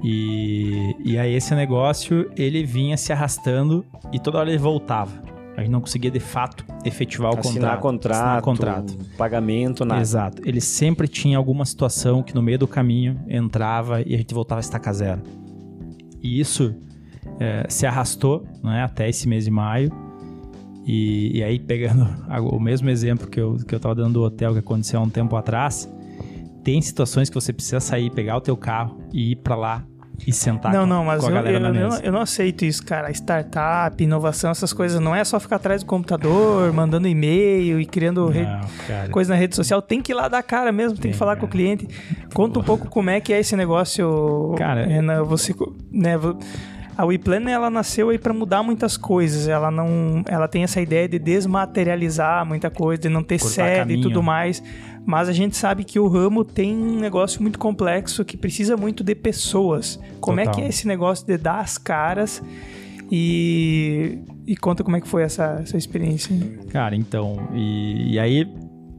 E, 0.02 0.94
e 1.04 1.18
aí 1.18 1.35
esse 1.35 1.54
negócio, 1.54 2.30
ele 2.37 2.64
vinha 2.64 2.96
se 2.96 3.12
arrastando 3.12 3.85
e 4.12 4.18
toda 4.18 4.38
hora 4.38 4.48
ele 4.48 4.59
voltava. 4.59 5.12
A 5.56 5.61
gente 5.62 5.70
não 5.70 5.80
conseguia, 5.80 6.11
de 6.11 6.20
fato, 6.20 6.66
efetivar 6.85 7.35
o 7.35 7.38
assinar 7.38 7.78
contrato. 7.78 7.80
contrato, 7.80 8.14
Assinar 8.16 8.42
contrato. 8.42 8.97
pagamento, 9.16 9.84
nada. 9.86 10.01
Exato. 10.03 10.42
Ele 10.44 10.61
sempre 10.61 11.09
tinha 11.09 11.38
alguma 11.38 11.64
situação 11.64 12.22
que 12.22 12.34
no 12.34 12.42
meio 12.42 12.59
do 12.59 12.68
caminho 12.68 13.18
entrava 13.26 14.03
e 14.03 14.14
a 14.14 14.18
gente 14.18 14.34
voltava 14.34 14.59
a 14.59 14.61
estacar 14.61 14.92
zero. 14.92 15.22
E 16.22 16.38
isso 16.38 16.74
é, 17.40 17.64
se 17.70 17.86
arrastou 17.86 18.44
né, 18.62 18.82
até 18.84 19.09
esse 19.09 19.26
mês 19.26 19.44
de 19.47 19.51
maio. 19.51 19.90
E, 20.87 21.39
e 21.39 21.43
aí, 21.43 21.59
pegando 21.59 22.07
o 22.53 22.61
mesmo 22.61 22.89
exemplo 22.89 23.26
que 23.26 23.41
eu, 23.41 23.57
que 23.66 23.74
eu 23.74 23.80
tava 23.80 23.95
dando 23.95 24.14
do 24.14 24.22
hotel 24.22 24.53
que 24.53 24.61
aconteceu 24.61 25.01
há 25.01 25.03
um 25.03 25.11
tempo 25.11 25.34
atrás, 25.34 25.93
tem 26.62 26.80
situações 26.80 27.28
que 27.28 27.34
você 27.34 27.53
precisa 27.53 27.80
sair, 27.80 28.11
pegar 28.11 28.37
o 28.37 28.41
teu 28.41 28.57
carro 28.57 28.99
e 29.12 29.32
ir 29.32 29.37
para 29.37 29.57
lá 29.57 29.84
e 30.26 30.32
sentar 30.32 30.72
não, 30.72 30.80
com, 30.80 30.87
não, 30.87 31.05
mas 31.05 31.20
com 31.20 31.26
a 31.26 31.30
eu, 31.30 31.34
galera 31.34 31.57
eu, 31.57 31.61
na 31.61 31.68
eu 31.68 31.72
mesa. 31.74 31.89
não- 31.89 32.05
eu 32.07 32.12
não 32.12 32.20
aceito 32.20 32.64
isso, 32.64 32.84
cara. 32.87 33.11
Startup, 33.11 34.03
inovação, 34.03 34.51
essas 34.51 34.72
coisas. 34.72 34.99
Não 35.01 35.14
é 35.14 35.22
só 35.24 35.39
ficar 35.39 35.57
atrás 35.57 35.82
do 35.82 35.87
computador, 35.87 36.72
mandando 36.72 37.07
e-mail 37.07 37.80
e 37.80 37.84
criando 37.84 38.30
Não, 38.30 39.11
coisa 39.11 39.34
na 39.34 39.39
rede 39.39 39.55
social. 39.55 39.82
Tem 39.82 40.01
que 40.01 40.12
ir 40.12 40.14
lá 40.14 40.28
dar 40.28 40.43
cara 40.43 40.72
mesmo, 40.72 40.95
tem, 40.95 41.03
Tem, 41.03 41.11
que 41.12 41.18
falar 41.18 41.32
cara. 41.32 41.41
com 41.41 41.47
o 41.47 41.51
cliente. 41.51 41.87
Conta 42.32 42.59
um 42.61 42.62
pouco 42.62 42.89
como 42.89 43.11
é 43.11 43.20
que 43.20 43.32
é 43.32 43.41
esse 43.41 43.55
negócio, 43.57 44.55
Cara, 44.57 44.87
Renan. 44.87 45.22
Você, 45.24 45.55
né, 45.93 46.14
a 46.97 47.05
WePlan, 47.05 47.49
ela 47.51 47.68
nasceu 47.68 48.09
aí 48.11 48.18
para 48.18 48.32
mudar 48.32 48.62
muitas 48.62 48.97
coisas. 48.97 49.49
Ela 49.49 49.70
não, 49.70 50.22
ela 50.26 50.49
tem 50.49 50.62
essa 50.64 50.80
ideia 50.80 51.09
de 51.09 51.18
desmaterializar 51.18 52.44
muita 52.47 52.70
coisa, 52.70 53.03
de 53.03 53.09
não 53.09 53.22
ter 53.22 53.38
Cortar 53.38 53.55
sede 53.55 53.76
caminho. 53.80 53.99
e 53.99 54.03
tudo 54.03 54.22
mais. 54.22 54.62
Mas 55.05 55.28
a 55.28 55.32
gente 55.32 55.57
sabe 55.57 55.84
que 55.84 56.01
o 56.01 56.09
ramo 56.09 56.44
tem 56.44 56.76
um 56.76 56.99
negócio 56.99 57.40
muito 57.42 57.59
complexo 57.59 58.24
que 58.24 58.36
precisa 58.36 58.76
muito 58.76 59.05
de 59.05 59.14
pessoas. 59.14 60.01
Como 60.20 60.40
é 60.40 60.44
Total. 60.44 60.61
que 60.61 60.66
é 60.66 60.68
esse 60.68 60.86
negócio 60.88 61.26
de 61.26 61.36
dar 61.38 61.61
as 61.61 61.78
caras 61.78 62.42
e, 63.11 64.18
e 64.47 64.57
conta 64.57 64.82
como 64.82 64.97
é 64.97 65.01
que 65.01 65.07
foi 65.09 65.22
essa, 65.22 65.61
essa 65.62 65.76
experiência. 65.76 66.34
Cara, 66.70 66.97
então, 66.97 67.49
e, 67.55 68.14
e 68.14 68.18
aí, 68.18 68.53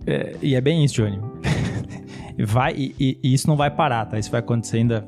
é, 0.05 0.35
e 0.41 0.55
é 0.55 0.61
bem 0.61 0.83
isso, 0.85 0.95
Johnny. 0.95 1.19
vai, 2.45 2.73
e- 2.73 3.19
e 3.21 3.33
isso 3.33 3.47
não 3.47 3.57
vai 3.57 3.69
parar, 3.69 4.05
tá? 4.05 4.17
Isso 4.17 4.31
vai 4.31 4.39
acontecer 4.39 4.77
ainda 4.77 5.05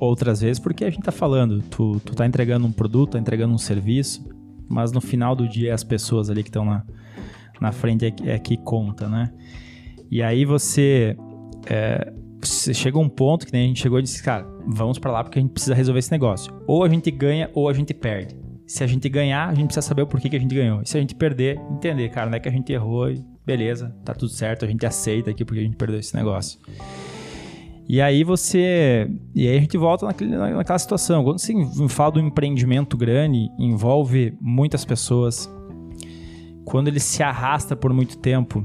outras 0.00 0.40
vezes, 0.40 0.58
porque 0.58 0.84
a 0.84 0.90
gente 0.90 1.02
tá 1.02 1.12
falando, 1.12 1.62
tu, 1.62 2.00
tu 2.00 2.14
tá 2.14 2.26
entregando 2.26 2.66
um 2.66 2.72
produto, 2.72 3.12
tá 3.12 3.18
entregando 3.18 3.52
um 3.52 3.58
serviço, 3.58 4.26
mas 4.68 4.90
no 4.90 5.00
final 5.00 5.36
do 5.36 5.46
dia 5.46 5.70
é 5.70 5.72
as 5.72 5.84
pessoas 5.84 6.30
ali 6.30 6.42
que 6.42 6.48
estão 6.48 6.64
na, 6.64 6.82
na 7.60 7.70
frente 7.70 8.06
é, 8.06 8.34
é 8.34 8.38
que 8.38 8.56
conta, 8.56 9.08
né? 9.08 9.30
E 10.10 10.22
aí 10.22 10.44
você, 10.44 11.16
é, 11.66 12.12
você 12.40 12.72
chega 12.72 12.98
um 12.98 13.08
ponto 13.08 13.46
que 13.46 13.52
nem 13.52 13.64
a 13.64 13.68
gente 13.68 13.80
chegou 13.80 13.98
e 13.98 14.02
disse, 14.02 14.22
cara, 14.22 14.46
vamos 14.66 14.98
pra 14.98 15.12
lá 15.12 15.22
porque 15.22 15.38
a 15.38 15.42
gente 15.42 15.52
precisa 15.52 15.74
resolver 15.74 15.98
esse 15.98 16.10
negócio. 16.10 16.52
Ou 16.66 16.82
a 16.82 16.88
gente 16.88 17.10
ganha 17.10 17.50
ou 17.54 17.68
a 17.68 17.72
gente 17.72 17.92
perde. 17.92 18.34
Se 18.66 18.82
a 18.82 18.86
gente 18.86 19.08
ganhar, 19.08 19.48
a 19.48 19.54
gente 19.54 19.66
precisa 19.66 19.86
saber 19.86 20.02
o 20.02 20.06
porquê 20.06 20.28
que 20.28 20.36
a 20.36 20.40
gente 20.40 20.54
ganhou. 20.54 20.80
E 20.82 20.88
se 20.88 20.96
a 20.96 21.00
gente 21.00 21.14
perder, 21.14 21.60
entender, 21.70 22.08
cara, 22.08 22.30
não 22.30 22.36
é 22.36 22.40
que 22.40 22.48
a 22.48 22.52
gente 22.52 22.72
errou 22.72 23.10
e 23.10 23.22
beleza, 23.44 23.94
tá 24.04 24.14
tudo 24.14 24.30
certo, 24.30 24.64
a 24.64 24.68
gente 24.68 24.86
aceita 24.86 25.30
aqui 25.30 25.44
porque 25.44 25.60
a 25.60 25.64
gente 25.64 25.76
perdeu 25.76 25.98
esse 25.98 26.14
negócio. 26.14 26.58
E 27.92 28.00
aí 28.00 28.22
você. 28.22 29.10
E 29.34 29.48
aí 29.48 29.56
a 29.56 29.60
gente 29.60 29.76
volta 29.76 30.06
naquele, 30.06 30.36
na- 30.36 30.50
naquela 30.50 30.78
situação. 30.78 31.24
Quando 31.24 31.40
você 31.40 31.52
fala 31.88 32.12
do 32.12 32.20
empreendimento 32.20 32.96
grande, 32.96 33.48
envolve 33.58 34.32
muitas 34.40 34.84
pessoas. 34.84 35.52
Quando 36.64 36.86
ele 36.86 37.00
se 37.00 37.20
arrasta 37.20 37.74
por 37.74 37.92
muito 37.92 38.16
tempo, 38.16 38.64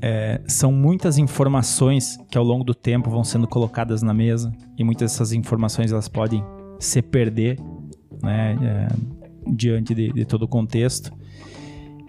é, 0.00 0.40
são 0.48 0.72
muitas 0.72 1.18
informações 1.18 2.16
que 2.30 2.38
ao 2.38 2.44
longo 2.44 2.64
do 2.64 2.74
tempo 2.74 3.10
vão 3.10 3.22
sendo 3.22 3.46
colocadas 3.46 4.00
na 4.00 4.14
mesa. 4.14 4.50
E 4.78 4.82
muitas 4.82 5.12
dessas 5.12 5.34
informações 5.34 5.92
elas 5.92 6.08
podem 6.08 6.42
se 6.78 7.02
perder 7.02 7.60
né, 8.22 8.56
é, 8.62 8.88
diante 9.52 9.94
de, 9.94 10.10
de 10.14 10.24
todo 10.24 10.44
o 10.44 10.48
contexto. 10.48 11.12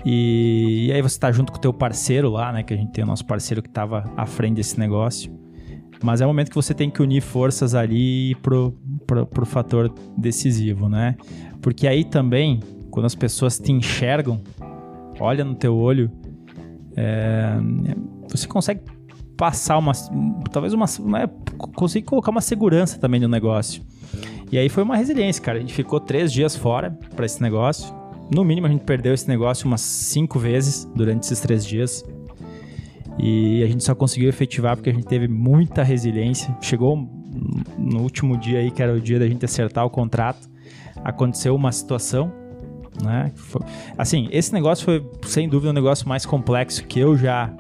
E, 0.06 0.86
e 0.88 0.94
aí 0.94 1.02
você 1.02 1.18
está 1.18 1.30
junto 1.30 1.52
com 1.52 1.58
o 1.58 1.62
teu 1.62 1.74
parceiro 1.74 2.30
lá, 2.30 2.54
né? 2.54 2.64
Que 2.64 2.74
a 2.74 2.78
gente 2.78 2.94
tem 2.94 3.04
o 3.04 3.08
nosso 3.08 3.26
parceiro 3.26 3.62
que 3.62 3.68
estava 3.68 4.10
à 4.16 4.26
frente 4.26 4.56
desse 4.56 4.80
negócio. 4.80 5.44
Mas 6.06 6.22
é 6.22 6.26
o 6.26 6.30
momento 6.30 6.50
que 6.50 6.56
você 6.56 6.74
tem 6.74 6.90
que 6.90 7.02
unir 7.02 7.20
forças 7.20 7.74
ali 7.74 8.36
pro, 8.36 8.78
pro, 9.08 9.26
pro 9.26 9.46
fator 9.46 9.92
decisivo, 10.16 10.88
né? 10.88 11.16
Porque 11.62 11.88
aí 11.88 12.04
também, 12.04 12.60
quando 12.92 13.08
as 13.08 13.16
pessoas 13.16 13.58
te 13.58 13.72
enxergam, 13.72 14.40
olha 15.20 15.44
no 15.44 15.56
teu 15.56 15.76
olho, 15.76 16.12
é, 16.96 17.58
você 18.30 18.48
consegue 18.48 18.82
passar 19.36 19.80
uma, 19.80 19.94
talvez 20.52 20.74
uma, 20.74 20.86
né, 21.00 21.28
conseguir 21.76 22.06
colocar 22.06 22.30
uma 22.30 22.42
segurança 22.42 23.00
também 23.00 23.20
no 23.20 23.28
negócio. 23.28 23.82
E 24.52 24.60
aí 24.60 24.70
foi 24.70 24.84
uma 24.84 24.96
resiliência, 24.96 25.42
cara. 25.42 25.58
A 25.58 25.62
gente 25.62 25.74
ficou 25.74 26.00
três 26.00 26.32
dias 26.32 26.56
fora 26.56 26.92
para 27.16 27.26
esse 27.26 27.42
negócio. 27.42 27.92
No 28.32 28.44
mínimo 28.44 28.68
a 28.68 28.70
gente 28.70 28.84
perdeu 28.84 29.14
esse 29.14 29.28
negócio 29.28 29.66
umas 29.66 29.82
cinco 29.82 30.38
vezes 30.38 30.86
durante 30.96 31.24
esses 31.24 31.40
três 31.40 31.66
dias. 31.66 32.06
E 33.18 33.64
a 33.64 33.68
gente 33.68 33.84
só 33.84 33.96
conseguiu 33.96 34.30
efetivar 34.30 34.76
porque 34.76 34.90
a 34.90 34.94
gente 34.94 35.06
teve 35.08 35.28
muita 35.28 35.84
resiliência. 35.84 36.56
Chegou 36.62 36.98
no 37.78 38.02
último 38.02 38.38
dia 38.38 38.60
aí, 38.60 38.72
que 38.72 38.82
era 38.82 38.94
o 38.94 39.00
dia 39.00 39.20
da 39.20 39.28
gente 39.28 39.46
acertar 39.46 39.86
o 39.86 39.90
contrato, 39.90 40.50
aconteceu 41.04 41.56
uma 41.56 41.72
situação, 41.72 42.32
né? 43.02 43.32
Assim, 43.98 44.28
esse 44.32 44.54
negócio 44.54 44.86
foi 44.86 45.06
sem 45.24 45.48
dúvida 45.48 45.72
o 45.72 45.74
negócio 45.74 46.08
mais 46.08 46.26
complexo 46.26 46.86
que 46.86 47.00
eu 47.00 47.18
já 47.18 47.54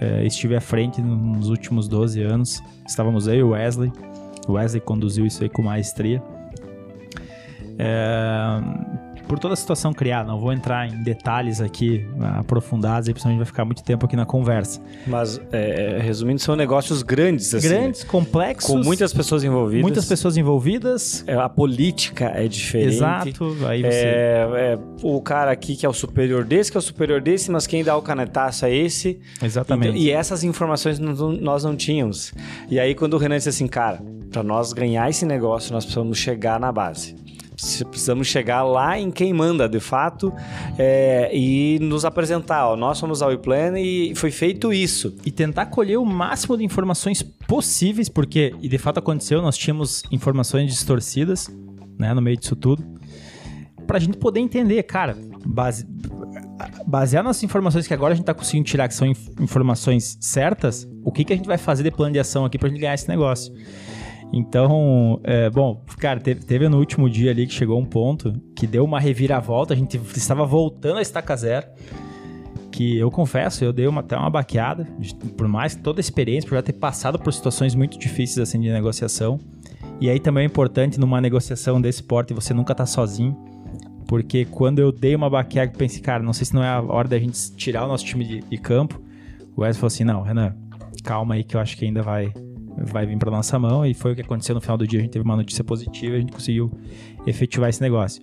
eh, 0.00 0.26
estive 0.26 0.56
à 0.56 0.60
frente 0.60 1.00
nos 1.00 1.48
últimos 1.48 1.88
12 1.88 2.22
anos. 2.22 2.62
Estávamos 2.86 3.28
aí, 3.28 3.42
o 3.42 3.50
Wesley. 3.50 3.90
O 4.46 4.52
Wesley 4.52 4.80
conduziu 4.80 5.26
isso 5.26 5.42
aí 5.42 5.48
com 5.48 5.62
maestria. 5.62 6.22
É, 7.78 8.95
por 9.26 9.38
toda 9.38 9.54
a 9.54 9.56
situação 9.56 9.92
criada, 9.92 10.30
não 10.30 10.38
vou 10.38 10.52
entrar 10.52 10.88
em 10.88 11.02
detalhes 11.02 11.60
aqui 11.60 12.06
aprofundados, 12.38 13.08
aí, 13.08 13.14
gente 13.14 13.36
vai 13.36 13.44
ficar 13.44 13.64
muito 13.64 13.82
tempo 13.82 14.06
aqui 14.06 14.16
na 14.16 14.26
conversa. 14.26 14.80
Mas, 15.06 15.40
é, 15.52 15.96
é, 15.96 15.98
resumindo, 16.00 16.40
são 16.40 16.56
negócios 16.56 17.02
grandes, 17.02 17.52
assim. 17.54 17.68
Grandes, 17.68 18.04
complexos, 18.04 18.70
Com 18.70 18.78
muitas 18.78 19.12
pessoas 19.12 19.44
envolvidas. 19.44 19.82
muitas 19.82 20.04
pessoas 20.06 20.36
envolvidas. 20.36 21.24
É, 21.26 21.34
A 21.34 21.48
política 21.48 22.26
é 22.26 22.46
diferente. 22.48 22.94
Exato, 22.94 23.56
aí 23.66 23.82
você. 23.82 23.88
É, 23.88 24.48
é, 24.56 24.78
o 25.02 25.20
cara 25.20 25.50
aqui 25.50 25.76
que 25.76 25.84
é 25.84 25.88
o 25.88 25.92
superior 25.92 26.44
desse, 26.44 26.70
que 26.70 26.76
é 26.76 26.80
o 26.80 26.82
superior 26.82 27.20
desse, 27.20 27.50
mas 27.50 27.66
quem 27.66 27.82
dá 27.82 27.96
o 27.96 28.02
canetaço 28.02 28.64
é 28.64 28.74
esse. 28.74 29.20
Exatamente. 29.42 29.98
E 29.98 30.10
essas 30.10 30.44
informações 30.44 30.98
nós 30.98 31.64
não 31.64 31.76
tínhamos. 31.76 32.32
E 32.70 32.78
aí, 32.78 32.94
quando 32.94 33.14
o 33.14 33.18
Renan 33.18 33.36
disse 33.36 33.48
assim, 33.48 33.66
cara, 33.66 34.00
para 34.30 34.42
nós 34.42 34.72
ganhar 34.72 35.08
esse 35.08 35.24
negócio, 35.24 35.72
nós 35.72 35.84
precisamos 35.84 36.18
chegar 36.18 36.60
na 36.60 36.70
base. 36.70 37.25
Precis- 37.56 37.82
Precisamos 37.84 38.26
chegar 38.26 38.62
lá 38.62 38.98
em 38.98 39.10
quem 39.10 39.32
manda, 39.32 39.66
de 39.68 39.80
fato, 39.80 40.32
é, 40.78 41.30
e 41.34 41.78
nos 41.80 42.04
apresentar. 42.04 42.68
Ó, 42.68 42.76
nós 42.76 42.98
somos 42.98 43.22
a 43.22 43.26
WePlan 43.28 43.78
e 43.80 44.14
foi 44.14 44.30
feito 44.30 44.72
isso. 44.72 45.14
e 45.24 45.30
tentar 45.30 45.66
colher 45.66 45.96
o 45.98 46.04
máximo 46.04 46.56
de 46.56 46.64
informações 46.64 47.22
possíveis, 47.22 48.08
porque, 48.08 48.54
e 48.60 48.68
de 48.68 48.78
fato 48.78 48.98
aconteceu, 48.98 49.40
nós 49.40 49.56
tínhamos 49.56 50.02
informações 50.12 50.70
distorcidas, 50.70 51.48
né, 51.98 52.12
no 52.12 52.20
meio 52.20 52.36
disso 52.36 52.54
tudo, 52.54 52.84
pra 53.86 53.98
gente 53.98 54.18
poder 54.18 54.40
entender, 54.40 54.82
cara, 54.82 55.16
base, 55.46 55.86
basear 56.86 57.22
nas 57.24 57.42
informações 57.42 57.86
que 57.86 57.94
agora 57.94 58.12
a 58.12 58.16
gente 58.16 58.26
tá 58.26 58.34
conseguindo 58.34 58.64
tirar, 58.66 58.88
que 58.88 58.94
são 58.94 59.06
inf- 59.06 59.28
informações 59.40 60.18
certas, 60.20 60.86
o 61.04 61.10
que, 61.12 61.24
que 61.24 61.32
a 61.32 61.36
gente 61.36 61.46
vai 61.46 61.56
fazer 61.58 61.82
de 61.84 61.90
plano 61.90 62.12
de 62.12 62.18
ação 62.18 62.44
aqui 62.44 62.58
pra 62.58 62.68
gente 62.68 62.80
ganhar 62.80 62.94
esse 62.94 63.08
negócio. 63.08 63.52
Então, 64.36 65.18
é, 65.24 65.48
bom, 65.48 65.82
cara, 65.98 66.20
teve, 66.20 66.44
teve 66.44 66.68
no 66.68 66.78
último 66.78 67.08
dia 67.08 67.30
ali 67.30 67.46
que 67.46 67.54
chegou 67.54 67.80
um 67.80 67.86
ponto 67.86 68.34
que 68.54 68.66
deu 68.66 68.84
uma 68.84 69.00
reviravolta, 69.00 69.72
a 69.72 69.76
gente 69.76 69.98
estava 70.14 70.44
voltando 70.44 70.98
a 70.98 71.02
estaca 71.02 71.34
zero 71.34 71.66
que 72.70 72.98
eu 72.98 73.10
confesso, 73.10 73.64
eu 73.64 73.72
dei 73.72 73.86
uma, 73.86 74.02
até 74.02 74.14
uma 74.14 74.28
baqueada, 74.28 74.86
por 75.38 75.48
mais 75.48 75.74
toda 75.74 76.00
a 76.00 76.02
experiência, 76.02 76.46
por 76.46 76.56
já 76.56 76.62
ter 76.62 76.74
passado 76.74 77.18
por 77.18 77.32
situações 77.32 77.74
muito 77.74 77.98
difíceis 77.98 78.38
assim 78.46 78.60
de 78.60 78.70
negociação. 78.70 79.40
E 79.98 80.10
aí 80.10 80.20
também 80.20 80.42
é 80.42 80.46
importante 80.46 81.00
numa 81.00 81.18
negociação 81.18 81.80
desse 81.80 82.02
porte 82.02 82.34
você 82.34 82.52
nunca 82.52 82.74
tá 82.74 82.84
sozinho, 82.84 83.34
porque 84.06 84.44
quando 84.44 84.80
eu 84.80 84.92
dei 84.92 85.16
uma 85.16 85.30
baqueada, 85.30 85.72
eu 85.72 85.78
pensei, 85.78 86.02
cara, 86.02 86.22
não 86.22 86.34
sei 86.34 86.44
se 86.44 86.54
não 86.54 86.62
é 86.62 86.68
a 86.68 86.82
hora 86.82 87.08
da 87.08 87.18
gente 87.18 87.56
tirar 87.56 87.86
o 87.86 87.88
nosso 87.88 88.04
time 88.04 88.22
de, 88.22 88.40
de 88.42 88.58
campo. 88.58 89.00
O 89.56 89.62
Wesley 89.62 89.80
falou 89.80 89.86
assim: 89.86 90.04
"Não, 90.04 90.20
Renan, 90.20 90.54
calma 91.02 91.36
aí 91.36 91.42
que 91.42 91.56
eu 91.56 91.60
acho 91.60 91.74
que 91.78 91.86
ainda 91.86 92.02
vai 92.02 92.30
vai 92.78 93.06
vir 93.06 93.16
para 93.18 93.30
nossa 93.30 93.58
mão" 93.58 93.84
e 93.84 93.94
foi 93.94 94.12
o 94.12 94.14
que 94.14 94.22
aconteceu 94.22 94.54
no 94.54 94.60
final 94.60 94.76
do 94.76 94.86
dia, 94.86 94.98
a 94.98 95.02
gente 95.02 95.12
teve 95.12 95.24
uma 95.24 95.36
notícia 95.36 95.64
positiva, 95.64 96.16
a 96.16 96.18
gente 96.18 96.32
conseguiu 96.32 96.70
efetivar 97.26 97.68
esse 97.68 97.80
negócio. 97.80 98.22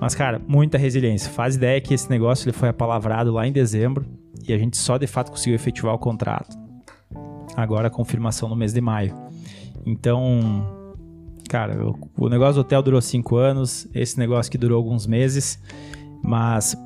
Mas, 0.00 0.14
cara, 0.14 0.40
muita 0.46 0.76
resiliência. 0.76 1.30
Faz 1.30 1.56
ideia 1.56 1.80
que 1.80 1.94
esse 1.94 2.10
negócio 2.10 2.44
ele 2.46 2.56
foi 2.56 2.68
apalavrado 2.68 3.32
lá 3.32 3.46
em 3.46 3.52
dezembro 3.52 4.04
e 4.46 4.52
a 4.52 4.58
gente 4.58 4.76
só 4.76 4.98
de 4.98 5.06
fato 5.06 5.30
conseguiu 5.30 5.54
efetivar 5.54 5.94
o 5.94 5.98
contrato. 5.98 6.56
Agora 7.56 7.88
a 7.88 7.90
confirmação 7.90 8.48
no 8.48 8.56
mês 8.56 8.72
de 8.72 8.80
maio. 8.80 9.14
Então, 9.86 10.66
cara, 11.48 11.86
o, 11.86 11.98
o 12.18 12.28
negócio 12.28 12.54
do 12.54 12.60
hotel 12.60 12.82
durou 12.82 13.00
cinco 13.00 13.36
anos, 13.36 13.88
esse 13.94 14.18
negócio 14.18 14.52
que 14.52 14.58
durou 14.58 14.76
alguns 14.76 15.06
meses, 15.06 15.58
mas 16.22 16.76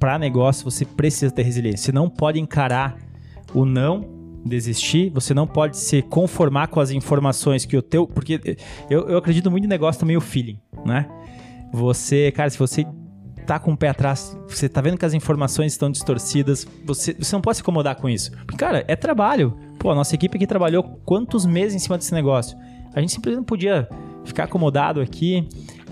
para 0.00 0.18
negócio 0.18 0.64
você 0.64 0.84
precisa 0.84 1.30
ter 1.30 1.42
resiliência. 1.42 1.86
Você 1.86 1.92
não 1.92 2.08
pode 2.08 2.40
encarar 2.40 2.96
o 3.52 3.64
não 3.66 4.17
desistir, 4.48 5.10
você 5.10 5.34
não 5.34 5.46
pode 5.46 5.76
se 5.76 6.02
conformar 6.02 6.68
com 6.68 6.80
as 6.80 6.90
informações 6.90 7.64
que 7.64 7.76
o 7.76 7.82
teu, 7.82 8.06
porque 8.06 8.40
eu, 8.88 9.08
eu 9.08 9.18
acredito 9.18 9.50
muito 9.50 9.64
em 9.64 9.68
negócio 9.68 10.00
também 10.00 10.16
o 10.16 10.20
feeling, 10.20 10.58
né? 10.84 11.06
Você, 11.72 12.32
cara, 12.32 12.48
se 12.48 12.58
você 12.58 12.86
tá 13.46 13.58
com 13.58 13.72
o 13.72 13.76
pé 13.76 13.88
atrás, 13.88 14.36
você 14.46 14.68
tá 14.68 14.80
vendo 14.80 14.98
que 14.98 15.04
as 15.04 15.14
informações 15.14 15.72
estão 15.72 15.90
distorcidas, 15.90 16.66
você, 16.84 17.14
você 17.14 17.34
não 17.34 17.40
pode 17.40 17.56
se 17.56 17.62
incomodar 17.62 17.96
com 17.96 18.08
isso. 18.08 18.30
Porque, 18.30 18.56
cara, 18.56 18.84
é 18.86 18.94
trabalho. 18.94 19.56
Pô, 19.78 19.90
a 19.90 19.94
nossa 19.94 20.14
equipe 20.14 20.36
aqui 20.36 20.46
trabalhou 20.46 20.82
quantos 21.04 21.46
meses 21.46 21.74
em 21.74 21.78
cima 21.78 21.96
desse 21.96 22.12
negócio? 22.12 22.58
A 22.94 23.00
gente 23.00 23.12
simplesmente 23.12 23.38
não 23.38 23.44
podia 23.44 23.88
ficar 24.24 24.44
acomodado 24.44 25.00
aqui, 25.00 25.48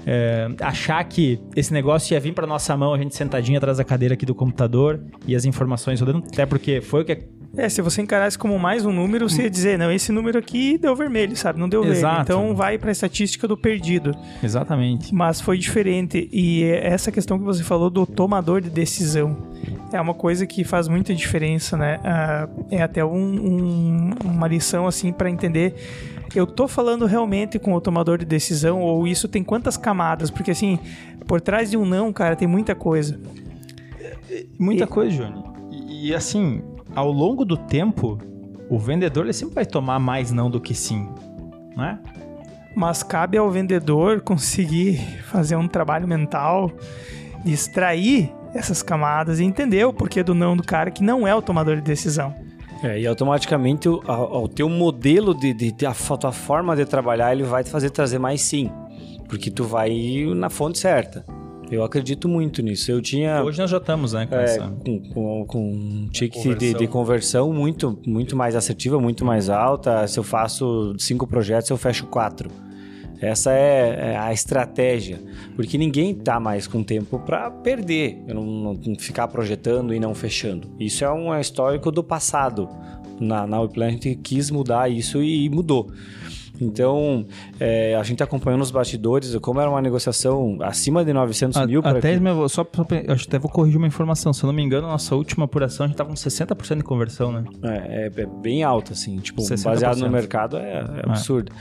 é, 0.07 0.49
achar 0.61 1.03
que 1.05 1.41
esse 1.57 1.73
negócio 1.73 2.15
ia 2.15 2.21
vir 2.21 2.33
para 2.33 2.47
nossa 2.47 2.77
mão, 2.77 2.95
a 2.95 2.99
gente 2.99 3.17
sentadinho 3.17 3.59
atrás 3.59 3.79
da 3.79 3.85
cadeira 3.85 4.15
aqui 4.15 4.25
do 4.25 4.35
computador 4.35 5.03
e 5.27 5.35
as 5.35 5.45
informações 5.45 6.01
rodando, 6.01 6.25
até 6.27 6.47
porque 6.47 6.81
foi 6.81 7.03
o 7.03 7.05
que 7.05 7.13
É, 7.57 7.69
se 7.69 7.81
você 7.83 8.03
encarasse 8.03 8.39
como 8.39 8.59
mais 8.59 8.85
um 8.85 8.93
número, 8.93 9.29
você 9.29 9.43
ia 9.45 9.51
dizer, 9.51 9.79
não, 9.79 9.91
esse 9.91 10.13
número 10.13 10.39
aqui 10.39 10.77
deu 10.79 10.95
vermelho, 10.95 11.35
sabe? 11.37 11.59
Não 11.59 11.69
deu 11.69 11.83
Exato. 11.85 12.15
verde. 12.17 12.23
Então 12.23 12.55
vai 12.55 12.77
para 12.79 12.91
a 12.91 12.93
estatística 12.93 13.49
do 13.49 13.57
perdido. 13.57 14.13
Exatamente. 14.43 15.15
Mas 15.15 15.41
foi 15.41 15.57
diferente. 15.59 16.29
E 16.33 16.65
essa 16.65 17.11
questão 17.11 17.39
que 17.39 17.45
você 17.45 17.63
falou 17.63 17.89
do 17.91 18.07
tomador 18.07 18.61
de 18.61 18.69
decisão 18.71 19.37
é 19.93 20.01
uma 20.01 20.13
coisa 20.15 20.47
que 20.47 20.65
faz 20.65 20.87
muita 20.89 21.15
diferença, 21.15 21.77
né? 21.77 21.99
Ah, 22.05 22.49
é 22.71 22.83
até 22.83 23.05
um, 23.05 23.11
um- 23.11 24.11
uma 24.25 24.47
lição, 24.49 24.87
assim, 24.87 25.13
para 25.13 25.31
entender. 25.31 25.75
Eu 26.35 26.47
tô 26.47 26.69
falando 26.69 27.07
realmente 27.07 27.59
com 27.59 27.73
o 27.73 27.81
tomador 27.81 28.19
de 28.19 28.27
decisão 28.27 28.83
ou 28.83 29.07
isso 29.07 29.29
tem 29.29 29.43
quantas 29.43 29.77
camadas? 29.79 30.31
Porque, 30.31 30.51
assim, 30.51 30.79
por 31.27 31.41
trás 31.41 31.71
de 31.71 31.77
um 31.79 31.87
não, 31.87 32.13
cara, 32.13 32.37
tem 32.37 32.47
muita 32.47 32.75
coisa. 32.75 33.19
Muita 34.59 34.85
E- 34.85 34.87
coisa, 34.87 35.17
Johnny. 35.17 35.43
E, 35.71 36.09
e, 36.11 36.15
assim, 36.15 36.63
ao 36.97 37.11
longo 37.13 37.45
do 37.45 37.57
tempo, 37.57 38.19
o 38.69 38.79
vendedor 38.79 39.25
ele 39.25 39.33
sempre 39.33 39.55
vai 39.55 39.67
tomar 39.67 39.99
mais 40.01 40.33
não 40.33 40.51
do 40.51 40.61
que 40.61 40.75
sim, 40.75 41.09
né? 41.77 41.99
Mas 42.75 43.03
cabe 43.03 43.39
ao 43.39 43.51
vendedor 43.51 44.21
conseguir 44.27 44.97
fazer 45.25 45.55
um 45.57 45.69
trabalho 45.69 46.09
mental, 46.09 46.71
extrair 47.45 48.33
essas 48.55 48.83
camadas 48.83 49.39
e 49.41 49.45
entender 49.45 49.85
o 49.85 49.93
porquê 49.93 50.23
do 50.23 50.35
não 50.35 50.57
do 50.57 50.63
cara 50.63 50.91
que 50.91 51.03
não 51.03 51.27
é 51.27 51.35
o 51.35 51.43
tomador 51.43 51.77
de 51.77 51.83
decisão. 51.83 52.35
É, 52.83 52.99
e 53.01 53.07
automaticamente 53.07 53.89
o, 53.89 54.03
a- 54.07 54.39
o 54.39 54.49
teu 54.49 54.69
modelo 54.69 55.35
de, 55.35 55.53
de, 55.55 55.73
de- 55.73 55.87
a 55.87 55.93
tua 55.95 56.33
forma 56.33 56.77
de 56.77 56.85
trabalhar 56.85 57.33
ele 57.33 57.43
vai 57.43 57.65
te 57.65 57.71
fazer 57.71 57.91
trazer 57.91 58.19
mais 58.19 58.41
sim, 58.43 58.71
porque 59.29 59.51
tu 59.51 59.65
vai 59.65 59.91
na 60.35 60.51
fonte 60.51 60.79
certa. 60.79 61.25
Eu 61.71 61.83
acredito 61.83 62.29
muito 62.29 62.63
nisso. 62.63 62.91
Eu 62.91 63.01
tinha 63.01 63.43
Hoje 63.43 63.59
nós 63.59 63.71
já 63.71 63.79
estamos, 63.79 64.13
né, 64.13 64.27
com 64.27 64.35
é, 64.35 64.45
essa... 64.45 64.69
com, 64.69 65.01
com, 65.01 65.45
com 65.47 65.73
um 65.73 66.09
ticket 66.11 66.43
de, 66.43 66.49
conversão. 66.49 66.79
de 66.79 66.87
conversão 66.87 67.53
muito, 67.53 67.99
muito 68.07 68.37
mais 68.37 68.55
assertiva, 68.55 69.01
muito 69.01 69.25
mais 69.25 69.51
alta. 69.51 70.07
Se 70.07 70.19
eu 70.19 70.23
faço 70.23 70.95
cinco 70.99 71.27
projetos, 71.27 71.71
eu 71.71 71.77
fecho 71.77 72.07
quatro. 72.07 72.51
Essa 73.21 73.53
é, 73.53 74.13
é 74.13 74.17
a 74.17 74.33
estratégia, 74.33 75.19
porque 75.55 75.79
ninguém 75.79 76.15
tá 76.15 76.39
mais 76.39 76.67
com 76.67 76.83
tempo 76.83 77.19
para 77.19 77.51
perder, 77.51 78.23
não, 78.27 78.45
não 78.75 78.95
ficar 78.99 79.27
projetando 79.29 79.95
e 79.95 79.99
não 79.99 80.15
fechando. 80.15 80.69
Isso 80.79 81.03
é 81.05 81.11
um 81.11 81.35
histórico 81.39 81.91
do 81.91 82.05
passado. 82.05 82.69
Na, 83.19 83.47
na 83.47 83.59
Weplan 83.61 83.87
a 83.87 83.91
gente 83.91 84.15
quis 84.17 84.51
mudar 84.51 84.91
isso 84.91 85.23
e 85.23 85.49
mudou. 85.49 85.91
Então, 86.61 87.27
é, 87.61 87.95
a 87.95 88.03
gente 88.03 88.23
acompanhando 88.23 88.63
os 88.63 88.71
bastidores, 88.71 89.35
como 89.37 89.61
era 89.61 89.69
uma 89.71 89.81
negociação 89.83 90.59
acima 90.63 91.05
de 91.05 91.13
900 91.13 91.57
A- 91.57 91.67
mil 91.67 91.81
até, 91.85 92.19
meu, 92.19 92.49
só, 92.49 92.65
só, 92.65 92.83
até 92.83 93.39
vou 93.39 93.51
corrigir 93.51 93.77
uma 93.79 93.87
informação. 93.87 94.33
Se 94.33 94.43
eu 94.43 94.47
não 94.49 94.55
me 94.55 94.63
engano, 94.63 94.87
nossa 94.87 95.15
última 95.15 95.45
apuração 95.45 95.85
a 95.85 95.89
gente 95.89 95.97
tava 95.97 96.09
com 96.11 96.17
60% 96.17 96.79
de 96.79 96.85
conversão, 96.85 97.31
né? 97.33 97.45
É, 97.63 98.07
é- 98.17 98.23
é 98.23 98.27
bem 98.27 98.63
alto, 98.63 98.93
assim, 98.93 99.17
tipo, 99.19 99.43
60%. 99.43 99.65
baseado 99.65 99.99
no 99.99 100.11
mercado 100.11 100.57
é, 100.57 100.79
é 100.79 101.03
absurdo. 101.11 101.53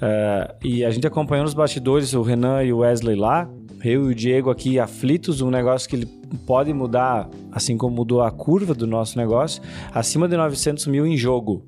É, 0.00 0.54
e 0.62 0.84
a 0.84 0.90
gente 0.90 1.06
acompanhando 1.06 1.46
os 1.46 1.54
bastidores, 1.54 2.12
o 2.14 2.22
Renan 2.22 2.62
e 2.62 2.72
o 2.72 2.78
Wesley 2.78 3.16
lá, 3.16 3.48
eu 3.84 4.08
e 4.08 4.12
o 4.12 4.14
Diego 4.14 4.50
aqui 4.50 4.78
aflitos, 4.78 5.40
um 5.40 5.50
negócio 5.50 5.88
que 5.88 5.96
ele 5.96 6.06
pode 6.46 6.72
mudar, 6.72 7.28
assim 7.52 7.76
como 7.76 7.94
mudou 7.96 8.20
a 8.22 8.30
curva 8.30 8.74
do 8.74 8.86
nosso 8.86 9.16
negócio, 9.18 9.62
acima 9.92 10.26
de 10.28 10.36
900 10.36 10.86
mil 10.86 11.06
em 11.06 11.16
jogo. 11.16 11.64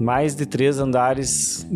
Mais 0.00 0.34
de 0.34 0.46
três 0.46 0.78
andares 0.80 1.66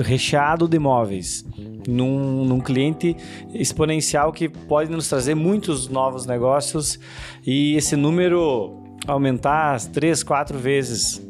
recheado 0.00 0.66
de 0.68 0.76
imóveis. 0.76 1.44
Num, 1.86 2.44
num 2.44 2.60
cliente 2.60 3.16
exponencial 3.52 4.32
que 4.32 4.48
pode 4.48 4.90
nos 4.90 5.08
trazer 5.08 5.34
muitos 5.34 5.88
novos 5.88 6.26
negócios 6.26 6.98
e 7.44 7.74
esse 7.76 7.96
número 7.96 8.80
aumentar 9.06 9.80
três, 9.88 10.22
quatro 10.22 10.58
vezes. 10.58 11.20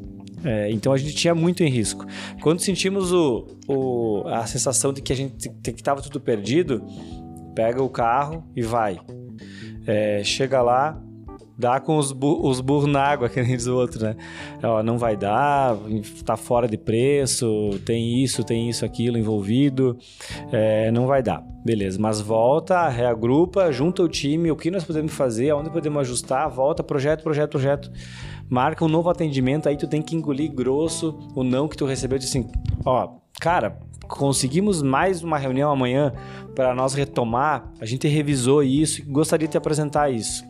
É, 0.45 0.71
então 0.71 0.93
a 0.93 0.97
gente 0.97 1.15
tinha 1.15 1.35
muito 1.35 1.63
em 1.63 1.69
risco. 1.71 2.05
Quando 2.41 2.61
sentimos 2.61 3.13
o, 3.13 3.47
o- 3.69 4.25
a 4.27 4.45
sensação 4.47 4.93
de 4.93 5.01
que 5.01 5.13
a 5.13 5.17
gente 5.17 5.51
estava 5.69 6.03
tudo 6.03 6.21
perdido, 6.21 6.83
pega 7.55 7.83
o 7.83 7.89
carro 7.89 8.45
e 8.55 8.61
vai. 8.63 8.99
É, 9.87 10.23
chega 10.25 10.61
lá, 10.61 11.01
dá 11.57 11.81
com 11.81 11.97
os, 11.97 12.13
bu 12.13 12.47
os 12.47 12.61
burros 12.61 12.91
na 12.91 13.03
água, 13.03 13.29
que 13.29 13.41
nem 13.43 13.57
diz 13.57 13.67
o 13.67 13.77
outro, 13.77 14.03
né? 14.03 14.17
Ó, 14.63 14.83
não 14.83 14.99
vai 14.99 15.17
dar, 15.17 15.77
tá 16.25 16.37
fora 16.37 16.67
de 16.67 16.77
preço, 16.77 17.71
tem 17.85 18.23
isso, 18.23 18.43
tem 18.45 18.69
isso, 18.69 18.85
aquilo 18.85 19.19
envolvido, 19.19 19.97
é, 20.51 20.91
não 20.91 21.07
vai 21.07 21.23
dar. 21.23 21.45
Beleza, 21.65 21.99
mas 22.01 22.21
volta, 22.21 22.89
reagrupa, 22.89 23.71
junta 23.71 24.03
o 24.03 24.09
time, 24.09 24.51
o 24.51 24.57
que 24.57 24.71
nós 24.71 24.85
podemos 24.85 25.13
fazer, 25.13 25.51
aonde 25.51 25.71
podemos 25.71 26.01
ajustar, 26.01 26.49
volta, 26.51 26.83
projeto, 26.83 27.23
projeto, 27.23 27.51
projeto. 27.51 27.93
Marca 28.49 28.85
um 28.85 28.89
novo 28.89 29.09
atendimento, 29.09 29.69
aí 29.69 29.77
tu 29.77 29.87
tem 29.87 30.03
que 30.03 30.17
engolir 30.17 30.53
grosso 30.53 31.19
o 31.35 31.43
não 31.43 31.69
que 31.69 31.77
tu 31.77 31.87
recebeu, 31.87 32.19
diz 32.19 32.29
assim, 32.29 32.51
ó, 32.85 33.15
cara, 33.41 33.79
conseguimos 34.09 34.83
mais 34.83 35.23
uma 35.23 35.39
reunião 35.39 35.71
amanhã 35.71 36.13
para 36.55 36.75
nós 36.75 36.93
retomar, 36.93 37.73
a 37.81 37.87
gente 37.87 38.07
revisou 38.09 38.63
isso 38.63 39.01
e 39.01 39.05
gostaria 39.05 39.47
de 39.47 39.53
te 39.53 39.57
apresentar 39.57 40.11
isso 40.11 40.45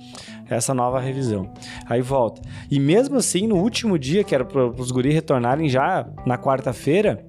essa 0.48 0.74
nova 0.74 1.00
revisão. 1.00 1.52
Aí 1.86 2.00
volta. 2.00 2.42
E 2.70 2.78
mesmo 2.78 3.16
assim, 3.16 3.46
no 3.46 3.56
último 3.56 3.98
dia, 3.98 4.24
que 4.24 4.34
era 4.34 4.44
para 4.44 4.66
os 4.66 4.90
guris 4.90 5.14
retornarem 5.14 5.68
já 5.68 6.06
na 6.26 6.38
quarta-feira, 6.38 7.24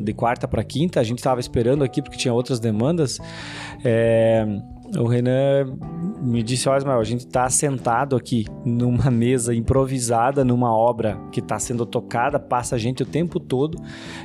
de 0.00 0.12
quarta 0.12 0.46
para 0.46 0.62
quinta, 0.62 1.00
a 1.00 1.02
gente 1.02 1.18
estava 1.18 1.40
esperando 1.40 1.82
aqui 1.82 2.02
porque 2.02 2.16
tinha 2.16 2.34
outras 2.34 2.60
demandas. 2.60 3.18
é, 3.84 4.46
o 4.98 5.06
Renan 5.06 5.76
me 6.20 6.42
disse: 6.42 6.68
Olha, 6.68 6.78
Ismael, 6.78 7.00
a 7.00 7.04
gente 7.04 7.20
está 7.20 7.48
sentado 7.48 8.14
aqui 8.14 8.46
numa 8.64 9.10
mesa 9.10 9.54
improvisada, 9.54 10.44
numa 10.44 10.72
obra 10.72 11.18
que 11.32 11.40
está 11.40 11.58
sendo 11.58 11.84
tocada, 11.84 12.38
passa 12.38 12.78
gente 12.78 13.02
o 13.02 13.06
tempo 13.06 13.40
todo, 13.40 13.78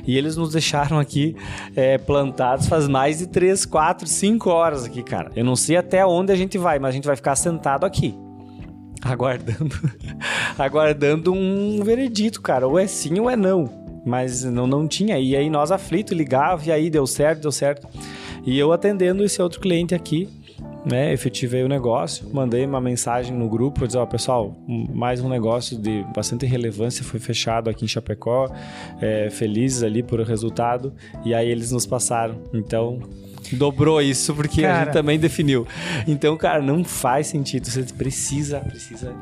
e 0.06 0.16
eles 0.16 0.36
nos 0.36 0.52
deixaram 0.52 0.98
aqui 0.98 1.34
é, 1.74 1.98
plantados 1.98 2.66
faz 2.66 2.86
mais 2.88 3.18
de 3.18 3.26
3, 3.26 3.64
4, 3.66 4.06
5 4.06 4.50
horas 4.50 4.84
aqui, 4.84 5.02
cara. 5.02 5.30
Eu 5.34 5.44
não 5.44 5.56
sei 5.56 5.76
até 5.76 6.04
onde 6.06 6.32
a 6.32 6.36
gente 6.36 6.58
vai, 6.58 6.78
mas 6.78 6.90
a 6.90 6.92
gente 6.92 7.06
vai 7.06 7.16
ficar 7.16 7.36
sentado 7.36 7.84
aqui. 7.84 8.14
Aguardando, 9.02 9.74
aguardando 10.56 11.32
um 11.32 11.82
veredito, 11.82 12.40
cara. 12.40 12.68
Ou 12.68 12.78
é 12.78 12.86
sim 12.86 13.18
ou 13.18 13.28
é 13.28 13.34
não. 13.34 13.68
Mas 14.06 14.44
não, 14.44 14.66
não 14.66 14.86
tinha. 14.86 15.18
E 15.18 15.34
aí 15.36 15.50
nós 15.50 15.72
aflitos, 15.72 16.16
ligava, 16.16 16.64
e 16.66 16.72
aí 16.72 16.88
deu 16.88 17.06
certo, 17.06 17.42
deu 17.42 17.52
certo. 17.52 17.88
E 18.44 18.58
eu 18.58 18.72
atendendo 18.72 19.24
esse 19.24 19.40
outro 19.40 19.60
cliente 19.60 19.94
aqui, 19.94 20.28
né? 20.84 21.12
Efetivei 21.12 21.62
o 21.62 21.68
negócio, 21.68 22.28
mandei 22.32 22.64
uma 22.66 22.80
mensagem 22.80 23.36
no 23.36 23.48
grupo, 23.48 23.86
dizer, 23.86 23.98
ó, 23.98 24.06
pessoal, 24.06 24.56
um- 24.68 24.86
mais 24.92 25.20
um 25.20 25.28
negócio 25.28 25.78
de 25.78 26.04
bastante 26.14 26.44
relevância 26.46 27.04
foi 27.04 27.20
fechado 27.20 27.70
aqui 27.70 27.84
em 27.84 27.88
Chapecó, 27.88 28.48
é, 29.00 29.28
felizes 29.30 29.82
ali 29.82 30.02
por 30.02 30.18
o 30.20 30.24
resultado, 30.24 30.92
e 31.24 31.34
aí 31.34 31.48
eles 31.48 31.70
nos 31.70 31.86
passaram. 31.86 32.36
Então, 32.52 32.98
dobrou 33.52 34.00
isso, 34.00 34.34
porque 34.34 34.64
a 34.64 34.68
Cara. 34.68 34.84
gente 34.84 34.92
também 34.92 35.18
definiu. 35.18 35.66
Então, 36.06 36.36
cara, 36.36 36.60
não 36.62 36.82
faz 36.84 37.28
sentido, 37.28 37.66
você 37.68 37.82
precisa, 37.96 38.60
precisa 38.60 39.14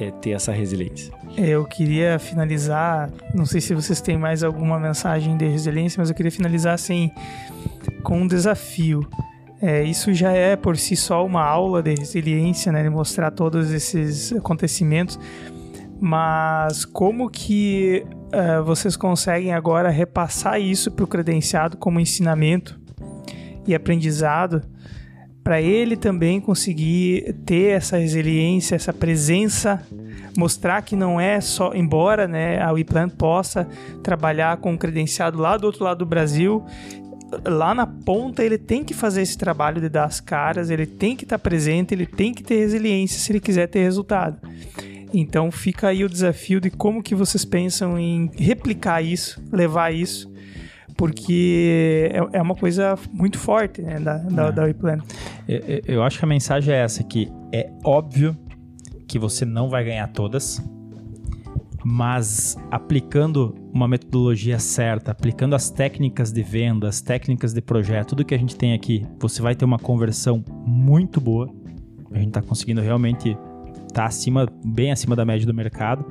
é, 0.00 0.10
ter 0.10 0.30
essa 0.30 0.52
resiliência. 0.52 1.12
Eu 1.36 1.64
queria 1.64 2.18
finalizar, 2.18 3.10
não 3.34 3.46
sei 3.46 3.60
se 3.60 3.74
vocês 3.74 4.00
têm 4.00 4.18
mais 4.18 4.44
alguma 4.44 4.78
mensagem 4.78 5.36
de 5.36 5.46
resiliência, 5.48 5.98
mas 5.98 6.10
eu 6.10 6.14
queria 6.14 6.30
finalizar 6.30 6.74
assim 6.74 7.10
com 8.02 8.20
um 8.20 8.26
desafio. 8.26 9.06
É, 9.62 9.84
isso 9.84 10.12
já 10.12 10.32
é 10.32 10.56
por 10.56 10.76
si 10.76 10.96
só 10.96 11.24
uma 11.24 11.44
aula 11.44 11.80
de 11.80 11.94
resiliência, 11.94 12.72
né, 12.72 12.82
de 12.82 12.90
mostrar 12.90 13.30
todos 13.30 13.70
esses 13.70 14.32
acontecimentos. 14.32 15.16
Mas 16.00 16.84
como 16.84 17.30
que 17.30 18.04
eh, 18.32 18.60
vocês 18.62 18.96
conseguem 18.96 19.52
agora 19.52 19.88
repassar 19.88 20.60
isso 20.60 20.90
para 20.90 21.04
o 21.04 21.06
credenciado 21.06 21.76
como 21.76 22.00
ensinamento 22.00 22.76
e 23.64 23.72
aprendizado 23.72 24.62
para 25.44 25.60
ele 25.60 25.96
também 25.96 26.40
conseguir 26.40 27.34
ter 27.44 27.76
essa 27.76 27.98
resiliência, 27.98 28.74
essa 28.74 28.92
presença, 28.92 29.80
mostrar 30.36 30.82
que 30.82 30.96
não 30.96 31.20
é 31.20 31.40
só, 31.40 31.74
embora 31.74 32.26
né, 32.26 32.60
a 32.60 32.72
WePlan 32.72 33.08
possa 33.08 33.68
trabalhar 34.02 34.56
com 34.56 34.72
um 34.72 34.76
credenciado 34.76 35.38
lá 35.38 35.56
do 35.56 35.66
outro 35.66 35.84
lado 35.84 35.98
do 35.98 36.06
Brasil, 36.06 36.64
lá 37.46 37.74
na 37.74 37.86
ponta 37.86 38.42
ele 38.44 38.58
tem 38.58 38.84
que 38.84 38.92
fazer 38.94 39.22
esse 39.22 39.36
trabalho 39.38 39.80
de 39.80 39.88
dar 39.88 40.04
as 40.04 40.20
caras, 40.20 40.70
ele 40.70 40.86
tem 40.86 41.16
que 41.16 41.24
estar 41.24 41.38
presente, 41.38 41.94
ele 41.94 42.06
tem 42.06 42.32
que 42.34 42.42
ter 42.42 42.56
resiliência 42.56 43.18
se 43.18 43.32
ele 43.32 43.40
quiser 43.40 43.66
ter 43.68 43.82
resultado. 43.82 44.38
Então 45.14 45.50
fica 45.50 45.88
aí 45.88 46.04
o 46.04 46.08
desafio 46.08 46.60
de 46.60 46.70
como 46.70 47.02
que 47.02 47.14
vocês 47.14 47.44
pensam 47.44 47.98
em 47.98 48.30
replicar 48.34 49.02
isso, 49.02 49.42
levar 49.52 49.92
isso, 49.92 50.32
porque 50.96 52.10
é, 52.12 52.38
é 52.38 52.42
uma 52.42 52.54
coisa 52.54 52.96
muito 53.12 53.38
forte 53.38 53.82
né, 53.82 53.98
da, 53.98 54.18
da, 54.18 54.46
É. 54.48 54.52
da 54.52 54.62
WePlan. 54.64 54.98
Eu, 55.48 55.58
eu- 55.60 55.80
eu 55.86 56.02
acho 56.02 56.18
que 56.18 56.24
a 56.24 56.28
mensagem 56.28 56.72
é 56.74 56.78
essa, 56.78 57.02
que 57.02 57.30
é 57.52 57.70
óbvio 57.84 58.36
que 59.08 59.18
você 59.18 59.44
não 59.44 59.68
vai 59.68 59.84
ganhar 59.84 60.06
todas, 60.08 60.62
mas 61.84 62.56
aplicando 62.70 63.54
uma 63.72 63.88
metodologia 63.88 64.58
certa, 64.58 65.10
aplicando 65.10 65.54
as 65.54 65.70
técnicas 65.70 66.30
de 66.32 66.42
venda, 66.42 66.88
as 66.88 67.00
técnicas 67.00 67.52
de 67.52 67.60
projeto, 67.60 68.10
tudo 68.10 68.24
que 68.24 68.34
a 68.34 68.38
gente 68.38 68.56
tem 68.56 68.72
aqui, 68.72 69.06
você 69.18 69.42
vai 69.42 69.54
ter 69.54 69.64
uma 69.64 69.78
conversão 69.78 70.44
muito 70.66 71.20
boa. 71.20 71.48
A 72.12 72.18
gente 72.18 72.28
está 72.28 72.42
conseguindo 72.42 72.80
realmente 72.80 73.36
estar 73.88 74.04
acima, 74.06 74.46
bem 74.64 74.92
acima 74.92 75.16
da 75.16 75.24
média 75.24 75.46
do 75.46 75.54
mercado. 75.54 76.04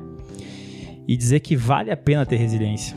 e 1.08 1.18
dizer 1.18 1.40
que 1.42 1.56
vale 1.56 1.92
a 1.92 1.98
pena 1.98 2.26
ter 2.26 2.38
resiliência. 2.38 2.96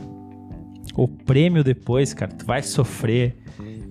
O 0.95 1.07
prêmio 1.07 1.63
depois, 1.63 2.13
cara, 2.13 2.31
tu 2.31 2.45
vai 2.45 2.61
sofrer, 2.61 3.35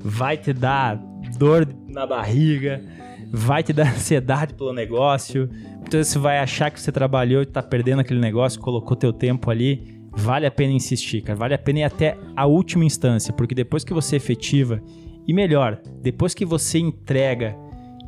vai 0.01 0.37
te 0.37 0.53
dar 0.53 0.97
dor 1.37 1.68
na 1.89 2.07
barriga, 2.07 2.82
vai 3.31 3.62
te 3.62 3.72
dar 3.72 3.89
ansiedade 3.95 4.55
pelo 4.55 4.72
negócio. 4.72 5.49
Então 5.87 6.03
você 6.03 6.18
vai 6.18 6.39
achar 6.39 6.70
que 6.70 6.81
você 6.81 6.91
trabalhou 6.91 7.43
e 7.43 7.47
tá 7.47 7.62
perdendo 7.62 8.01
aquele 8.01 8.20
negócio, 8.20 8.61
colocou 8.61 8.97
teu 8.97 9.12
tempo 9.12 9.51
ali. 9.51 10.03
Vale 10.16 10.47
a 10.47 10.51
pena 10.51 10.72
insistir, 10.72 11.22
cara. 11.22 11.39
Vale 11.39 11.55
a 11.55 11.59
pena 11.59 11.81
ir 11.81 11.85
até 11.85 12.16
a 12.37 12.47
última 12.47 12.85
instância, 12.85 13.33
porque 13.33 13.55
depois 13.55 13.83
que 13.83 13.93
você 13.93 14.16
efetiva, 14.16 14.81
e 15.27 15.33
melhor, 15.33 15.81
depois 16.03 16.35
que 16.35 16.45
você 16.45 16.79
entrega 16.79 17.57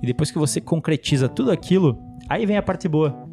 e 0.02 0.06
depois 0.06 0.30
que 0.30 0.38
você 0.38 0.60
concretiza 0.60 1.28
tudo 1.28 1.50
aquilo, 1.50 1.98
aí 2.28 2.44
vem 2.44 2.56
a 2.56 2.62
parte 2.62 2.86
boa. 2.86 3.26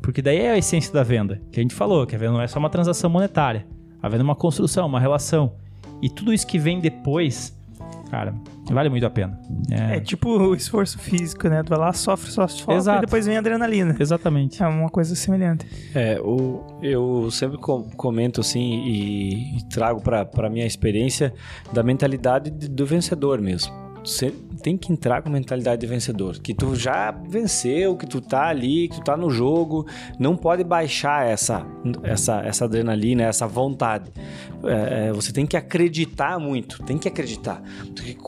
Porque 0.00 0.22
daí 0.22 0.38
é 0.38 0.52
a 0.52 0.58
essência 0.58 0.92
da 0.92 1.02
venda, 1.02 1.42
que 1.50 1.58
a 1.58 1.62
gente 1.62 1.74
falou, 1.74 2.06
que 2.06 2.14
a 2.14 2.18
venda 2.18 2.32
não 2.32 2.40
é 2.40 2.46
só 2.46 2.58
uma 2.58 2.70
transação 2.70 3.10
monetária. 3.10 3.66
A 4.00 4.08
venda 4.08 4.22
é 4.22 4.24
uma 4.24 4.36
construção, 4.36 4.86
uma 4.86 5.00
relação. 5.00 5.56
E 6.00 6.08
tudo 6.08 6.32
isso 6.32 6.46
que 6.46 6.58
vem 6.58 6.80
depois 6.80 7.58
cara, 8.14 8.32
vale 8.70 8.88
muito 8.88 9.04
a 9.04 9.10
pena. 9.10 9.36
É, 9.68 9.96
é 9.96 10.00
tipo 10.00 10.28
o 10.28 10.54
esforço 10.54 10.96
físico, 11.00 11.48
né? 11.48 11.64
Tu 11.64 11.70
vai 11.70 11.78
lá, 11.80 11.92
sofre, 11.92 12.30
sofre, 12.30 12.56
sofre, 12.56 12.74
Exato. 12.76 12.98
e 12.98 13.06
depois 13.06 13.26
vem 13.26 13.36
a 13.36 13.40
adrenalina. 13.40 13.96
Exatamente. 13.98 14.62
É 14.62 14.66
uma 14.68 14.88
coisa 14.88 15.16
semelhante. 15.16 15.66
É, 15.92 16.20
o, 16.20 16.64
eu 16.80 17.28
sempre 17.32 17.58
comento 17.58 18.40
assim 18.40 18.84
e, 18.84 19.58
e 19.58 19.64
trago 19.64 20.00
para 20.00 20.48
minha 20.48 20.64
experiência 20.64 21.34
da 21.72 21.82
mentalidade 21.82 22.50
do 22.50 22.86
vencedor 22.86 23.40
mesmo 23.40 23.83
você 24.04 24.32
tem 24.62 24.76
que 24.76 24.92
entrar 24.92 25.22
com 25.22 25.30
mentalidade 25.30 25.80
de 25.80 25.86
vencedor. 25.86 26.38
Que 26.38 26.52
tu 26.52 26.74
já 26.74 27.10
venceu, 27.10 27.96
que 27.96 28.06
tu 28.06 28.20
tá 28.20 28.48
ali, 28.48 28.88
que 28.88 28.96
tu 28.96 29.04
tá 29.04 29.16
no 29.16 29.30
jogo. 29.30 29.86
Não 30.18 30.36
pode 30.36 30.62
baixar 30.62 31.26
essa, 31.26 31.66
essa, 32.02 32.40
essa 32.42 32.64
adrenalina, 32.66 33.24
essa 33.24 33.46
vontade. 33.46 34.10
É, 34.64 35.08
é 35.08 35.12
você 35.12 35.32
tem 35.32 35.46
que 35.46 35.56
acreditar 35.56 36.38
muito, 36.38 36.82
tem 36.82 36.98
que 36.98 37.08
acreditar. 37.08 37.62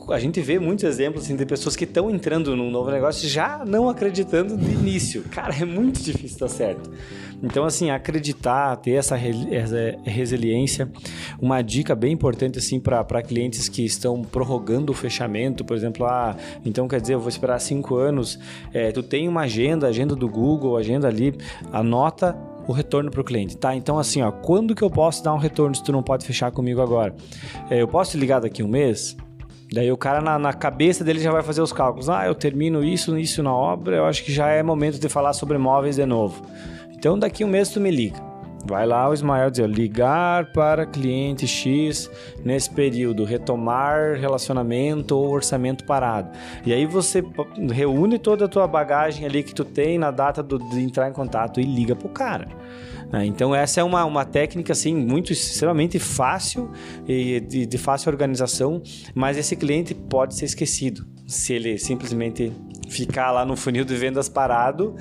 A 0.09 0.19
gente 0.19 0.41
vê 0.41 0.59
muitos 0.59 0.83
exemplos 0.83 1.25
assim, 1.25 1.35
de 1.35 1.45
pessoas 1.45 1.75
que 1.75 1.83
estão 1.83 2.09
entrando 2.09 2.55
num 2.55 2.71
novo 2.71 2.89
negócio 2.89 3.27
já 3.29 3.63
não 3.65 3.87
acreditando 3.87 4.57
de 4.57 4.71
início. 4.71 5.23
Cara, 5.29 5.53
é 5.55 5.65
muito 5.65 6.01
difícil 6.01 6.39
dar 6.39 6.49
certo. 6.49 6.89
Então, 7.41 7.65
assim, 7.65 7.89
acreditar, 7.89 8.75
ter 8.77 8.91
essa, 8.91 9.15
resiliência. 9.15 10.89
Uma 11.39 11.61
dica 11.61 11.95
bem 11.95 12.13
importante, 12.13 12.57
assim, 12.57 12.79
para 12.79 13.21
clientes 13.21 13.69
que 13.69 13.85
estão 13.85 14.21
prorrogando 14.23 14.91
o 14.91 14.95
fechamento, 14.95 15.63
por 15.63 15.75
exemplo, 15.75 16.05
ah, 16.05 16.35
então 16.65 16.87
quer 16.87 16.99
dizer, 16.99 17.13
eu 17.13 17.19
vou 17.19 17.29
esperar 17.29 17.59
cinco 17.59 17.95
anos. 17.95 18.39
É, 18.73 18.91
tu 18.91 19.03
tem 19.03 19.27
uma 19.27 19.41
agenda, 19.41 19.87
agenda 19.87 20.15
do 20.15 20.27
Google, 20.27 20.77
agenda 20.77 21.07
ali, 21.07 21.35
anota 21.71 22.35
o 22.67 22.73
retorno 22.73 23.09
para 23.09 23.21
o 23.21 23.23
cliente, 23.23 23.55
tá? 23.55 23.75
Então, 23.75 23.97
assim, 23.97 24.21
ó, 24.21 24.31
quando 24.31 24.75
que 24.75 24.83
eu 24.83 24.89
posso 24.89 25.23
dar 25.23 25.33
um 25.33 25.37
retorno 25.37 25.73
se 25.73 25.83
tu 25.83 25.91
não 25.91 26.03
pode 26.03 26.25
fechar 26.25 26.51
comigo 26.51 26.81
agora? 26.81 27.15
É, 27.69 27.81
eu 27.81 27.87
posso 27.87 28.11
te 28.11 28.17
ligar 28.17 28.41
daqui 28.41 28.61
um 28.61 28.67
mês? 28.67 29.15
Daí 29.71 29.91
o 29.91 29.97
cara 29.97 30.21
na, 30.21 30.39
na, 30.39 30.53
cabeça 30.53 31.03
dele 31.03 31.19
já 31.19 31.31
vai 31.31 31.43
fazer 31.43 31.61
os 31.61 31.73
cálculos. 31.73 32.09
Ah, 32.09 32.25
eu 32.25 32.33
termino 32.33 32.83
isso, 32.83 33.17
isso 33.17 33.43
na 33.43 33.53
obra, 33.53 33.97
eu 33.97 34.05
acho 34.05 34.23
que 34.23 34.31
já 34.31 34.49
é 34.49 34.63
momento 34.63 34.99
de 34.99 35.09
falar 35.09 35.33
sobre 35.33 35.57
móveis 35.57 35.97
de 35.97 36.05
novo. 36.05 36.41
Então 36.97 37.17
daqui 37.17 37.43
um 37.43 37.47
mês 37.47 37.69
tu 37.69 37.79
me 37.79 37.91
liga. 37.91 38.27
Vai 38.65 38.85
lá 38.85 39.09
o 39.09 39.13
Ismael 39.13 39.49
dizer 39.49 39.69
ligar 39.69 40.51
para 40.51 40.85
cliente 40.85 41.47
X 41.47 42.09
nesse 42.43 42.69
período, 42.69 43.23
retomar 43.23 44.19
relacionamento 44.19 45.15
ou 45.15 45.29
orçamento 45.29 45.85
parado. 45.85 46.29
E 46.65 46.73
aí 46.73 46.85
você 46.85 47.23
reúne 47.71 48.19
toda 48.19 48.45
a 48.45 48.47
tua 48.47 48.67
bagagem 48.67 49.25
ali 49.25 49.41
que 49.41 49.55
tu 49.55 49.63
tem 49.63 49.97
na 49.97 50.11
data 50.11 50.43
do, 50.43 50.57
de 50.57 50.81
entrar 50.81 51.07
em 51.07 51.13
contato 51.13 51.61
e 51.61 51.63
liga 51.63 51.95
pro 51.95 52.09
cara. 52.09 52.49
Né? 53.09 53.25
Então 53.25 53.55
essa 53.55 53.79
é 53.79 53.83
uma, 53.83 54.03
uma 54.03 54.25
técnica 54.25 54.73
assim 54.73 54.93
muito 54.93 55.31
extremamente 55.31 55.97
fácil 55.97 56.69
e 57.07 57.39
de, 57.39 57.65
de 57.65 57.77
fácil 57.77 58.11
organização, 58.11 58.81
mas 59.15 59.37
esse 59.37 59.55
cliente 59.55 59.93
pode 59.93 60.35
ser 60.35 60.45
esquecido 60.45 61.07
se 61.25 61.53
ele 61.53 61.77
simplesmente 61.77 62.51
ficar 62.89 63.31
lá 63.31 63.45
no 63.45 63.55
funil 63.55 63.85
de 63.85 63.95
vendas 63.95 64.29
parado, 64.29 64.95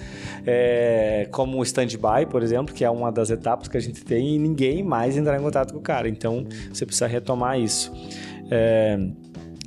é, 0.46 1.28
como 1.30 1.62
stand-by, 1.62 2.26
por 2.28 2.42
exemplo, 2.42 2.74
que 2.74 2.84
é 2.84 2.90
uma 2.90 3.10
das 3.10 3.30
etapas 3.30 3.68
que 3.68 3.76
a 3.76 3.80
gente 3.80 4.04
tem 4.04 4.36
e 4.36 4.38
ninguém 4.38 4.82
mais 4.82 5.16
entrar 5.16 5.38
em 5.38 5.42
contato 5.42 5.72
com 5.72 5.78
o 5.78 5.82
cara. 5.82 6.08
Então, 6.08 6.46
você 6.72 6.84
precisa 6.84 7.06
retomar 7.06 7.58
isso. 7.58 7.92
É, 8.50 8.98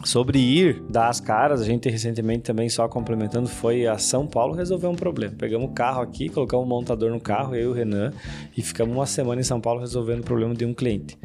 Sobre 0.03 0.39
ir 0.39 0.81
dar 0.89 1.09
as 1.09 1.19
caras, 1.19 1.61
a 1.61 1.65
gente 1.65 1.89
recentemente 1.89 2.43
também, 2.43 2.69
só 2.69 2.87
complementando, 2.87 3.49
foi 3.49 3.85
a 3.85 3.97
São 3.97 4.25
Paulo 4.25 4.55
resolver 4.55 4.87
um 4.87 4.95
problema. 4.95 5.35
Pegamos 5.37 5.69
o 5.69 5.73
carro 5.73 6.01
aqui, 6.01 6.29
colocamos 6.29 6.65
um 6.65 6.69
montador 6.69 7.11
no 7.11 7.19
carro, 7.19 7.53
eu 7.53 7.61
e 7.61 7.67
o 7.67 7.73
Renan, 7.73 8.13
e 8.55 8.61
ficamos 8.61 8.95
uma 8.95 9.05
semana 9.05 9.41
em 9.41 9.43
São 9.43 9.59
Paulo 9.59 9.81
resolvendo 9.81 10.21
o 10.21 10.23
problema 10.23 10.55
de 10.55 10.65
um 10.65 10.73
cliente. 10.73 11.17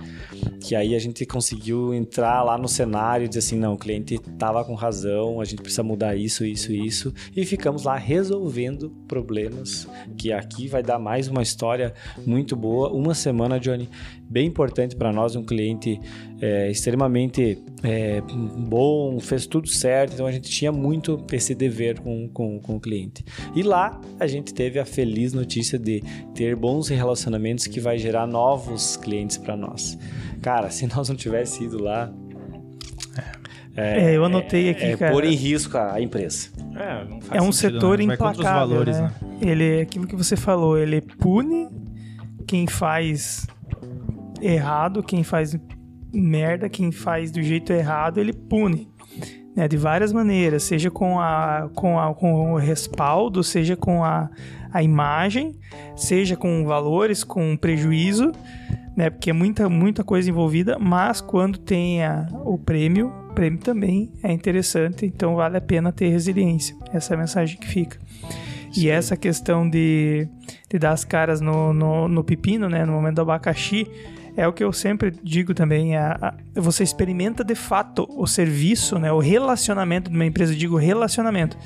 Que 0.60 0.74
aí 0.74 0.94
a 0.94 0.98
gente 0.98 1.24
conseguiu 1.24 1.94
entrar 1.94 2.42
lá 2.42 2.58
no 2.58 2.66
cenário 2.66 3.26
e 3.26 3.28
dizer 3.28 3.40
assim: 3.40 3.58
não, 3.58 3.74
o 3.74 3.78
cliente 3.78 4.14
estava 4.14 4.64
com 4.64 4.74
razão, 4.74 5.40
a 5.40 5.44
gente 5.44 5.62
precisa 5.62 5.82
mudar 5.82 6.16
isso, 6.16 6.44
isso, 6.44 6.72
isso, 6.72 7.14
e 7.36 7.44
ficamos 7.44 7.84
lá 7.84 7.96
resolvendo 7.96 8.90
problemas. 9.06 9.86
Que 10.16 10.32
aqui 10.32 10.66
vai 10.66 10.82
dar 10.82 10.98
mais 10.98 11.28
uma 11.28 11.42
história 11.42 11.94
muito 12.26 12.56
boa. 12.56 12.90
Uma 12.90 13.14
semana, 13.14 13.60
Johnny, 13.60 13.88
bem 14.28 14.46
importante 14.46 14.96
para 14.96 15.12
nós, 15.12 15.36
um 15.36 15.44
cliente 15.44 16.00
é, 16.40 16.70
extremamente 16.70 17.58
é, 17.82 18.20
bom, 18.20 19.18
fez 19.20 19.46
tudo 19.46 19.68
certo, 19.68 20.14
então 20.14 20.26
a 20.26 20.32
gente 20.32 20.50
tinha 20.50 20.72
muito 20.72 21.24
esse 21.32 21.54
dever 21.54 22.00
com, 22.00 22.28
com, 22.28 22.58
com 22.58 22.76
o 22.76 22.80
cliente. 22.80 23.24
E 23.54 23.62
lá 23.62 24.00
a 24.18 24.26
gente 24.26 24.52
teve 24.52 24.78
a 24.78 24.84
feliz 24.84 25.32
notícia 25.32 25.78
de 25.78 26.02
ter 26.34 26.56
bons 26.56 26.88
relacionamentos 26.88 27.66
que 27.66 27.80
vai 27.80 27.98
gerar 27.98 28.26
novos 28.26 28.96
clientes 28.96 29.36
para 29.36 29.56
nós. 29.56 29.98
Cara, 30.42 30.70
se 30.70 30.86
nós 30.86 31.08
não 31.08 31.16
tivesse 31.16 31.64
ido 31.64 31.82
lá, 31.82 32.12
é, 33.76 34.10
é, 34.10 34.16
eu 34.16 34.24
anotei 34.24 34.70
aqui, 34.70 34.84
é, 34.84 34.96
cara. 34.96 35.12
pôr 35.12 35.24
em 35.24 35.34
risco 35.34 35.76
a, 35.76 36.00
empresa. 36.00 36.48
É, 36.76 37.38
é 37.38 37.42
um 37.42 37.50
sentido, 37.50 37.80
setor 37.80 37.98
né? 37.98 38.04
implacável, 38.04 38.44
valores, 38.44 38.96
né? 38.98 39.12
né? 39.20 39.38
Ele, 39.40 39.80
aquilo 39.80 40.06
que 40.06 40.14
você 40.14 40.36
falou, 40.36 40.78
ele 40.78 41.00
pune 41.00 41.68
quem 42.46 42.66
faz 42.66 43.46
errado, 44.40 45.02
quem 45.02 45.24
faz 45.24 45.56
merda, 46.14 46.68
quem 46.68 46.92
faz 46.92 47.30
do 47.30 47.42
jeito 47.42 47.72
errado, 47.72 48.18
ele 48.18 48.32
pune. 48.32 48.88
Né, 49.56 49.68
de 49.68 49.76
várias 49.76 50.12
maneiras, 50.12 50.64
seja 50.64 50.90
com, 50.90 51.20
a, 51.20 51.70
com, 51.76 51.96
a, 51.96 52.12
com 52.12 52.54
o 52.54 52.56
respaldo, 52.56 53.44
seja 53.44 53.76
com 53.76 54.02
a, 54.02 54.28
a 54.72 54.82
imagem, 54.82 55.54
seja 55.94 56.36
com 56.36 56.64
valores, 56.64 57.22
com 57.22 57.56
prejuízo, 57.56 58.32
né, 58.96 59.10
porque 59.10 59.30
é 59.30 59.32
muita, 59.32 59.68
muita 59.68 60.02
coisa 60.02 60.28
envolvida, 60.28 60.76
mas 60.76 61.20
quando 61.20 61.56
tem 61.56 62.02
a, 62.04 62.26
o 62.44 62.58
prêmio, 62.58 63.12
o 63.30 63.32
prêmio 63.32 63.60
também 63.60 64.12
é 64.24 64.32
interessante, 64.32 65.06
então 65.06 65.36
vale 65.36 65.56
a 65.56 65.60
pena 65.60 65.92
ter 65.92 66.08
resiliência. 66.08 66.76
Essa 66.92 67.14
é 67.14 67.16
a 67.16 67.20
mensagem 67.20 67.56
que 67.56 67.68
fica. 67.68 67.96
E 68.76 68.88
essa 68.88 69.16
questão 69.16 69.68
de, 69.68 70.26
de 70.68 70.78
dar 70.80 70.90
as 70.90 71.04
caras 71.04 71.40
no, 71.40 71.72
no, 71.72 72.08
no 72.08 72.24
pepino, 72.24 72.68
né, 72.68 72.84
no 72.84 72.92
momento 72.92 73.16
do 73.16 73.22
abacaxi, 73.22 73.88
é 74.36 74.46
o 74.48 74.52
que 74.52 74.64
eu 74.64 74.72
sempre 74.72 75.12
digo 75.22 75.54
também, 75.54 75.96
é, 75.96 76.16
você 76.54 76.82
experimenta 76.82 77.44
de 77.44 77.54
fato 77.54 78.06
o 78.10 78.26
serviço, 78.26 78.98
né, 78.98 79.12
o 79.12 79.18
relacionamento 79.18 80.10
de 80.10 80.16
uma 80.16 80.26
empresa, 80.26 80.54
digo 80.54 80.76
relacionamento. 80.76 81.56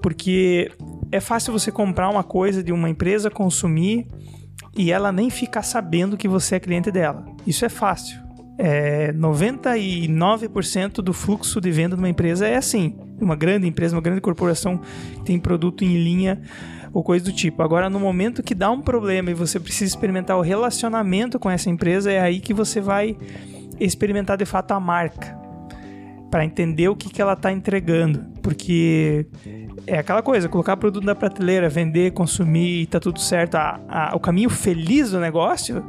Porque 0.00 0.70
é 1.10 1.20
fácil 1.20 1.52
você 1.52 1.72
comprar 1.72 2.08
uma 2.10 2.22
coisa 2.22 2.62
de 2.62 2.72
uma 2.72 2.88
empresa, 2.88 3.30
consumir 3.30 4.06
e 4.76 4.92
ela 4.92 5.10
nem 5.10 5.30
ficar 5.30 5.62
sabendo 5.62 6.16
que 6.16 6.28
você 6.28 6.56
é 6.56 6.60
cliente 6.60 6.90
dela. 6.90 7.24
Isso 7.46 7.64
é 7.64 7.68
fácil. 7.68 8.22
É, 8.56 9.12
99% 9.12 11.02
do 11.02 11.12
fluxo 11.12 11.60
de 11.60 11.70
venda 11.72 11.96
de 11.96 12.02
uma 12.02 12.08
empresa 12.08 12.46
é 12.46 12.56
assim. 12.56 12.96
Uma 13.20 13.36
grande 13.36 13.66
empresa, 13.66 13.94
uma 13.94 14.02
grande 14.02 14.20
corporação 14.20 14.80
que 15.14 15.22
tem 15.24 15.38
produto 15.38 15.84
em 15.84 15.96
linha 16.02 16.40
ou 16.92 17.02
coisa 17.02 17.24
do 17.24 17.32
tipo. 17.32 17.62
Agora, 17.62 17.90
no 17.90 17.98
momento 17.98 18.42
que 18.42 18.54
dá 18.54 18.70
um 18.70 18.80
problema 18.80 19.30
e 19.30 19.34
você 19.34 19.58
precisa 19.58 19.84
experimentar 19.84 20.38
o 20.38 20.40
relacionamento 20.40 21.38
com 21.38 21.50
essa 21.50 21.68
empresa, 21.68 22.10
é 22.10 22.20
aí 22.20 22.40
que 22.40 22.54
você 22.54 22.80
vai 22.80 23.16
experimentar 23.80 24.36
de 24.36 24.44
fato 24.44 24.72
a 24.72 24.80
marca 24.80 25.44
para 26.30 26.44
entender 26.44 26.88
o 26.88 26.96
que, 26.96 27.08
que 27.08 27.22
ela 27.22 27.34
está 27.34 27.52
entregando, 27.52 28.24
porque 28.42 29.24
é 29.86 29.98
aquela 29.98 30.20
coisa, 30.20 30.48
colocar 30.48 30.76
produto 30.76 31.04
na 31.04 31.14
prateleira, 31.14 31.68
vender, 31.68 32.10
consumir, 32.10 32.82
e 32.82 32.86
tá 32.86 32.98
tudo 32.98 33.20
certo. 33.20 33.54
A, 33.54 33.80
a, 33.88 34.16
o 34.16 34.18
caminho 34.18 34.50
feliz 34.50 35.12
do 35.12 35.20
negócio, 35.20 35.84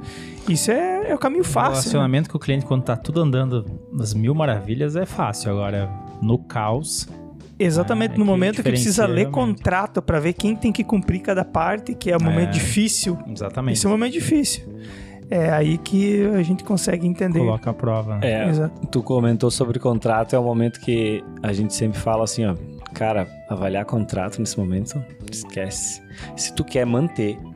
isso 0.47 0.69
é, 0.69 1.09
é 1.09 1.15
o 1.15 1.17
caminho 1.17 1.43
fácil. 1.43 1.71
O 1.71 1.73
relacionamento 1.73 2.28
né? 2.28 2.32
com 2.32 2.38
o 2.38 2.39
cliente, 2.39 2.63
quando 2.63 2.84
tá 2.84 2.95
tudo 2.95 3.21
andando 3.21 3.65
nas 3.91 4.13
mil 4.13 4.36
maravilhas, 4.36 4.95
é 4.95 5.03
fácil. 5.03 5.49
Agora, 5.49 5.89
no 6.22 6.38
caos, 6.39 7.07
Exatamente, 7.57 8.16
ah, 8.16 8.18
no 8.18 8.26
momento 8.26 8.57
que 8.57 8.63
precisa 8.63 9.05
ler 9.05 9.30
contrato 9.30 10.01
para 10.01 10.20
ver 10.20 10.34
quem 10.34 10.55
tem 10.55 10.72
que 10.72 10.84
cumprir 10.84 11.22
cada 11.22 11.45
parte, 11.45 11.95
que 11.95 12.11
é 12.11 12.18
um 12.18 12.20
momento 12.20 12.49
é, 12.49 12.51
difícil. 12.51 13.18
Exatamente. 13.28 13.78
Isso 13.78 13.88
é 13.88 13.89
um 13.89 13.93
momento 13.93 14.13
difícil. 14.13 14.68
É 15.30 15.49
aí 15.49 15.78
que 15.78 16.24
a 16.28 16.43
gente 16.43 16.63
consegue 16.63 17.07
entender. 17.07 17.39
Coloca 17.39 17.70
a 17.70 17.74
prova. 17.74 18.20
É, 18.22 18.47
Exato. 18.47 18.88
tu 18.88 19.01
comentou 19.01 19.49
sobre 19.49 19.80
contrato, 19.80 20.36
é 20.36 20.39
um 20.39 20.43
momento 20.43 20.80
que 20.82 21.24
a 21.41 21.51
gente 21.53 21.74
sempre 21.74 21.97
fala 21.97 22.26
assim, 22.26 22.45
ó, 22.45 22.55
cara, 22.93 23.28
avaliar 23.49 23.86
contrato 23.86 24.39
nesse 24.39 24.59
momento, 24.59 25.01
esquece. 25.32 26.01
Se 26.36 26.53
tu 26.53 26.63
quer 26.63 26.86
manter 26.86 27.39
O 27.39 27.55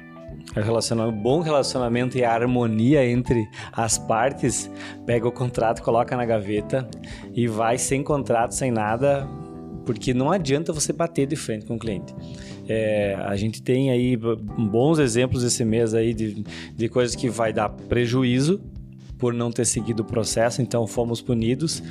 relacionamento, 0.63 1.17
bom 1.17 1.41
relacionamento 1.41 2.17
e 2.17 2.23
a 2.23 2.33
harmonia 2.33 3.05
entre 3.05 3.47
as 3.71 3.97
partes, 3.97 4.69
pega 5.05 5.27
o 5.27 5.31
contrato, 5.31 5.81
coloca 5.81 6.15
na 6.15 6.25
gaveta 6.25 6.87
e 7.33 7.47
vai 7.47 7.77
sem 7.77 8.03
contrato, 8.03 8.53
sem 8.53 8.71
nada, 8.71 9.27
porque 9.85 10.13
não 10.13 10.31
adianta 10.31 10.71
você 10.71 10.93
bater 10.93 11.25
de 11.27 11.35
frente 11.35 11.65
com 11.65 11.75
o 11.75 11.79
cliente. 11.79 12.13
É, 12.67 13.15
a 13.15 13.35
gente 13.35 13.61
tem 13.61 13.89
aí 13.89 14.15
bons 14.15 14.99
exemplos 14.99 15.43
esse 15.43 15.65
mês 15.65 15.93
aí 15.93 16.13
de, 16.13 16.43
de 16.75 16.89
coisas 16.89 17.15
que 17.15 17.29
vai 17.29 17.51
dar 17.51 17.69
prejuízo 17.69 18.61
por 19.17 19.33
não 19.33 19.51
ter 19.51 19.65
seguido 19.65 20.03
o 20.03 20.05
processo, 20.05 20.61
então 20.61 20.87
fomos 20.87 21.21
punidos 21.21 21.83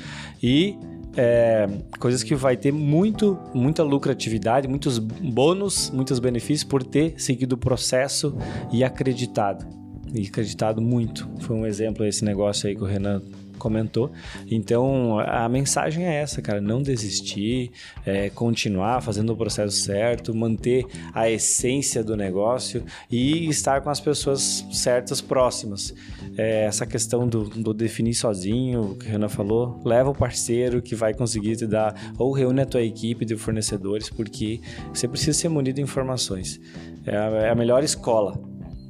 e 0.43 0.77
é, 1.17 1.67
coisas 1.99 2.23
que 2.23 2.35
vai 2.35 2.57
ter 2.57 2.73
muito, 2.73 3.39
muita 3.55 3.83
lucratividade, 3.83 4.69
muitos 4.69 4.99
bônus, 4.99 5.91
muitos 5.91 6.19
benefícios 6.19 6.65
por 6.65 6.83
ter 6.83 7.21
seguido 7.21 7.55
o 7.55 7.59
processo 7.59 8.37
e 8.73 8.85
acreditado. 8.85 9.67
E 10.15 10.27
acreditado 10.27 10.81
muito. 10.81 11.29
Foi 11.41 11.57
um 11.57 11.67
exemplo 11.67 12.05
esse 12.05 12.25
negócio 12.25 12.69
aí 12.69 12.75
que 12.75 12.83
o 12.83 12.87
Renan 12.87 13.23
comentou. 13.59 14.11
Então, 14.51 15.19
a 15.19 15.49
mensagem 15.49 16.07
é 16.07 16.15
essa, 16.15 16.41
cara: 16.41 16.61
não 16.61 16.83
desistir, 16.83 17.71
é, 18.07 18.31
continuar 18.31 19.03
fazendo 19.03 19.33
o 19.33 19.37
processo 19.37 19.77
certo, 19.77 20.35
manter 20.35 20.87
a 21.13 21.29
essência 21.29 22.03
do 22.03 22.17
negócio 22.17 22.85
e 23.11 23.49
estar 23.49 23.81
com 23.81 23.91
as 23.91 24.01
pessoas 24.01 24.65
certas 24.73 25.21
próximas. 25.21 25.95
É, 26.37 26.65
essa 26.65 26.87
questão 26.87 27.27
do, 27.27 27.45
do, 27.45 27.75
definir 27.75 28.15
sozinho, 28.15 28.97
que 28.99 29.09
a 29.09 29.13
Renan 29.13 29.29
falou, 29.29 29.81
leva 29.85 30.11
o 30.11 30.15
parceiro 30.15 30.81
que 30.81 30.95
vai 30.95 31.13
conseguir 31.13 31.57
te 31.57 31.67
dar, 31.67 31.95
ou 32.19 32.33
reúne 32.33 32.63
a 32.63 32.67
tua 32.67 32.83
equipe 32.83 33.25
de 33.25 33.37
fornecedores, 33.37 34.09
porque 34.09 34.61
você 34.93 35.09
precisa 35.09 35.37
ser 35.37 35.49
munido 35.49 35.77
de 35.77 35.83
informações. 35.83 36.61
É 37.05 37.17
a, 37.17 37.25
é 37.47 37.51
a 37.51 37.55
melhor 37.55 37.83
escola 37.83 38.39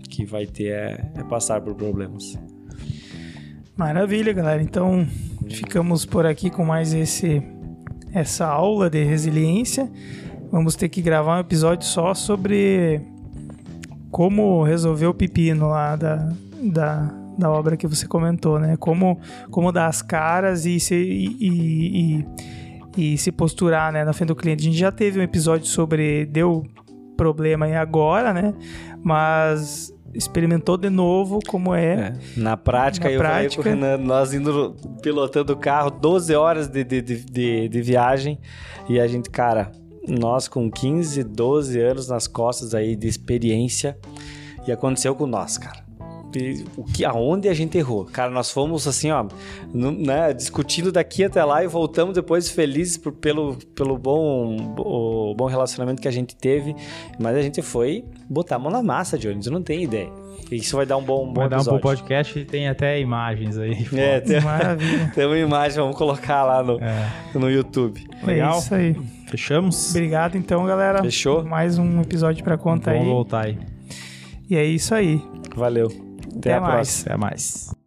que 0.08 0.24
vai 0.24 0.46
ter 0.46 0.72
é, 0.72 1.12
é 1.16 1.24
passar 1.24 1.60
por 1.60 1.74
problemas. 1.74 2.36
Maravilha, 3.78 4.32
galera. 4.32 4.60
Então, 4.60 5.06
ficamos 5.48 6.04
por 6.04 6.26
aqui 6.26 6.50
com 6.50 6.64
mais 6.64 6.92
esse 6.92 7.40
essa 8.12 8.44
aula 8.44 8.90
de 8.90 9.04
resiliência. 9.04 9.88
Vamos 10.50 10.74
ter 10.74 10.88
que 10.88 11.00
gravar 11.00 11.36
um 11.36 11.40
episódio 11.40 11.86
só 11.86 12.12
sobre 12.12 13.00
como 14.10 14.64
resolver 14.64 15.06
o 15.06 15.14
pepino 15.14 15.68
lá 15.68 15.94
da, 15.94 16.28
da, 16.60 17.14
da 17.38 17.50
obra 17.52 17.76
que 17.76 17.86
você 17.86 18.04
comentou, 18.08 18.58
né? 18.58 18.76
Como, 18.76 19.20
como 19.48 19.70
dar 19.70 19.86
as 19.86 20.02
caras 20.02 20.66
e 20.66 20.80
se, 20.80 20.96
e, 20.96 22.26
e, 22.96 23.12
e 23.12 23.16
se 23.16 23.30
posturar 23.30 23.92
né, 23.92 24.04
na 24.04 24.12
frente 24.12 24.28
do 24.28 24.34
cliente. 24.34 24.62
A 24.62 24.70
gente 24.70 24.78
já 24.78 24.90
teve 24.90 25.20
um 25.20 25.22
episódio 25.22 25.68
sobre 25.68 26.26
deu 26.26 26.66
problema 27.16 27.66
aí 27.66 27.76
agora, 27.76 28.34
né? 28.34 28.52
Mas 29.04 29.94
experimentou 30.18 30.76
de 30.76 30.90
novo 30.90 31.38
como 31.46 31.74
é. 31.74 31.94
é. 31.94 32.14
Na 32.36 32.56
prática, 32.56 33.06
Na 33.06 33.14
eu 33.14 33.20
prática... 33.20 33.62
falei 33.62 33.78
Renan, 33.78 33.98
nós 33.98 34.34
indo 34.34 34.76
pilotando 35.00 35.52
o 35.52 35.56
carro, 35.56 35.90
12 35.90 36.34
horas 36.34 36.68
de, 36.68 36.82
de, 36.82 37.00
de, 37.00 37.68
de, 37.68 37.82
viagem, 37.82 38.38
e 38.88 38.98
a 38.98 39.06
gente, 39.06 39.30
cara, 39.30 39.70
nós 40.06 40.48
com 40.48 40.70
15, 40.70 41.22
12 41.22 41.80
anos 41.80 42.08
nas 42.08 42.26
costas 42.26 42.74
aí 42.74 42.96
de 42.96 43.06
experiência, 43.06 43.96
e 44.66 44.72
aconteceu 44.72 45.14
com 45.14 45.26
nós, 45.26 45.56
cara 45.56 45.87
o 46.76 46.84
que, 46.84 47.04
aonde 47.04 47.48
a 47.48 47.54
gente 47.54 47.76
errou. 47.78 48.04
Cara, 48.04 48.30
nós 48.30 48.50
fomos 48.50 48.86
assim, 48.86 49.10
ó, 49.10 49.26
no, 49.72 49.92
né, 49.92 50.32
discutindo 50.32 50.92
daqui 50.92 51.24
até 51.24 51.44
lá 51.44 51.64
e 51.64 51.66
voltamos 51.66 52.14
depois 52.14 52.50
felizes 52.50 52.96
por, 52.96 53.12
pelo, 53.12 53.56
pelo 53.74 53.96
bom, 53.96 54.74
o 54.78 55.34
bom 55.34 55.46
relacionamento 55.46 56.02
que 56.02 56.08
a 56.08 56.12
gente 56.12 56.36
teve. 56.36 56.74
Mas 57.18 57.36
a 57.36 57.42
gente 57.42 57.62
foi 57.62 58.04
botar 58.28 58.56
a 58.56 58.58
mão 58.58 58.70
na 58.70 58.82
massa, 58.82 59.18
Jones, 59.18 59.46
não 59.46 59.62
tem 59.62 59.84
ideia. 59.84 60.10
Isso 60.50 60.76
vai 60.76 60.86
dar 60.86 60.96
um 60.96 61.02
bom, 61.02 61.24
um 61.24 61.32
bom 61.32 61.34
vai 61.34 61.46
episódio. 61.46 61.64
dar 61.64 61.72
um 61.72 61.74
bom 61.76 61.80
podcast 61.80 62.38
e 62.38 62.44
tem 62.44 62.68
até 62.68 62.98
imagens 62.98 63.58
aí. 63.58 63.86
É, 63.92 64.20
tem, 64.20 64.40
Maravilha. 64.42 65.12
tem 65.14 65.26
uma 65.26 65.38
imagem, 65.38 65.78
vamos 65.78 65.96
colocar 65.96 66.44
lá 66.44 66.62
no, 66.62 66.78
é. 66.80 67.10
no 67.34 67.50
YouTube. 67.50 68.02
Legal. 68.24 68.54
É 68.54 68.58
isso 68.58 68.74
aí. 68.74 68.96
Fechamos? 69.26 69.90
Obrigado 69.90 70.36
então, 70.36 70.64
galera. 70.64 71.02
Fechou? 71.02 71.44
Mais 71.44 71.78
um 71.78 72.00
episódio 72.00 72.42
pra 72.42 72.56
conta 72.56 72.90
Vamos 72.92 73.06
aí. 73.06 73.12
voltar 73.12 73.44
aí. 73.44 73.58
E 74.48 74.56
é 74.56 74.64
isso 74.64 74.94
aí. 74.94 75.22
Valeu. 75.54 76.07
Até, 76.38 76.52
Até 76.52 76.54
a 76.54 76.60
mais. 76.60 77.02
próxima. 77.02 77.06
Até 77.06 77.16
mais. 77.16 77.77